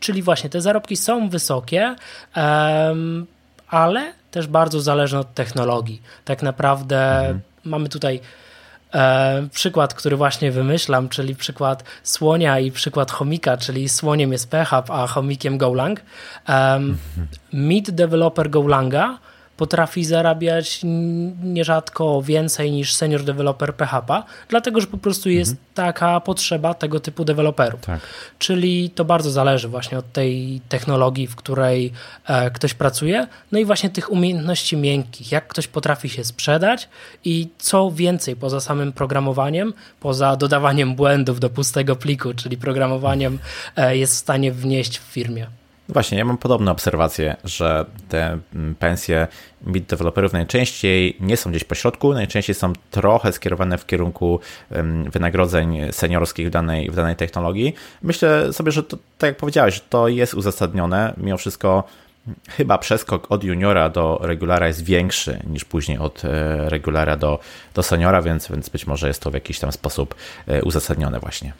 czyli 0.00 0.22
właśnie 0.22 0.50
te 0.50 0.60
zarobki 0.60 0.96
są 0.96 1.28
wysokie, 1.28 1.96
ale 3.68 4.12
też 4.34 4.46
bardzo 4.46 4.80
zależne 4.80 5.18
od 5.18 5.34
technologii. 5.34 6.02
Tak 6.24 6.42
naprawdę 6.42 7.18
mhm. 7.18 7.40
mamy 7.64 7.88
tutaj 7.88 8.20
e, 8.94 9.48
przykład, 9.52 9.94
który 9.94 10.16
właśnie 10.16 10.52
wymyślam, 10.52 11.08
czyli 11.08 11.36
przykład 11.36 11.84
słonia 12.02 12.58
i 12.58 12.70
przykład 12.70 13.10
chomika, 13.10 13.56
czyli 13.56 13.88
słoniem 13.88 14.32
jest 14.32 14.50
PHP, 14.50 14.92
a 14.92 15.06
chomikiem 15.06 15.58
Golang. 15.58 16.00
Um, 16.48 16.98
Mid 17.52 17.90
developer 17.90 18.50
Golanga 18.50 19.18
potrafi 19.56 20.04
zarabiać 20.04 20.80
nierzadko 21.42 22.22
więcej 22.22 22.72
niż 22.72 22.94
senior 22.94 23.24
developer 23.24 23.74
PHP, 23.74 24.22
dlatego 24.48 24.80
że 24.80 24.86
po 24.86 24.98
prostu 24.98 25.30
jest 25.30 25.50
mhm. 25.50 25.68
taka 25.74 26.20
potrzeba 26.20 26.74
tego 26.74 27.00
typu 27.00 27.24
deweloperów. 27.24 27.80
Tak. 27.80 28.00
Czyli 28.38 28.90
to 28.90 29.04
bardzo 29.04 29.30
zależy 29.30 29.68
właśnie 29.68 29.98
od 29.98 30.12
tej 30.12 30.60
technologii, 30.68 31.26
w 31.26 31.36
której 31.36 31.92
e, 32.26 32.50
ktoś 32.50 32.74
pracuje, 32.74 33.26
no 33.52 33.58
i 33.58 33.64
właśnie 33.64 33.90
tych 33.90 34.12
umiejętności 34.12 34.76
miękkich, 34.76 35.32
jak 35.32 35.48
ktoś 35.48 35.68
potrafi 35.68 36.08
się 36.08 36.24
sprzedać 36.24 36.88
i 37.24 37.48
co 37.58 37.90
więcej 37.90 38.36
poza 38.36 38.60
samym 38.60 38.92
programowaniem, 38.92 39.72
poza 40.00 40.36
dodawaniem 40.36 40.94
błędów 40.94 41.40
do 41.40 41.50
pustego 41.50 41.96
pliku, 41.96 42.34
czyli 42.34 42.56
programowaniem 42.56 43.38
e, 43.76 43.96
jest 43.96 44.14
w 44.14 44.18
stanie 44.18 44.52
wnieść 44.52 44.98
w 44.98 45.02
firmie. 45.02 45.46
Właśnie, 45.88 46.18
ja 46.18 46.24
mam 46.24 46.38
podobne 46.38 46.70
obserwacje, 46.70 47.36
że 47.44 47.84
te 48.08 48.38
mm, 48.54 48.74
pensje 48.74 49.26
mid 49.66 49.86
deweloperów 49.86 50.32
najczęściej 50.32 51.16
nie 51.20 51.36
są 51.36 51.50
gdzieś 51.50 51.64
po 51.64 51.74
środku, 51.74 52.14
najczęściej 52.14 52.54
są 52.54 52.72
trochę 52.90 53.32
skierowane 53.32 53.78
w 53.78 53.86
kierunku 53.86 54.40
wynagrodzeń 55.12 55.80
seniorskich 55.92 56.46
w 56.46 56.50
danej, 56.50 56.90
w 56.90 56.94
danej 56.96 57.16
technologii. 57.16 57.74
Myślę 58.02 58.52
sobie, 58.52 58.72
że 58.72 58.82
to, 58.82 58.96
tak 59.18 59.28
jak 59.28 59.36
powiedziałeś, 59.36 59.82
to 59.90 60.08
jest 60.08 60.34
uzasadnione. 60.34 61.14
Mimo 61.16 61.36
wszystko 61.36 61.84
chyba 62.48 62.78
przeskok 62.78 63.32
od 63.32 63.44
juniora 63.44 63.88
do 63.90 64.18
regulara 64.22 64.66
jest 64.66 64.84
większy 64.84 65.38
niż 65.46 65.64
później 65.64 65.98
od 65.98 66.24
e, 66.24 66.68
regulara 66.68 67.16
do, 67.16 67.38
do 67.74 67.82
seniora, 67.82 68.22
więc, 68.22 68.50
więc 68.50 68.68
być 68.68 68.86
może 68.86 69.08
jest 69.08 69.22
to 69.22 69.30
w 69.30 69.34
jakiś 69.34 69.58
tam 69.58 69.72
sposób 69.72 70.14
e, 70.46 70.62
uzasadnione 70.62 71.20
właśnie. 71.20 71.52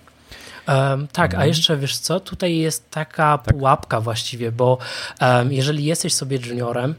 Um, 0.69 1.09
tak, 1.09 1.31
mhm. 1.31 1.43
a 1.43 1.47
jeszcze 1.47 1.77
wiesz 1.77 1.97
co, 1.97 2.21
tutaj 2.21 2.57
jest 2.57 2.91
taka 2.91 3.39
tak. 3.39 3.55
pułapka 3.55 4.01
właściwie, 4.01 4.53
bo 4.53 4.79
um, 5.21 5.53
jeżeli 5.53 5.85
jesteś 5.85 6.15
sobie 6.15 6.39
juniorem, 6.47 6.95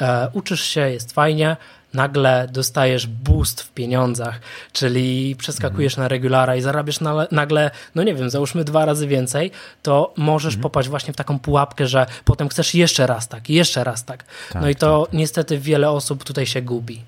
um, 0.00 0.08
uczysz 0.32 0.62
się, 0.62 0.90
jest 0.90 1.12
fajnie, 1.12 1.56
nagle 1.94 2.48
dostajesz 2.52 3.06
boost 3.06 3.60
w 3.60 3.72
pieniądzach, 3.72 4.40
czyli 4.72 5.36
przeskakujesz 5.36 5.92
mhm. 5.92 6.04
na 6.04 6.08
regulara 6.08 6.56
i 6.56 6.60
zarabiasz 6.60 7.00
na, 7.00 7.26
nagle, 7.30 7.70
no 7.94 8.02
nie 8.02 8.14
wiem, 8.14 8.30
załóżmy 8.30 8.64
dwa 8.64 8.84
razy 8.84 9.06
więcej, 9.06 9.50
to 9.82 10.14
możesz 10.16 10.54
mhm. 10.54 10.62
popaść 10.62 10.88
właśnie 10.88 11.14
w 11.14 11.16
taką 11.16 11.38
pułapkę, 11.38 11.86
że 11.86 12.06
potem 12.24 12.48
chcesz 12.48 12.74
jeszcze 12.74 13.06
raz 13.06 13.28
tak, 13.28 13.50
jeszcze 13.50 13.84
raz 13.84 14.04
tak. 14.04 14.24
tak 14.52 14.62
no 14.62 14.68
i 14.68 14.76
to 14.76 15.06
tak. 15.06 15.14
niestety 15.14 15.58
wiele 15.58 15.90
osób 15.90 16.24
tutaj 16.24 16.46
się 16.46 16.62
gubi. 16.62 17.02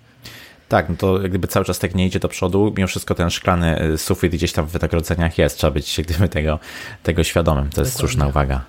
Tak, 0.72 0.88
no 0.88 0.96
to 0.96 1.18
gdyby 1.18 1.48
cały 1.48 1.64
czas 1.64 1.78
tak 1.78 1.94
nie 1.94 2.06
idzie 2.06 2.18
do 2.18 2.28
przodu, 2.28 2.72
mimo 2.76 2.86
wszystko 2.86 3.14
ten 3.14 3.30
szklany 3.30 3.82
y, 3.82 3.98
sufit 3.98 4.32
gdzieś 4.32 4.52
tam 4.52 4.66
w 4.66 4.70
wynagrodzeniach 4.70 5.38
jest, 5.38 5.58
trzeba 5.58 5.70
być 5.70 6.00
gdyby 6.00 6.28
tego, 6.28 6.58
tego 7.02 7.24
świadomym. 7.24 7.70
To 7.70 7.80
jest 7.80 7.92
Dokładnie. 7.92 8.08
słuszna 8.08 8.26
uwaga. 8.26 8.64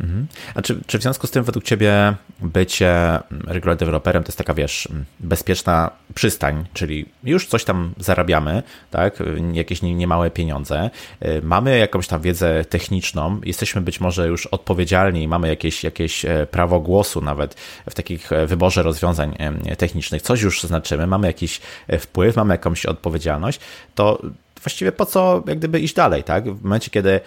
Mhm. 0.00 0.26
A 0.54 0.62
czy, 0.62 0.80
czy 0.86 0.98
w 0.98 1.02
związku 1.02 1.26
z 1.26 1.30
tym 1.30 1.44
według 1.44 1.64
Ciebie 1.64 2.14
bycie 2.40 3.18
regular 3.46 3.76
developerem 3.76 4.24
to 4.24 4.28
jest 4.28 4.38
taka, 4.38 4.54
wiesz, 4.54 4.88
bezpieczna 5.20 5.90
przystań, 6.14 6.64
czyli 6.72 7.06
już 7.24 7.46
coś 7.46 7.64
tam 7.64 7.92
zarabiamy, 7.98 8.62
tak, 8.90 9.22
jakieś 9.52 9.82
niemałe 9.82 10.30
pieniądze, 10.30 10.90
y, 11.22 11.40
mamy 11.42 11.78
jakąś 11.78 12.06
tam 12.06 12.20
wiedzę 12.20 12.64
techniczną, 12.64 13.40
jesteśmy 13.44 13.80
być 13.80 14.00
może 14.00 14.28
już 14.28 14.46
odpowiedzialni, 14.46 15.28
mamy 15.28 15.48
jakieś, 15.48 15.84
jakieś 15.84 16.24
e, 16.24 16.46
prawo 16.50 16.80
głosu 16.80 17.20
nawet 17.20 17.54
w 17.90 17.94
takich 17.94 18.32
e, 18.32 18.46
wyborze 18.46 18.82
rozwiązań 18.82 19.34
e, 19.38 19.76
technicznych, 19.76 20.22
coś 20.22 20.42
już 20.42 20.62
znaczymy, 20.62 21.06
mamy 21.06 21.26
jakiś 21.26 21.60
wpływ, 22.00 22.36
mamy 22.36 22.54
jakąś 22.54 22.86
odpowiedzialność, 22.86 23.60
to 23.94 24.22
właściwie 24.62 24.92
po 24.92 25.06
co 25.06 25.42
jak 25.46 25.58
gdyby 25.58 25.80
iść 25.80 25.94
dalej, 25.94 26.24
tak? 26.24 26.50
W 26.50 26.62
momencie, 26.62 26.90
kiedy 26.90 27.10
mm, 27.10 27.20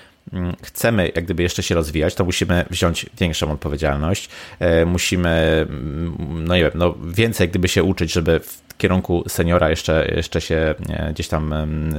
chcemy 0.64 1.12
jak 1.16 1.26
gdyby 1.26 1.44
jeszcze 1.44 1.64
się 1.64 1.76
rozwijać, 1.76 2.16
to 2.16 2.26
musimy 2.26 2.66
wziąć 2.70 3.06
większą 3.20 3.52
odpowiedzialność, 3.52 4.30
e, 4.60 4.86
musimy, 4.86 5.66
mm, 5.70 6.46
no 6.48 6.56
nie 6.56 6.62
wiem, 6.62 6.72
no 6.76 6.96
więcej 7.04 7.44
jak 7.46 7.50
gdyby 7.50 7.68
się 7.68 7.84
uczyć, 7.84 8.12
żeby 8.14 8.40
w 8.40 8.62
kierunku 8.78 9.24
seniora 9.28 9.70
jeszcze, 9.70 10.12
jeszcze 10.16 10.42
się 10.42 10.76
e, 10.90 11.14
gdzieś 11.14 11.28
tam 11.28 11.54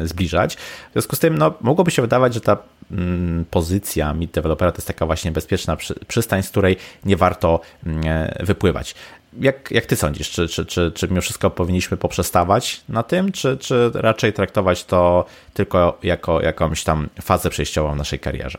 zbliżać. 0.04 0.56
W 0.56 0.92
związku 0.92 1.16
z 1.16 1.18
tym, 1.18 1.38
no, 1.38 1.54
mogłoby 1.60 1.90
się 1.90 2.02
wydawać, 2.02 2.34
że 2.34 2.40
ta 2.40 2.56
mm, 2.90 3.44
pozycja 3.50 4.14
mid 4.14 4.30
developera 4.30 4.72
to 4.72 4.78
jest 4.78 4.88
taka 4.88 5.06
właśnie 5.06 5.32
bezpieczna 5.32 5.76
przystań, 6.08 6.42
z 6.42 6.50
której 6.50 6.76
nie 7.04 7.16
warto 7.16 7.60
e, 7.86 8.44
wypływać. 8.44 8.94
Jak, 9.40 9.70
jak 9.70 9.86
ty 9.86 9.96
sądzisz, 9.96 10.30
czy, 10.30 10.48
czy, 10.48 10.66
czy, 10.66 10.92
czy 10.94 11.08
mimo 11.08 11.20
wszystko 11.20 11.50
powinniśmy 11.50 11.96
poprzestawać 11.96 12.80
na 12.88 13.02
tym, 13.02 13.32
czy, 13.32 13.56
czy 13.56 13.90
raczej 13.94 14.32
traktować 14.32 14.84
to 14.84 15.24
tylko 15.54 15.98
jako 16.02 16.40
jakąś 16.42 16.84
tam 16.84 17.08
fazę 17.20 17.50
przejściową 17.50 17.94
w 17.94 17.96
naszej 17.96 18.18
karierze? 18.18 18.58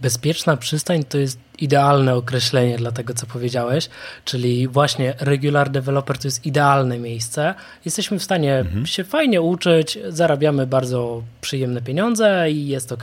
Bezpieczna 0.00 0.56
przystań 0.56 1.04
to 1.04 1.18
jest 1.18 1.38
idealne 1.58 2.14
określenie 2.14 2.78
dla 2.78 2.92
tego, 2.92 3.14
co 3.14 3.26
powiedziałeś, 3.26 3.88
czyli 4.24 4.68
właśnie 4.68 5.14
regular 5.20 5.70
developer 5.70 6.18
to 6.18 6.28
jest 6.28 6.46
idealne 6.46 6.98
miejsce. 6.98 7.54
Jesteśmy 7.84 8.18
w 8.18 8.22
stanie 8.22 8.58
mhm. 8.58 8.86
się 8.86 9.04
fajnie 9.04 9.40
uczyć, 9.40 9.98
zarabiamy 10.08 10.66
bardzo 10.66 11.22
przyjemne 11.40 11.82
pieniądze 11.82 12.50
i 12.50 12.68
jest 12.68 12.92
ok. 12.92 13.02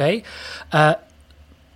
E, 0.73 0.95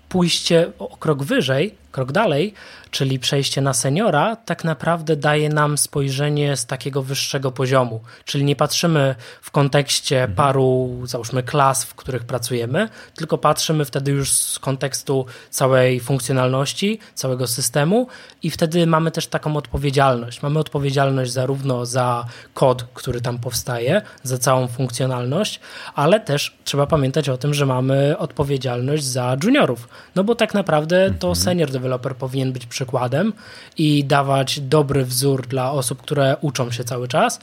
pójście 0.10 0.72
o 0.80 0.98
krok 0.98 1.24
wyżej, 1.24 1.76
krok 1.92 2.12
dalej, 2.12 2.54
czyli 2.92 3.20
przejście 3.20 3.62
na 3.62 3.74
seniora, 3.74 4.36
tak 4.36 4.64
naprawdę 4.64 5.16
daje 5.16 5.50
nam 5.50 5.78
spojrzenie 5.78 6.58
z 6.58 6.66
takiego 6.66 7.04
wyższego 7.04 7.52
poziomu. 7.52 8.02
Czyli 8.26 8.44
nie 8.44 8.56
patrzymy 8.56 9.16
w 9.42 9.52
kontekście 9.52 10.16
mhm. 10.16 10.36
paru, 10.36 11.00
załóżmy, 11.04 11.44
klas, 11.44 11.84
w 11.84 11.96
których 11.96 12.24
pracujemy, 12.24 12.90
tylko 13.16 13.38
patrzymy 13.38 13.86
wtedy 13.86 14.12
już 14.12 14.32
z 14.32 14.60
kontekstu 14.60 15.26
całej 15.50 16.00
funkcjonalności, 16.00 17.00
całego 17.16 17.48
systemu 17.48 18.08
i 18.44 18.52
wtedy 18.52 18.88
mamy 18.88 19.12
też 19.12 19.28
taką 19.28 19.58
odpowiedzialność. 19.58 20.42
Mamy 20.42 20.60
odpowiedzialność 20.60 21.32
zarówno 21.32 21.86
za 21.86 22.26
kod, 22.54 22.84
który 22.94 23.22
tam 23.22 23.40
powstaje, 23.40 24.02
za 24.24 24.38
całą 24.38 24.68
funkcjonalność, 24.68 25.60
ale 25.96 26.20
też 26.20 26.58
trzeba 26.64 26.88
pamiętać 26.88 27.30
o 27.30 27.38
tym, 27.38 27.54
że 27.54 27.66
mamy 27.66 28.18
odpowiedzialność 28.18 29.04
za 29.04 29.38
juniorów. 29.44 29.90
No 30.16 30.24
bo 30.24 30.36
tak 30.36 30.54
naprawdę 30.54 31.14
to 31.20 31.28
mhm. 31.28 31.36
senior 31.36 31.72
developer 31.80 32.16
powinien 32.16 32.52
być 32.52 32.66
przykładem 32.66 33.34
i 33.78 34.04
dawać 34.04 34.60
dobry 34.60 35.06
wzór 35.06 35.48
dla 35.48 35.72
osób, 35.72 36.02
które 36.02 36.36
uczą 36.42 36.72
się 36.72 36.84
cały 36.84 37.08
czas, 37.08 37.40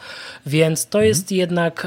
więc 0.47 0.87
to 0.87 0.99
mhm. 0.99 1.09
jest 1.09 1.33
jednak 1.33 1.87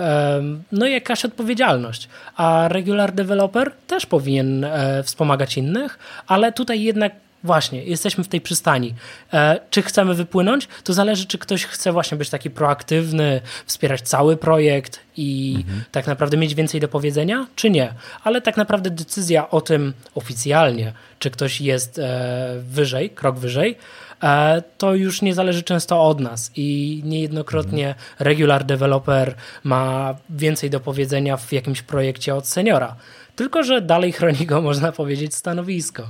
no, 0.71 0.87
jakaś 0.87 1.25
odpowiedzialność. 1.25 2.09
A 2.35 2.67
regular 2.67 3.11
developer 3.11 3.71
też 3.87 4.05
powinien 4.05 4.63
e, 4.63 5.03
wspomagać 5.03 5.57
innych, 5.57 5.99
ale 6.27 6.51
tutaj 6.51 6.81
jednak 6.81 7.11
Właśnie, 7.43 7.83
jesteśmy 7.83 8.23
w 8.23 8.27
tej 8.27 8.41
przystani. 8.41 8.93
E, 9.33 9.59
czy 9.69 9.81
chcemy 9.81 10.13
wypłynąć? 10.13 10.67
To 10.83 10.93
zależy, 10.93 11.25
czy 11.25 11.37
ktoś 11.37 11.65
chce 11.65 11.91
właśnie 11.91 12.17
być 12.17 12.29
taki 12.29 12.49
proaktywny, 12.49 13.41
wspierać 13.65 14.01
cały 14.01 14.37
projekt 14.37 14.99
i 15.17 15.55
mhm. 15.57 15.83
tak 15.91 16.07
naprawdę 16.07 16.37
mieć 16.37 16.55
więcej 16.55 16.81
do 16.81 16.87
powiedzenia, 16.87 17.47
czy 17.55 17.69
nie. 17.69 17.93
Ale 18.23 18.41
tak 18.41 18.57
naprawdę 18.57 18.89
decyzja 18.89 19.49
o 19.49 19.61
tym 19.61 19.93
oficjalnie, 20.15 20.93
czy 21.19 21.31
ktoś 21.31 21.61
jest 21.61 21.99
e, 21.99 22.55
wyżej, 22.61 23.09
krok 23.09 23.39
wyżej, 23.39 23.77
e, 24.23 24.63
to 24.77 24.95
już 24.95 25.21
nie 25.21 25.33
zależy 25.33 25.63
często 25.63 26.03
od 26.03 26.19
nas 26.19 26.51
i 26.55 27.01
niejednokrotnie 27.05 27.87
mhm. 27.87 28.05
regular 28.19 28.63
developer 28.63 29.35
ma 29.63 30.15
więcej 30.29 30.69
do 30.69 30.79
powiedzenia 30.79 31.37
w 31.37 31.51
jakimś 31.51 31.81
projekcie 31.81 32.35
od 32.35 32.47
seniora. 32.47 32.95
Tylko, 33.35 33.63
że 33.63 33.81
dalej 33.81 34.11
chroni 34.11 34.45
go, 34.45 34.61
można 34.71 34.91
powiedzieć, 34.91 35.35
stanowisko. 35.35 36.09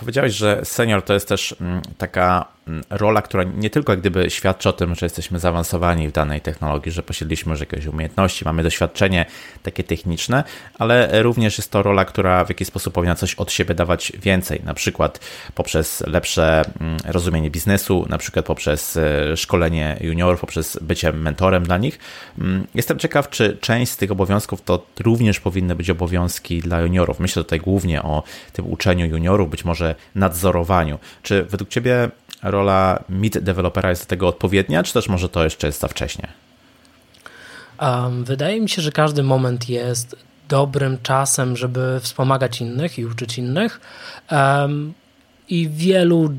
Powiedziałeś, 0.00 0.34
że 0.34 0.60
senior 0.64 1.02
to 1.02 1.14
jest 1.14 1.28
też 1.28 1.54
mm, 1.60 1.82
taka 1.98 2.46
rola, 2.90 3.22
która 3.22 3.44
nie 3.44 3.70
tylko 3.70 3.92
jak 3.92 4.00
gdyby 4.00 4.30
świadczy 4.30 4.68
o 4.68 4.72
tym, 4.72 4.94
że 4.94 5.06
jesteśmy 5.06 5.38
zaawansowani 5.38 6.08
w 6.08 6.12
danej 6.12 6.40
technologii, 6.40 6.92
że 6.92 7.02
posiedliśmy 7.02 7.50
już 7.50 7.60
jakieś 7.60 7.86
umiejętności, 7.86 8.44
mamy 8.44 8.62
doświadczenie 8.62 9.26
takie 9.62 9.84
techniczne, 9.84 10.44
ale 10.78 11.22
również 11.22 11.58
jest 11.58 11.70
to 11.70 11.82
rola, 11.82 12.04
która 12.04 12.44
w 12.44 12.48
jakiś 12.48 12.68
sposób 12.68 12.94
powinna 12.94 13.14
coś 13.14 13.34
od 13.34 13.52
siebie 13.52 13.74
dawać 13.74 14.12
więcej, 14.22 14.60
na 14.64 14.74
przykład 14.74 15.20
poprzez 15.54 16.00
lepsze 16.06 16.64
rozumienie 17.04 17.50
biznesu, 17.50 18.06
na 18.08 18.18
przykład 18.18 18.46
poprzez 18.46 18.96
e, 18.96 19.36
szkolenie 19.36 19.96
juniorów, 20.00 20.40
poprzez 20.40 20.78
bycie 20.82 21.12
mentorem 21.12 21.62
dla 21.62 21.78
nich. 21.78 21.98
Jestem 22.74 22.98
ciekaw, 22.98 23.30
czy 23.30 23.58
część 23.60 23.92
z 23.92 23.96
tych 23.96 24.10
obowiązków 24.10 24.62
to 24.62 24.86
również 25.00 25.40
powinny 25.40 25.74
być 25.74 25.90
obowiązki 25.90 26.60
dla 26.60 26.80
juniorów. 26.80 27.20
Myślę 27.20 27.44
tutaj 27.44 27.60
głównie 27.60 28.02
o 28.02 28.22
tym 28.52 28.72
uczeniu 28.72 29.06
juniorów, 29.06 29.50
być 29.50 29.64
może 29.64 29.94
nadzorowaniu. 30.14 30.98
Czy 31.22 31.44
według 31.44 31.70
Ciebie 31.70 32.10
rola 32.42 33.04
mid 33.08 33.38
dewelopera 33.38 33.90
jest 33.90 34.02
do 34.02 34.08
tego 34.08 34.28
odpowiednia, 34.28 34.82
czy 34.82 34.92
też 34.92 35.08
może 35.08 35.28
to 35.28 35.44
jeszcze 35.44 35.66
jest 35.66 35.80
za 35.80 35.88
wcześnie? 35.88 36.28
Um, 37.80 38.24
wydaje 38.24 38.60
mi 38.60 38.68
się, 38.68 38.82
że 38.82 38.92
każdy 38.92 39.22
moment 39.22 39.68
jest 39.68 40.16
dobrym 40.48 40.98
czasem, 41.02 41.56
żeby 41.56 42.00
wspomagać 42.00 42.60
innych 42.60 42.98
i 42.98 43.06
uczyć 43.06 43.38
innych. 43.38 43.80
Um, 44.30 44.92
I 45.48 45.68
wielu 45.68 46.30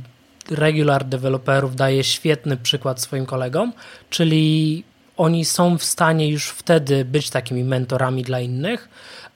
regular 0.49 1.06
deweloperów 1.06 1.76
daje 1.76 2.04
świetny 2.04 2.58
przykład 2.58 3.02
swoim 3.02 3.26
kolegom, 3.26 3.74
czyli 4.10 4.84
oni 5.18 5.45
są 5.45 5.78
w 5.78 5.84
stanie 5.84 6.30
już 6.30 6.49
wtedy 6.49 7.06
być 7.06 7.30
takimi 7.30 7.64
mentorami 7.64 8.24
dla 8.24 8.39
innych, 8.39 8.89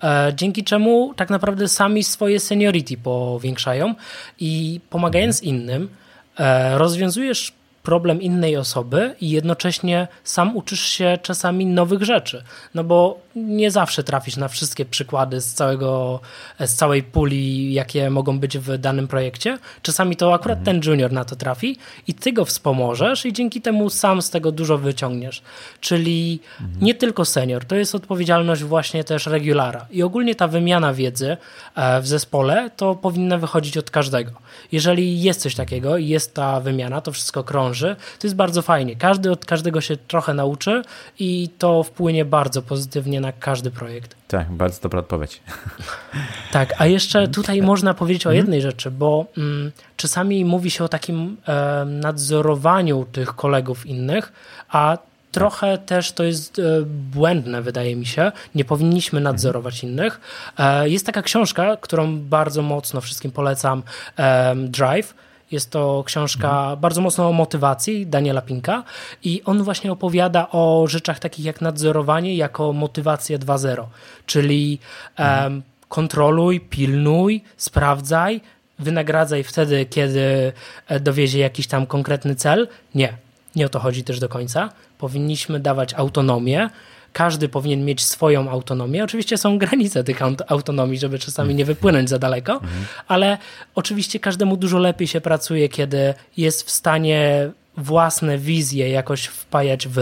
e, 0.03 0.33
dzięki 0.35 0.63
czemu 0.63 1.13
tak 1.13 1.29
naprawdę 1.29 1.67
sami 1.67 2.03
swoje 2.03 2.39
seniority 2.39 2.97
powiększają 2.97 3.95
i 4.39 4.79
pomagając 4.89 5.37
mhm. 5.43 5.55
innym, 5.55 5.89
rozwiązujesz 6.73 7.53
problem 7.85 8.21
innej 8.21 8.57
osoby 8.57 9.15
i 9.21 9.29
jednocześnie 9.29 10.07
sam 10.23 10.57
uczysz 10.57 10.81
się 10.81 11.17
czasami 11.21 11.65
nowych 11.65 12.03
rzeczy. 12.03 12.43
No 12.75 12.83
bo 12.83 13.25
nie 13.35 13.71
zawsze 13.71 14.03
trafisz 14.03 14.37
na 14.37 14.47
wszystkie 14.47 14.85
przykłady 14.85 15.41
z, 15.41 15.53
całego, 15.53 16.19
z 16.59 16.73
całej 16.73 17.03
puli, 17.03 17.73
jakie 17.73 18.09
mogą 18.09 18.39
być 18.39 18.57
w 18.57 18.77
danym 18.77 19.07
projekcie. 19.07 19.57
Czasami 19.81 20.15
to 20.15 20.33
akurat 20.33 20.59
mhm. 20.59 20.81
ten 20.81 20.91
junior 20.91 21.11
na 21.11 21.25
to 21.25 21.35
trafi 21.35 21.77
i 22.07 22.13
ty 22.13 22.33
go 22.33 22.45
wspomożesz 22.45 23.25
i 23.25 23.33
dzięki 23.33 23.61
temu 23.61 23.89
sam 23.89 24.21
z 24.21 24.29
tego 24.29 24.51
dużo 24.51 24.77
wyciągniesz. 24.77 25.41
Czyli 25.79 26.39
mhm. 26.61 26.85
nie 26.85 26.95
tylko 26.95 27.25
senior, 27.25 27.65
to 27.65 27.75
jest 27.75 27.95
odpowiedzialność 27.95 28.63
właśnie 28.63 29.03
też 29.03 29.25
regulara. 29.25 29.85
I 29.91 30.03
ogólnie 30.03 30.35
ta 30.35 30.47
wymiana 30.47 30.93
wiedzy 30.93 31.37
e, 31.75 32.01
w 32.01 32.07
zespole 32.07 32.69
to 32.77 32.95
powinna 32.95 33.37
wychodzić 33.37 33.77
od 33.77 33.91
każdego. 33.91 34.31
Jeżeli 34.71 35.21
jest 35.21 35.41
coś 35.41 35.55
takiego 35.55 35.97
i 35.97 36.07
jest 36.07 36.33
ta 36.33 36.59
wymiana, 36.59 37.01
to 37.01 37.11
wszystko 37.11 37.43
krąży, 37.43 37.74
to 38.19 38.27
jest 38.27 38.35
bardzo 38.35 38.61
fajnie. 38.61 38.95
Każdy 38.95 39.31
od 39.31 39.45
każdego 39.45 39.81
się 39.81 39.97
trochę 39.97 40.33
nauczy 40.33 40.81
i 41.19 41.49
to 41.57 41.83
wpłynie 41.83 42.25
bardzo 42.25 42.61
pozytywnie 42.61 43.21
na 43.21 43.31
każdy 43.31 43.71
projekt. 43.71 44.15
Tak, 44.27 44.51
bardzo 44.51 44.81
dobra 44.81 44.99
odpowiedź. 44.99 45.41
Tak, 46.51 46.73
a 46.77 46.85
jeszcze 46.85 47.27
tutaj 47.27 47.61
można 47.61 47.93
powiedzieć 47.93 48.27
o 48.27 48.29
mhm. 48.29 48.37
jednej 48.37 48.61
rzeczy, 48.61 48.91
bo 48.91 49.25
mm, 49.37 49.71
czasami 49.97 50.45
mówi 50.45 50.71
się 50.71 50.83
o 50.83 50.87
takim 50.87 51.37
e, 51.47 51.85
nadzorowaniu 51.85 53.05
tych 53.11 53.35
kolegów 53.35 53.85
innych, 53.85 54.33
a 54.69 54.97
trochę 55.35 55.77
też 55.77 56.11
to 56.11 56.23
jest 56.23 56.59
e, 56.59 56.63
błędne, 56.85 57.61
wydaje 57.61 57.95
mi 57.95 58.05
się. 58.05 58.31
Nie 58.55 58.65
powinniśmy 58.65 59.19
mhm. 59.19 59.33
nadzorować 59.35 59.83
innych. 59.83 60.19
E, 60.57 60.89
jest 60.89 61.05
taka 61.05 61.21
książka, 61.21 61.77
którą 61.81 62.19
bardzo 62.19 62.61
mocno 62.61 63.01
wszystkim 63.01 63.31
polecam, 63.31 63.83
e, 64.17 64.55
Drive 64.55 65.13
jest 65.51 65.71
to 65.71 66.03
książka 66.05 66.59
mhm. 66.59 66.79
bardzo 66.79 67.01
mocno 67.01 67.29
o 67.29 67.31
motywacji 67.31 68.07
Daniela 68.07 68.41
Pinka 68.41 68.83
i 69.23 69.41
on 69.45 69.63
właśnie 69.63 69.91
opowiada 69.91 70.47
o 70.51 70.85
rzeczach 70.87 71.19
takich 71.19 71.45
jak 71.45 71.61
nadzorowanie 71.61 72.35
jako 72.35 72.73
motywacja 72.73 73.37
2.0, 73.37 73.85
czyli 74.25 74.79
mhm. 75.15 75.53
um, 75.53 75.63
kontroluj, 75.89 76.59
pilnuj, 76.59 77.43
sprawdzaj, 77.57 78.41
wynagradzaj 78.79 79.43
wtedy, 79.43 79.85
kiedy 79.85 80.53
e, 80.87 80.99
dowiezie 80.99 81.39
jakiś 81.39 81.67
tam 81.67 81.85
konkretny 81.85 82.35
cel. 82.35 82.67
Nie, 82.95 83.13
nie 83.55 83.65
o 83.65 83.69
to 83.69 83.79
chodzi 83.79 84.03
też 84.03 84.19
do 84.19 84.29
końca. 84.29 84.69
Powinniśmy 84.97 85.59
dawać 85.59 85.93
autonomię, 85.93 86.69
każdy 87.15 87.49
powinien 87.49 87.85
mieć 87.85 88.05
swoją 88.05 88.49
autonomię. 88.49 89.03
Oczywiście 89.03 89.37
są 89.37 89.57
granice 89.57 90.03
tych 90.03 90.19
autonomii, 90.47 90.99
żeby 90.99 91.19
czasami 91.19 91.55
nie 91.55 91.65
wypłynąć 91.65 92.09
za 92.09 92.19
daleko, 92.19 92.53
mhm. 92.53 92.85
ale 93.07 93.37
oczywiście 93.75 94.19
każdemu 94.19 94.57
dużo 94.57 94.77
lepiej 94.79 95.07
się 95.07 95.21
pracuje, 95.21 95.69
kiedy 95.69 96.13
jest 96.37 96.67
w 96.67 96.71
stanie 96.71 97.49
własne 97.77 98.37
wizje 98.37 98.89
jakoś 98.89 99.25
wpajać 99.25 99.87
w 99.87 99.99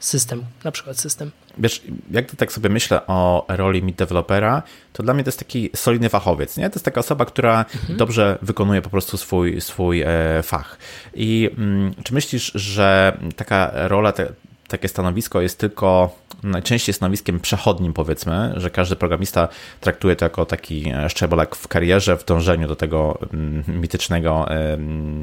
system, 0.00 0.44
na 0.64 0.70
przykład 0.70 0.98
system. 0.98 1.30
Wiesz, 1.58 1.82
jak 2.10 2.30
to 2.30 2.36
tak 2.36 2.52
sobie 2.52 2.68
myślę 2.68 3.06
o 3.06 3.44
roli 3.48 3.82
mid 3.82 3.96
developera, 3.96 4.62
to 4.92 5.02
dla 5.02 5.14
mnie 5.14 5.24
to 5.24 5.28
jest 5.28 5.38
taki 5.38 5.70
solidny 5.74 6.08
fachowiec, 6.08 6.56
nie? 6.56 6.70
To 6.70 6.74
jest 6.74 6.84
taka 6.84 7.00
osoba, 7.00 7.24
która 7.24 7.64
mhm. 7.74 7.98
dobrze 7.98 8.38
wykonuje 8.42 8.82
po 8.82 8.90
prostu 8.90 9.16
swój, 9.16 9.60
swój 9.60 10.02
e, 10.02 10.06
fach. 10.42 10.78
I 11.14 11.50
mm, 11.58 11.94
czy 12.04 12.14
myślisz, 12.14 12.52
że 12.54 13.18
taka 13.36 13.70
rola, 13.74 14.12
te, 14.12 14.32
takie 14.68 14.88
stanowisko 14.88 15.40
jest 15.40 15.58
tylko 15.58 16.16
najczęściej 16.42 16.94
stanowiskiem 16.94 17.40
przechodnim, 17.40 17.92
powiedzmy, 17.92 18.52
że 18.56 18.70
każdy 18.70 18.96
programista 18.96 19.48
traktuje 19.80 20.16
to 20.16 20.24
jako 20.24 20.46
taki 20.46 20.88
e, 20.88 21.10
szczebelek 21.10 21.56
w 21.56 21.68
karierze, 21.68 22.16
w 22.16 22.24
dążeniu 22.24 22.68
do 22.68 22.76
tego 22.76 23.18
mm, 23.34 23.64
mitycznego 23.68 24.46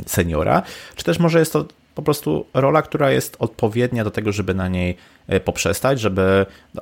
seniora, 0.06 0.62
czy 0.96 1.04
też 1.04 1.20
może 1.20 1.40
jest 1.40 1.54
to 1.54 1.66
po 1.96 2.02
prostu 2.02 2.46
rola, 2.54 2.82
która 2.82 3.12
jest 3.12 3.36
odpowiednia 3.40 4.04
do 4.04 4.12
tego, 4.12 4.32
żeby 4.32 4.54
na 4.54 4.68
niej 4.68 4.98
e, 5.28 5.40
poprzestać, 5.40 6.00
żeby 6.00 6.46
no, 6.74 6.82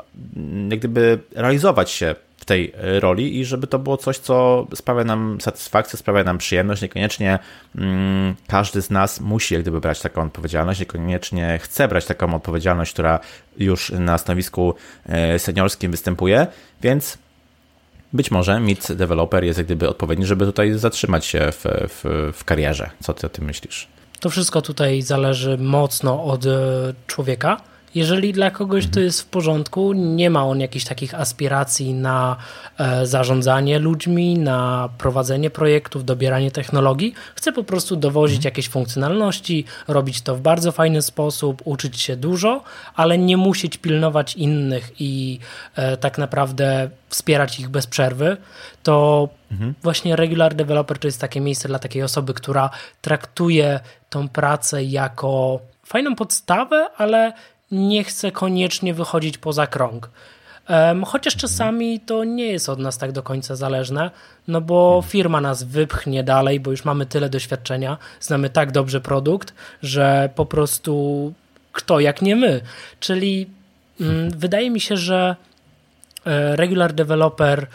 jak 0.70 0.80
gdyby 0.80 1.20
realizować 1.36 1.92
się 1.92 2.16
tej 2.52 2.74
e, 2.76 3.00
roli 3.00 3.40
i 3.40 3.46
żeby 3.46 3.68
to 3.68 3.80
było 3.80 3.98
coś, 3.98 4.18
co 4.18 4.68
sprawia 4.76 5.04
nam 5.04 5.42
satysfakcję, 5.42 6.00
sprawia 6.00 6.24
nam 6.24 6.38
przyjemność. 6.38 6.82
Niekoniecznie 6.82 7.40
mm, 7.76 8.36
każdy 8.48 8.82
z 8.82 8.90
nas 8.90 9.20
musi 9.22 9.54
jak 9.54 9.64
gdyby 9.64 9.82
brać 9.82 10.02
taką 10.02 10.24
odpowiedzialność, 10.24 10.80
niekoniecznie 10.80 11.60
chce 11.62 11.88
brać 11.88 12.06
taką 12.06 12.36
odpowiedzialność, 12.36 12.94
która 12.94 13.20
już 13.58 13.90
na 13.90 14.18
stanowisku 14.18 14.76
e, 15.06 15.40
seniorskim 15.40 15.92
występuje, 15.92 16.48
więc 16.82 17.18
być 18.14 18.32
może 18.32 18.60
mid 18.60 18.92
developer 18.92 19.44
jest 19.44 19.58
jak 19.58 19.66
gdyby 19.66 19.90
odpowiedni, 19.90 20.26
żeby 20.26 20.46
tutaj 20.46 20.74
zatrzymać 20.74 21.26
się 21.26 21.52
w, 21.52 21.66
w, 21.66 22.32
w 22.38 22.44
karierze. 22.44 22.90
Co 23.04 23.14
ty 23.14 23.28
o 23.28 23.30
tym 23.30 23.46
myślisz? 23.46 23.88
To 24.20 24.30
wszystko 24.30 24.62
tutaj 24.62 25.02
zależy 25.02 25.58
mocno 25.58 26.24
od 26.24 26.46
e, 26.46 26.50
człowieka. 27.08 27.62
Jeżeli 27.96 28.34
dla 28.34 28.52
kogoś 28.52 28.84
to 28.84 28.90
mhm. 28.90 29.06
jest 29.06 29.22
w 29.22 29.26
porządku, 29.26 29.94
nie 29.94 30.30
ma 30.30 30.46
on 30.46 30.60
jakichś 30.60 30.86
takich 30.86 31.16
aspiracji 31.16 31.94
na 31.94 32.36
e, 32.78 33.06
zarządzanie 33.06 33.80
ludźmi, 33.80 34.40
na 34.40 34.90
prowadzenie 34.98 35.50
projektów, 35.50 36.06
dobieranie 36.06 36.52
technologii, 36.52 37.14
chce 37.36 37.52
po 37.52 37.64
prostu 37.64 37.96
dowozić 37.96 38.38
mhm. 38.38 38.52
jakieś 38.52 38.70
funkcjonalności, 38.70 39.66
robić 39.88 40.22
to 40.22 40.36
w 40.36 40.42
bardzo 40.42 40.72
fajny 40.72 41.02
sposób, 41.02 41.62
uczyć 41.66 42.02
się 42.02 42.16
dużo, 42.16 42.64
ale 42.96 43.18
nie 43.18 43.38
musieć 43.38 43.78
pilnować 43.78 44.36
innych 44.36 44.92
i 45.00 45.40
e, 45.76 45.98
tak 45.98 46.18
naprawdę 46.18 46.90
wspierać 47.10 47.60
ich 47.60 47.70
bez 47.70 47.88
przerwy, 47.88 48.38
to 48.84 49.30
mhm. 49.52 49.74
właśnie 49.84 50.16
regular 50.16 50.56
developer 50.56 51.00
to 51.00 51.08
jest 51.08 51.22
takie 51.22 51.42
miejsce 51.42 51.68
dla 51.68 51.80
takiej 51.80 52.04
osoby, 52.04 52.34
która 52.34 52.70
traktuje 53.02 53.80
tą 54.10 54.30
pracę 54.30 54.84
jako 54.84 55.60
fajną 55.84 56.16
podstawę, 56.16 56.90
ale 56.98 57.34
nie 57.72 58.04
chce 58.04 58.32
koniecznie 58.32 58.94
wychodzić 58.94 59.38
poza 59.38 59.68
krąg. 59.68 60.10
Chociaż 61.06 61.36
czasami 61.36 62.00
to 62.00 62.24
nie 62.24 62.46
jest 62.46 62.70
od 62.70 62.80
nas 62.80 62.98
tak 62.98 63.12
do 63.12 63.24
końca 63.24 63.56
zależne, 63.56 64.12
no 64.48 64.62
bo 64.62 65.04
firma 65.08 65.42
nas 65.42 65.64
wypchnie 65.64 66.24
dalej, 66.24 66.60
bo 66.60 66.72
już 66.72 66.86
mamy 66.86 67.06
tyle 67.06 67.30
doświadczenia, 67.30 67.98
znamy 68.20 68.50
tak 68.50 68.72
dobrze 68.72 69.02
produkt, 69.02 69.54
że 69.84 70.30
po 70.36 70.46
prostu 70.46 71.34
kto 71.72 72.00
jak 72.00 72.22
nie 72.22 72.36
my. 72.36 72.62
Czyli 73.00 73.50
mm, 74.02 74.32
wydaje 74.32 74.72
mi 74.72 74.80
się, 74.80 74.98
że 74.98 75.36
e, 76.26 76.56
regular 76.56 76.94
developer 76.94 77.68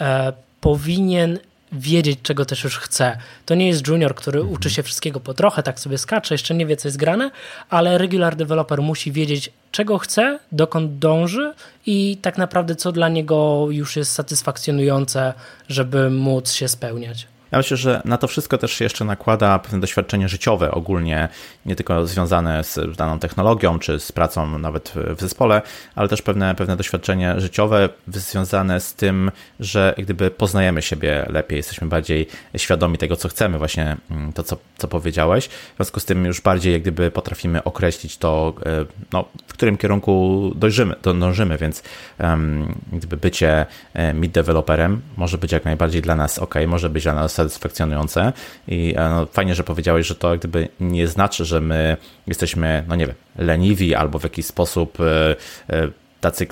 e, 0.00 0.32
powinien 0.60 1.38
wiedzieć, 1.72 2.18
czego 2.22 2.44
też 2.44 2.64
już 2.64 2.78
chce. 2.78 3.18
To 3.46 3.54
nie 3.54 3.68
jest 3.68 3.88
junior, 3.88 4.14
który 4.14 4.38
mhm. 4.38 4.54
uczy 4.54 4.70
się 4.70 4.82
wszystkiego 4.82 5.20
po 5.20 5.34
trochę, 5.34 5.62
tak 5.62 5.80
sobie 5.80 5.98
skacze, 5.98 6.34
jeszcze 6.34 6.54
nie 6.54 6.66
wie, 6.66 6.76
co 6.76 6.88
jest 6.88 6.98
grane, 6.98 7.30
ale 7.70 7.98
regular 7.98 8.36
developer 8.36 8.82
musi 8.82 9.12
wiedzieć, 9.12 9.52
czego 9.70 9.98
chce, 9.98 10.38
dokąd 10.52 10.98
dąży 10.98 11.54
i 11.86 12.18
tak 12.22 12.38
naprawdę, 12.38 12.76
co 12.76 12.92
dla 12.92 13.08
niego 13.08 13.66
już 13.70 13.96
jest 13.96 14.12
satysfakcjonujące, 14.12 15.34
żeby 15.68 16.10
móc 16.10 16.52
się 16.52 16.68
spełniać. 16.68 17.26
Ja 17.52 17.58
myślę, 17.58 17.76
że 17.76 18.02
na 18.04 18.18
to 18.18 18.28
wszystko 18.28 18.58
też 18.58 18.72
się 18.72 18.84
jeszcze 18.84 19.04
nakłada 19.04 19.58
pewne 19.58 19.80
doświadczenie 19.80 20.28
życiowe 20.28 20.70
ogólnie, 20.70 21.28
nie 21.66 21.76
tylko 21.76 22.06
związane 22.06 22.64
z 22.64 22.96
daną 22.96 23.18
technologią 23.18 23.78
czy 23.78 24.00
z 24.00 24.12
pracą 24.12 24.58
nawet 24.58 24.92
w 25.16 25.20
zespole, 25.20 25.62
ale 25.94 26.08
też 26.08 26.22
pewne, 26.22 26.54
pewne 26.54 26.76
doświadczenie 26.76 27.40
życiowe 27.40 27.88
związane 28.08 28.80
z 28.80 28.94
tym, 28.94 29.30
że 29.60 29.94
gdyby 29.98 30.30
poznajemy 30.30 30.82
siebie 30.82 31.26
lepiej, 31.28 31.56
jesteśmy 31.56 31.88
bardziej 31.88 32.26
świadomi 32.56 32.98
tego, 32.98 33.16
co 33.16 33.28
chcemy, 33.28 33.58
właśnie 33.58 33.96
mm, 34.10 34.32
to, 34.32 34.42
co, 34.42 34.56
co 34.78 34.88
powiedziałeś. 34.88 35.48
W 35.48 35.76
związku 35.76 36.00
z 36.00 36.04
tym 36.04 36.24
już 36.24 36.40
bardziej 36.40 36.72
jak 36.72 36.82
gdyby 36.82 37.10
potrafimy 37.10 37.64
określić 37.64 38.16
to, 38.16 38.54
e, 38.66 38.84
no, 39.12 39.24
w 39.46 39.52
którym 39.52 39.76
kierunku 39.76 40.52
dojrzymy, 40.56 40.94
dążymy, 41.02 41.58
więc 41.58 41.82
um, 42.18 42.74
gdyby 42.92 43.16
bycie 43.16 43.66
e, 43.94 44.14
mid 44.14 44.32
developerem 44.32 45.00
może 45.16 45.38
być 45.38 45.52
jak 45.52 45.64
najbardziej 45.64 46.02
dla 46.02 46.16
nas 46.16 46.38
ok, 46.38 46.54
może 46.66 46.90
być 46.90 47.02
dla 47.02 47.14
nas 47.14 47.39
satysfakcjonujące 47.40 48.32
i 48.68 48.94
e, 48.96 49.08
no, 49.10 49.26
fajnie, 49.26 49.54
że 49.54 49.64
powiedziałeś, 49.64 50.06
że 50.06 50.14
to 50.14 50.36
gdyby 50.36 50.68
nie 50.80 51.06
znaczy, 51.06 51.44
że 51.44 51.60
my 51.60 51.96
jesteśmy, 52.26 52.84
no 52.88 52.96
nie 52.96 53.06
wiem, 53.06 53.16
leniwi 53.38 53.94
albo 53.94 54.18
w 54.18 54.22
jakiś 54.22 54.46
sposób 54.46 54.98
e, 55.00 55.36
e, 55.70 55.88
tacy, 56.20 56.46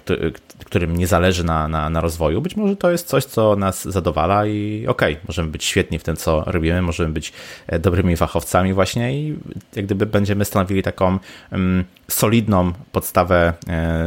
którym 0.65 0.97
nie 0.97 1.07
zależy 1.07 1.45
na, 1.45 1.69
na, 1.69 1.91
na 1.91 2.01
rozwoju. 2.01 2.41
Być 2.41 2.57
może 2.57 2.77
to 2.77 2.91
jest 2.91 3.07
coś, 3.07 3.25
co 3.25 3.57
nas 3.57 3.85
zadowala 3.85 4.47
i 4.47 4.87
okej, 4.89 5.13
okay, 5.15 5.25
możemy 5.29 5.51
być 5.51 5.65
świetni 5.65 5.99
w 5.99 6.03
tym, 6.03 6.17
co 6.17 6.45
robimy, 6.47 6.83
możemy 6.83 7.13
być 7.13 7.33
dobrymi 7.81 8.17
fachowcami 8.17 8.73
właśnie 8.75 9.15
i 9.15 9.39
jak 9.77 9.85
gdyby 9.85 10.07
będziemy 10.07 10.45
stanowili 10.45 10.83
taką 10.83 11.19
um, 11.53 11.85
solidną 12.11 12.73
podstawę 12.93 13.53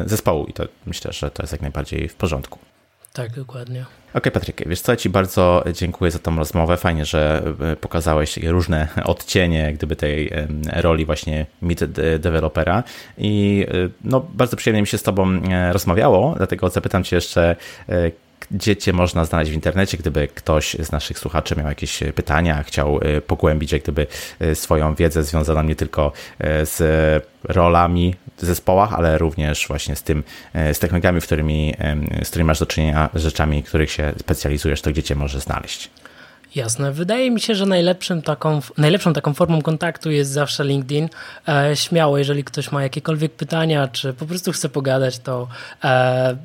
zespołu 0.06 0.46
i 0.46 0.54
to 0.54 0.64
myślę, 0.86 1.14
że 1.14 1.32
to 1.32 1.44
jest 1.44 1.52
jak 1.52 1.62
najbardziej 1.62 2.08
w 2.10 2.16
porządku. 2.16 2.60
Tak, 3.14 3.36
dokładnie. 3.36 3.86
Okej, 4.14 4.20
okay, 4.20 4.32
Patryk, 4.32 4.68
wiesz 4.68 4.82
co, 4.82 4.96
Ci 4.96 5.10
bardzo 5.10 5.64
dziękuję 5.74 6.12
za 6.12 6.20
tą 6.20 6.38
rozmowę. 6.38 6.78
Fajnie, 6.78 7.06
że 7.06 7.44
e, 7.72 7.76
pokazałeś 7.76 8.38
różne 8.38 8.88
odcienie 9.06 9.74
gdyby 9.74 9.96
tej 9.96 10.32
roli 10.74 11.06
właśnie 11.06 11.46
mid 11.62 11.84
developera 12.20 12.84
i 13.18 13.66
e, 13.70 13.90
no, 14.04 14.26
bardzo 14.34 14.58
przyjemnie 14.58 14.82
mi 14.82 14.88
się 14.88 14.98
z 14.98 15.04
Tobą 15.04 15.30
e, 15.30 15.74
rozmawiało, 15.74 16.34
dlatego 16.38 16.70
zapytam 16.70 17.04
Cię 17.04 17.16
jeszcze, 17.16 17.56
gdzie 18.52 18.78
Cię 18.78 18.94
można 18.94 19.26
znaleźć 19.26 19.52
w 19.52 19.54
internecie, 19.54 19.98
gdyby 19.98 20.28
ktoś 20.28 20.76
z 20.80 20.92
naszych 20.92 21.20
słuchaczy 21.20 21.56
miał 21.56 21.68
jakieś 21.68 22.00
pytania, 22.16 22.64
chciał 22.64 23.00
pogłębić 23.28 23.72
jak 23.72 23.82
gdyby 23.82 24.08
swoją 24.54 24.96
wiedzę 24.96 25.24
związaną 25.24 25.64
nie 25.64 25.76
tylko 25.76 26.12
z 26.64 26.78
rolami 27.44 28.16
w 28.38 28.46
zespołach, 28.46 28.94
ale 28.94 29.18
również 29.18 29.68
właśnie 29.68 29.96
z 29.96 30.04
tym, 30.04 30.24
z 30.54 30.80
technologiami, 30.80 31.22
w 31.22 31.26
którymi, 31.26 31.74
z 32.24 32.30
którymi 32.30 32.48
masz 32.48 32.60
do 32.60 32.66
czynienia, 32.66 33.10
rzeczami, 33.14 33.64
których 33.64 33.92
się 33.92 34.14
specjalizujesz, 34.20 34.82
to 34.82 34.92
gdzie 34.92 35.04
Cię 35.04 35.16
może 35.16 35.40
znaleźć? 35.40 35.90
Jasne. 36.56 36.92
Wydaje 36.92 37.32
mi 37.32 37.42
się, 37.42 37.56
że 37.56 37.66
najlepszym 37.66 38.22
taką, 38.22 38.60
najlepszą 38.78 39.14
taką 39.14 39.34
formą 39.34 39.62
kontaktu 39.62 40.12
jest 40.12 40.32
zawsze 40.32 40.64
LinkedIn. 40.64 41.10
E, 41.48 41.76
śmiało, 41.76 42.18
jeżeli 42.18 42.44
ktoś 42.44 42.72
ma 42.72 42.84
jakiekolwiek 42.84 43.32
pytania, 43.32 43.88
czy 43.88 44.14
po 44.14 44.26
prostu 44.26 44.52
chce 44.52 44.70
pogadać, 44.70 45.20
to 45.20 45.48
e, 45.84 46.38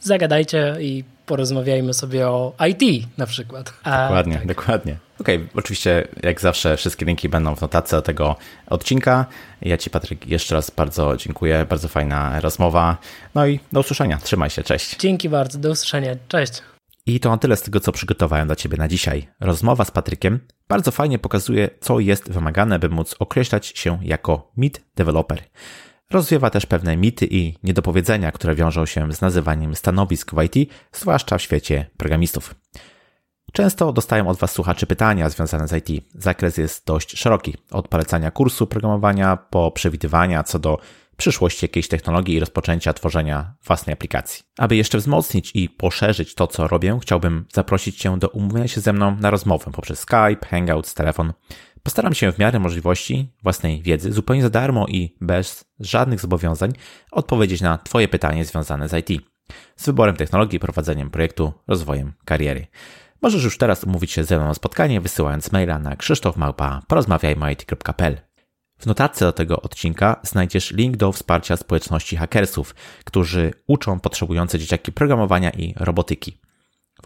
zagadajcie 0.00 0.76
i 0.80 1.04
porozmawiajmy 1.26 1.94
sobie 1.94 2.28
o 2.28 2.52
IT 2.68 3.08
na 3.18 3.26
przykład. 3.26 3.72
Dokładnie, 3.84 4.36
tak. 4.36 4.46
dokładnie. 4.46 4.96
Okej, 5.20 5.36
okay, 5.36 5.48
oczywiście 5.54 6.08
jak 6.22 6.40
zawsze 6.40 6.76
wszystkie 6.76 7.06
linki 7.06 7.28
będą 7.28 7.56
w 7.56 7.60
notatce 7.60 7.96
do 7.96 8.02
tego 8.02 8.36
odcinka. 8.66 9.26
Ja 9.62 9.78
Ci 9.78 9.90
Patryk 9.90 10.26
jeszcze 10.26 10.54
raz 10.54 10.70
bardzo 10.70 11.16
dziękuję, 11.16 11.66
bardzo 11.68 11.88
fajna 11.88 12.40
rozmowa. 12.40 12.96
No 13.34 13.46
i 13.46 13.60
do 13.72 13.80
usłyszenia, 13.80 14.18
trzymaj 14.22 14.50
się, 14.50 14.62
cześć. 14.62 14.96
Dzięki 14.96 15.28
bardzo, 15.28 15.58
do 15.58 15.70
usłyszenia, 15.70 16.16
cześć. 16.28 16.62
I 17.06 17.20
to 17.20 17.30
na 17.30 17.38
tyle 17.38 17.56
z 17.56 17.62
tego, 17.62 17.80
co 17.80 17.92
przygotowałem 17.92 18.46
dla 18.46 18.56
Ciebie 18.56 18.76
na 18.78 18.88
dzisiaj. 18.88 19.28
Rozmowa 19.40 19.84
z 19.84 19.90
Patrykiem 19.90 20.40
bardzo 20.68 20.90
fajnie 20.90 21.18
pokazuje, 21.18 21.70
co 21.80 22.00
jest 22.00 22.30
wymagane, 22.30 22.78
by 22.78 22.88
móc 22.88 23.14
określać 23.18 23.66
się 23.66 23.98
jako 24.02 24.52
mid 24.56 24.82
developer. 24.96 25.42
Rozwiewa 26.10 26.50
też 26.50 26.66
pewne 26.66 26.96
mity 26.96 27.26
i 27.30 27.54
niedopowiedzenia, 27.62 28.32
które 28.32 28.54
wiążą 28.54 28.86
się 28.86 29.12
z 29.12 29.20
nazywaniem 29.20 29.74
stanowisk 29.74 30.34
w 30.34 30.42
IT, 30.42 30.70
zwłaszcza 30.92 31.38
w 31.38 31.42
świecie 31.42 31.90
programistów. 31.96 32.54
Często 33.52 33.92
dostają 33.92 34.28
od 34.28 34.38
Was 34.38 34.52
słuchaczy 34.52 34.86
pytania 34.86 35.30
związane 35.30 35.68
z 35.68 35.72
IT. 35.72 36.04
Zakres 36.14 36.56
jest 36.56 36.86
dość 36.86 37.18
szeroki, 37.18 37.54
od 37.70 37.88
polecania 37.88 38.30
kursu 38.30 38.66
programowania 38.66 39.36
po 39.36 39.70
przewidywania 39.70 40.42
co 40.42 40.58
do 40.58 40.78
przyszłości 41.16 41.64
jakiejś 41.64 41.88
technologii 41.88 42.34
i 42.34 42.40
rozpoczęcia 42.40 42.92
tworzenia 42.92 43.54
własnej 43.64 43.94
aplikacji. 43.94 44.44
Aby 44.58 44.76
jeszcze 44.76 44.98
wzmocnić 44.98 45.50
i 45.54 45.68
poszerzyć 45.68 46.34
to, 46.34 46.46
co 46.46 46.68
robię, 46.68 46.98
chciałbym 47.02 47.46
zaprosić 47.54 47.98
Cię 47.98 48.18
do 48.18 48.28
umówienia 48.28 48.68
się 48.68 48.80
ze 48.80 48.92
mną 48.92 49.16
na 49.20 49.30
rozmowę 49.30 49.70
poprzez 49.72 49.98
Skype, 49.98 50.46
Hangouts, 50.46 50.94
telefon 50.94 51.32
Postaram 51.86 52.14
się 52.14 52.32
w 52.32 52.38
miarę 52.38 52.58
możliwości 52.58 53.28
własnej 53.42 53.82
wiedzy, 53.82 54.12
zupełnie 54.12 54.42
za 54.42 54.50
darmo 54.50 54.86
i 54.88 55.16
bez 55.20 55.64
żadnych 55.80 56.20
zobowiązań, 56.20 56.72
odpowiedzieć 57.10 57.60
na 57.60 57.78
Twoje 57.78 58.08
pytanie 58.08 58.44
związane 58.44 58.88
z 58.88 59.10
IT, 59.10 59.22
z 59.76 59.86
wyborem 59.86 60.16
technologii, 60.16 60.60
prowadzeniem 60.60 61.10
projektu, 61.10 61.52
rozwojem 61.68 62.12
kariery. 62.24 62.66
Możesz 63.22 63.44
już 63.44 63.58
teraz 63.58 63.84
umówić 63.84 64.12
się 64.12 64.24
ze 64.24 64.36
mną 64.36 64.46
na 64.46 64.54
spotkanie, 64.54 65.00
wysyłając 65.00 65.52
maila 65.52 65.78
na 65.78 65.96
krzysztofmałpa.porozmawiajmy.it.pl. 65.96 68.20
W 68.78 68.86
notatce 68.86 69.24
do 69.24 69.32
tego 69.32 69.62
odcinka 69.62 70.20
znajdziesz 70.22 70.70
link 70.70 70.96
do 70.96 71.12
wsparcia 71.12 71.56
społeczności 71.56 72.16
hakersów, 72.16 72.74
którzy 73.04 73.52
uczą 73.66 74.00
potrzebujące 74.00 74.58
dzieciaki 74.58 74.92
programowania 74.92 75.50
i 75.50 75.74
robotyki. 75.76 76.40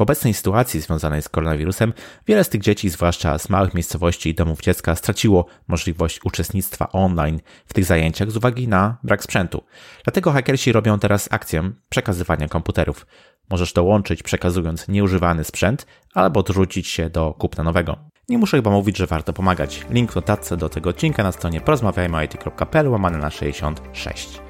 W 0.01 0.03
obecnej 0.03 0.34
sytuacji 0.34 0.80
związanej 0.80 1.22
z 1.22 1.28
koronawirusem 1.28 1.92
wiele 2.26 2.44
z 2.44 2.48
tych 2.48 2.61
dzieci, 2.61 2.90
zwłaszcza 2.90 3.38
z 3.38 3.48
małych 3.48 3.74
miejscowości 3.74 4.28
i 4.30 4.34
domów 4.34 4.61
dziecka, 4.61 4.96
straciło 4.96 5.46
możliwość 5.68 6.20
uczestnictwa 6.24 6.92
online 6.92 7.40
w 7.66 7.72
tych 7.72 7.84
zajęciach 7.84 8.30
z 8.30 8.36
uwagi 8.36 8.68
na 8.68 8.96
brak 9.05 9.22
sprzętu. 9.22 9.64
Dlatego 10.05 10.32
hakersi 10.32 10.72
robią 10.72 10.98
teraz 10.98 11.28
akcję 11.30 11.70
przekazywania 11.88 12.48
komputerów. 12.48 13.07
Możesz 13.51 13.72
dołączyć 13.72 14.22
przekazując 14.22 14.88
nieużywany 14.88 15.44
sprzęt 15.44 15.86
albo 16.14 16.40
odrzucić 16.40 16.88
się 16.88 17.11
do 17.11 17.34
kupna 17.38 17.64
nowego. 17.64 17.96
Nie 18.28 18.38
muszę 18.38 18.57
chyba 18.57 18.70
mówić, 18.70 18.96
że 18.96 19.07
warto 19.07 19.32
pomagać. 19.32 19.86
Link 19.90 20.12
w 20.12 20.16
notatce 20.16 20.57
do 20.57 20.68
tego 20.68 20.90
odcinka 20.90 21.22
na 21.22 21.32
stronie 21.32 21.61
porozmawiajmy.it.pl 21.61 22.88
łamane 22.88 23.18
na 23.18 23.30
66. 23.30 24.40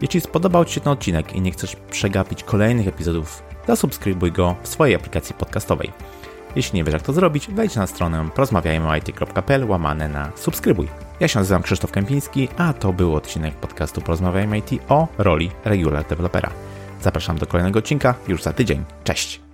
Jeśli 0.00 0.20
spodobał 0.20 0.64
Ci 0.64 0.74
się 0.74 0.80
ten 0.80 0.92
odcinek 0.92 1.32
i 1.32 1.40
nie 1.40 1.50
chcesz 1.50 1.76
przegapić 1.90 2.44
kolejnych 2.44 2.88
epizodów, 2.88 3.42
zasubskrybuj 3.66 4.32
go 4.32 4.56
w 4.62 4.68
swojej 4.68 4.94
aplikacji 4.94 5.34
podcastowej. 5.34 5.92
Jeśli 6.56 6.76
nie 6.76 6.84
wiesz 6.84 6.92
jak 6.92 7.02
to 7.02 7.12
zrobić, 7.12 7.48
wejdź 7.50 7.76
na 7.76 7.86
stronę 7.86 8.28
porozmawiajmy.it.pl 8.34 9.70
łamane 9.70 10.08
na 10.08 10.32
subskrybuj. 10.36 10.88
Ja 11.20 11.28
się 11.28 11.38
nazywam 11.38 11.62
Krzysztof 11.62 11.90
Kępiński, 11.90 12.48
a 12.56 12.72
to 12.72 12.92
był 12.92 13.16
odcinek 13.16 13.54
podcastu 13.54 14.00
Porozmawiajmy 14.00 14.58
IT 14.58 14.70
o 14.88 15.08
roli 15.18 15.50
Regular 15.64 16.04
Developera. 16.06 16.50
Zapraszam 17.00 17.38
do 17.38 17.46
kolejnego 17.46 17.78
odcinka 17.78 18.14
już 18.28 18.42
za 18.42 18.52
tydzień. 18.52 18.84
Cześć! 19.04 19.51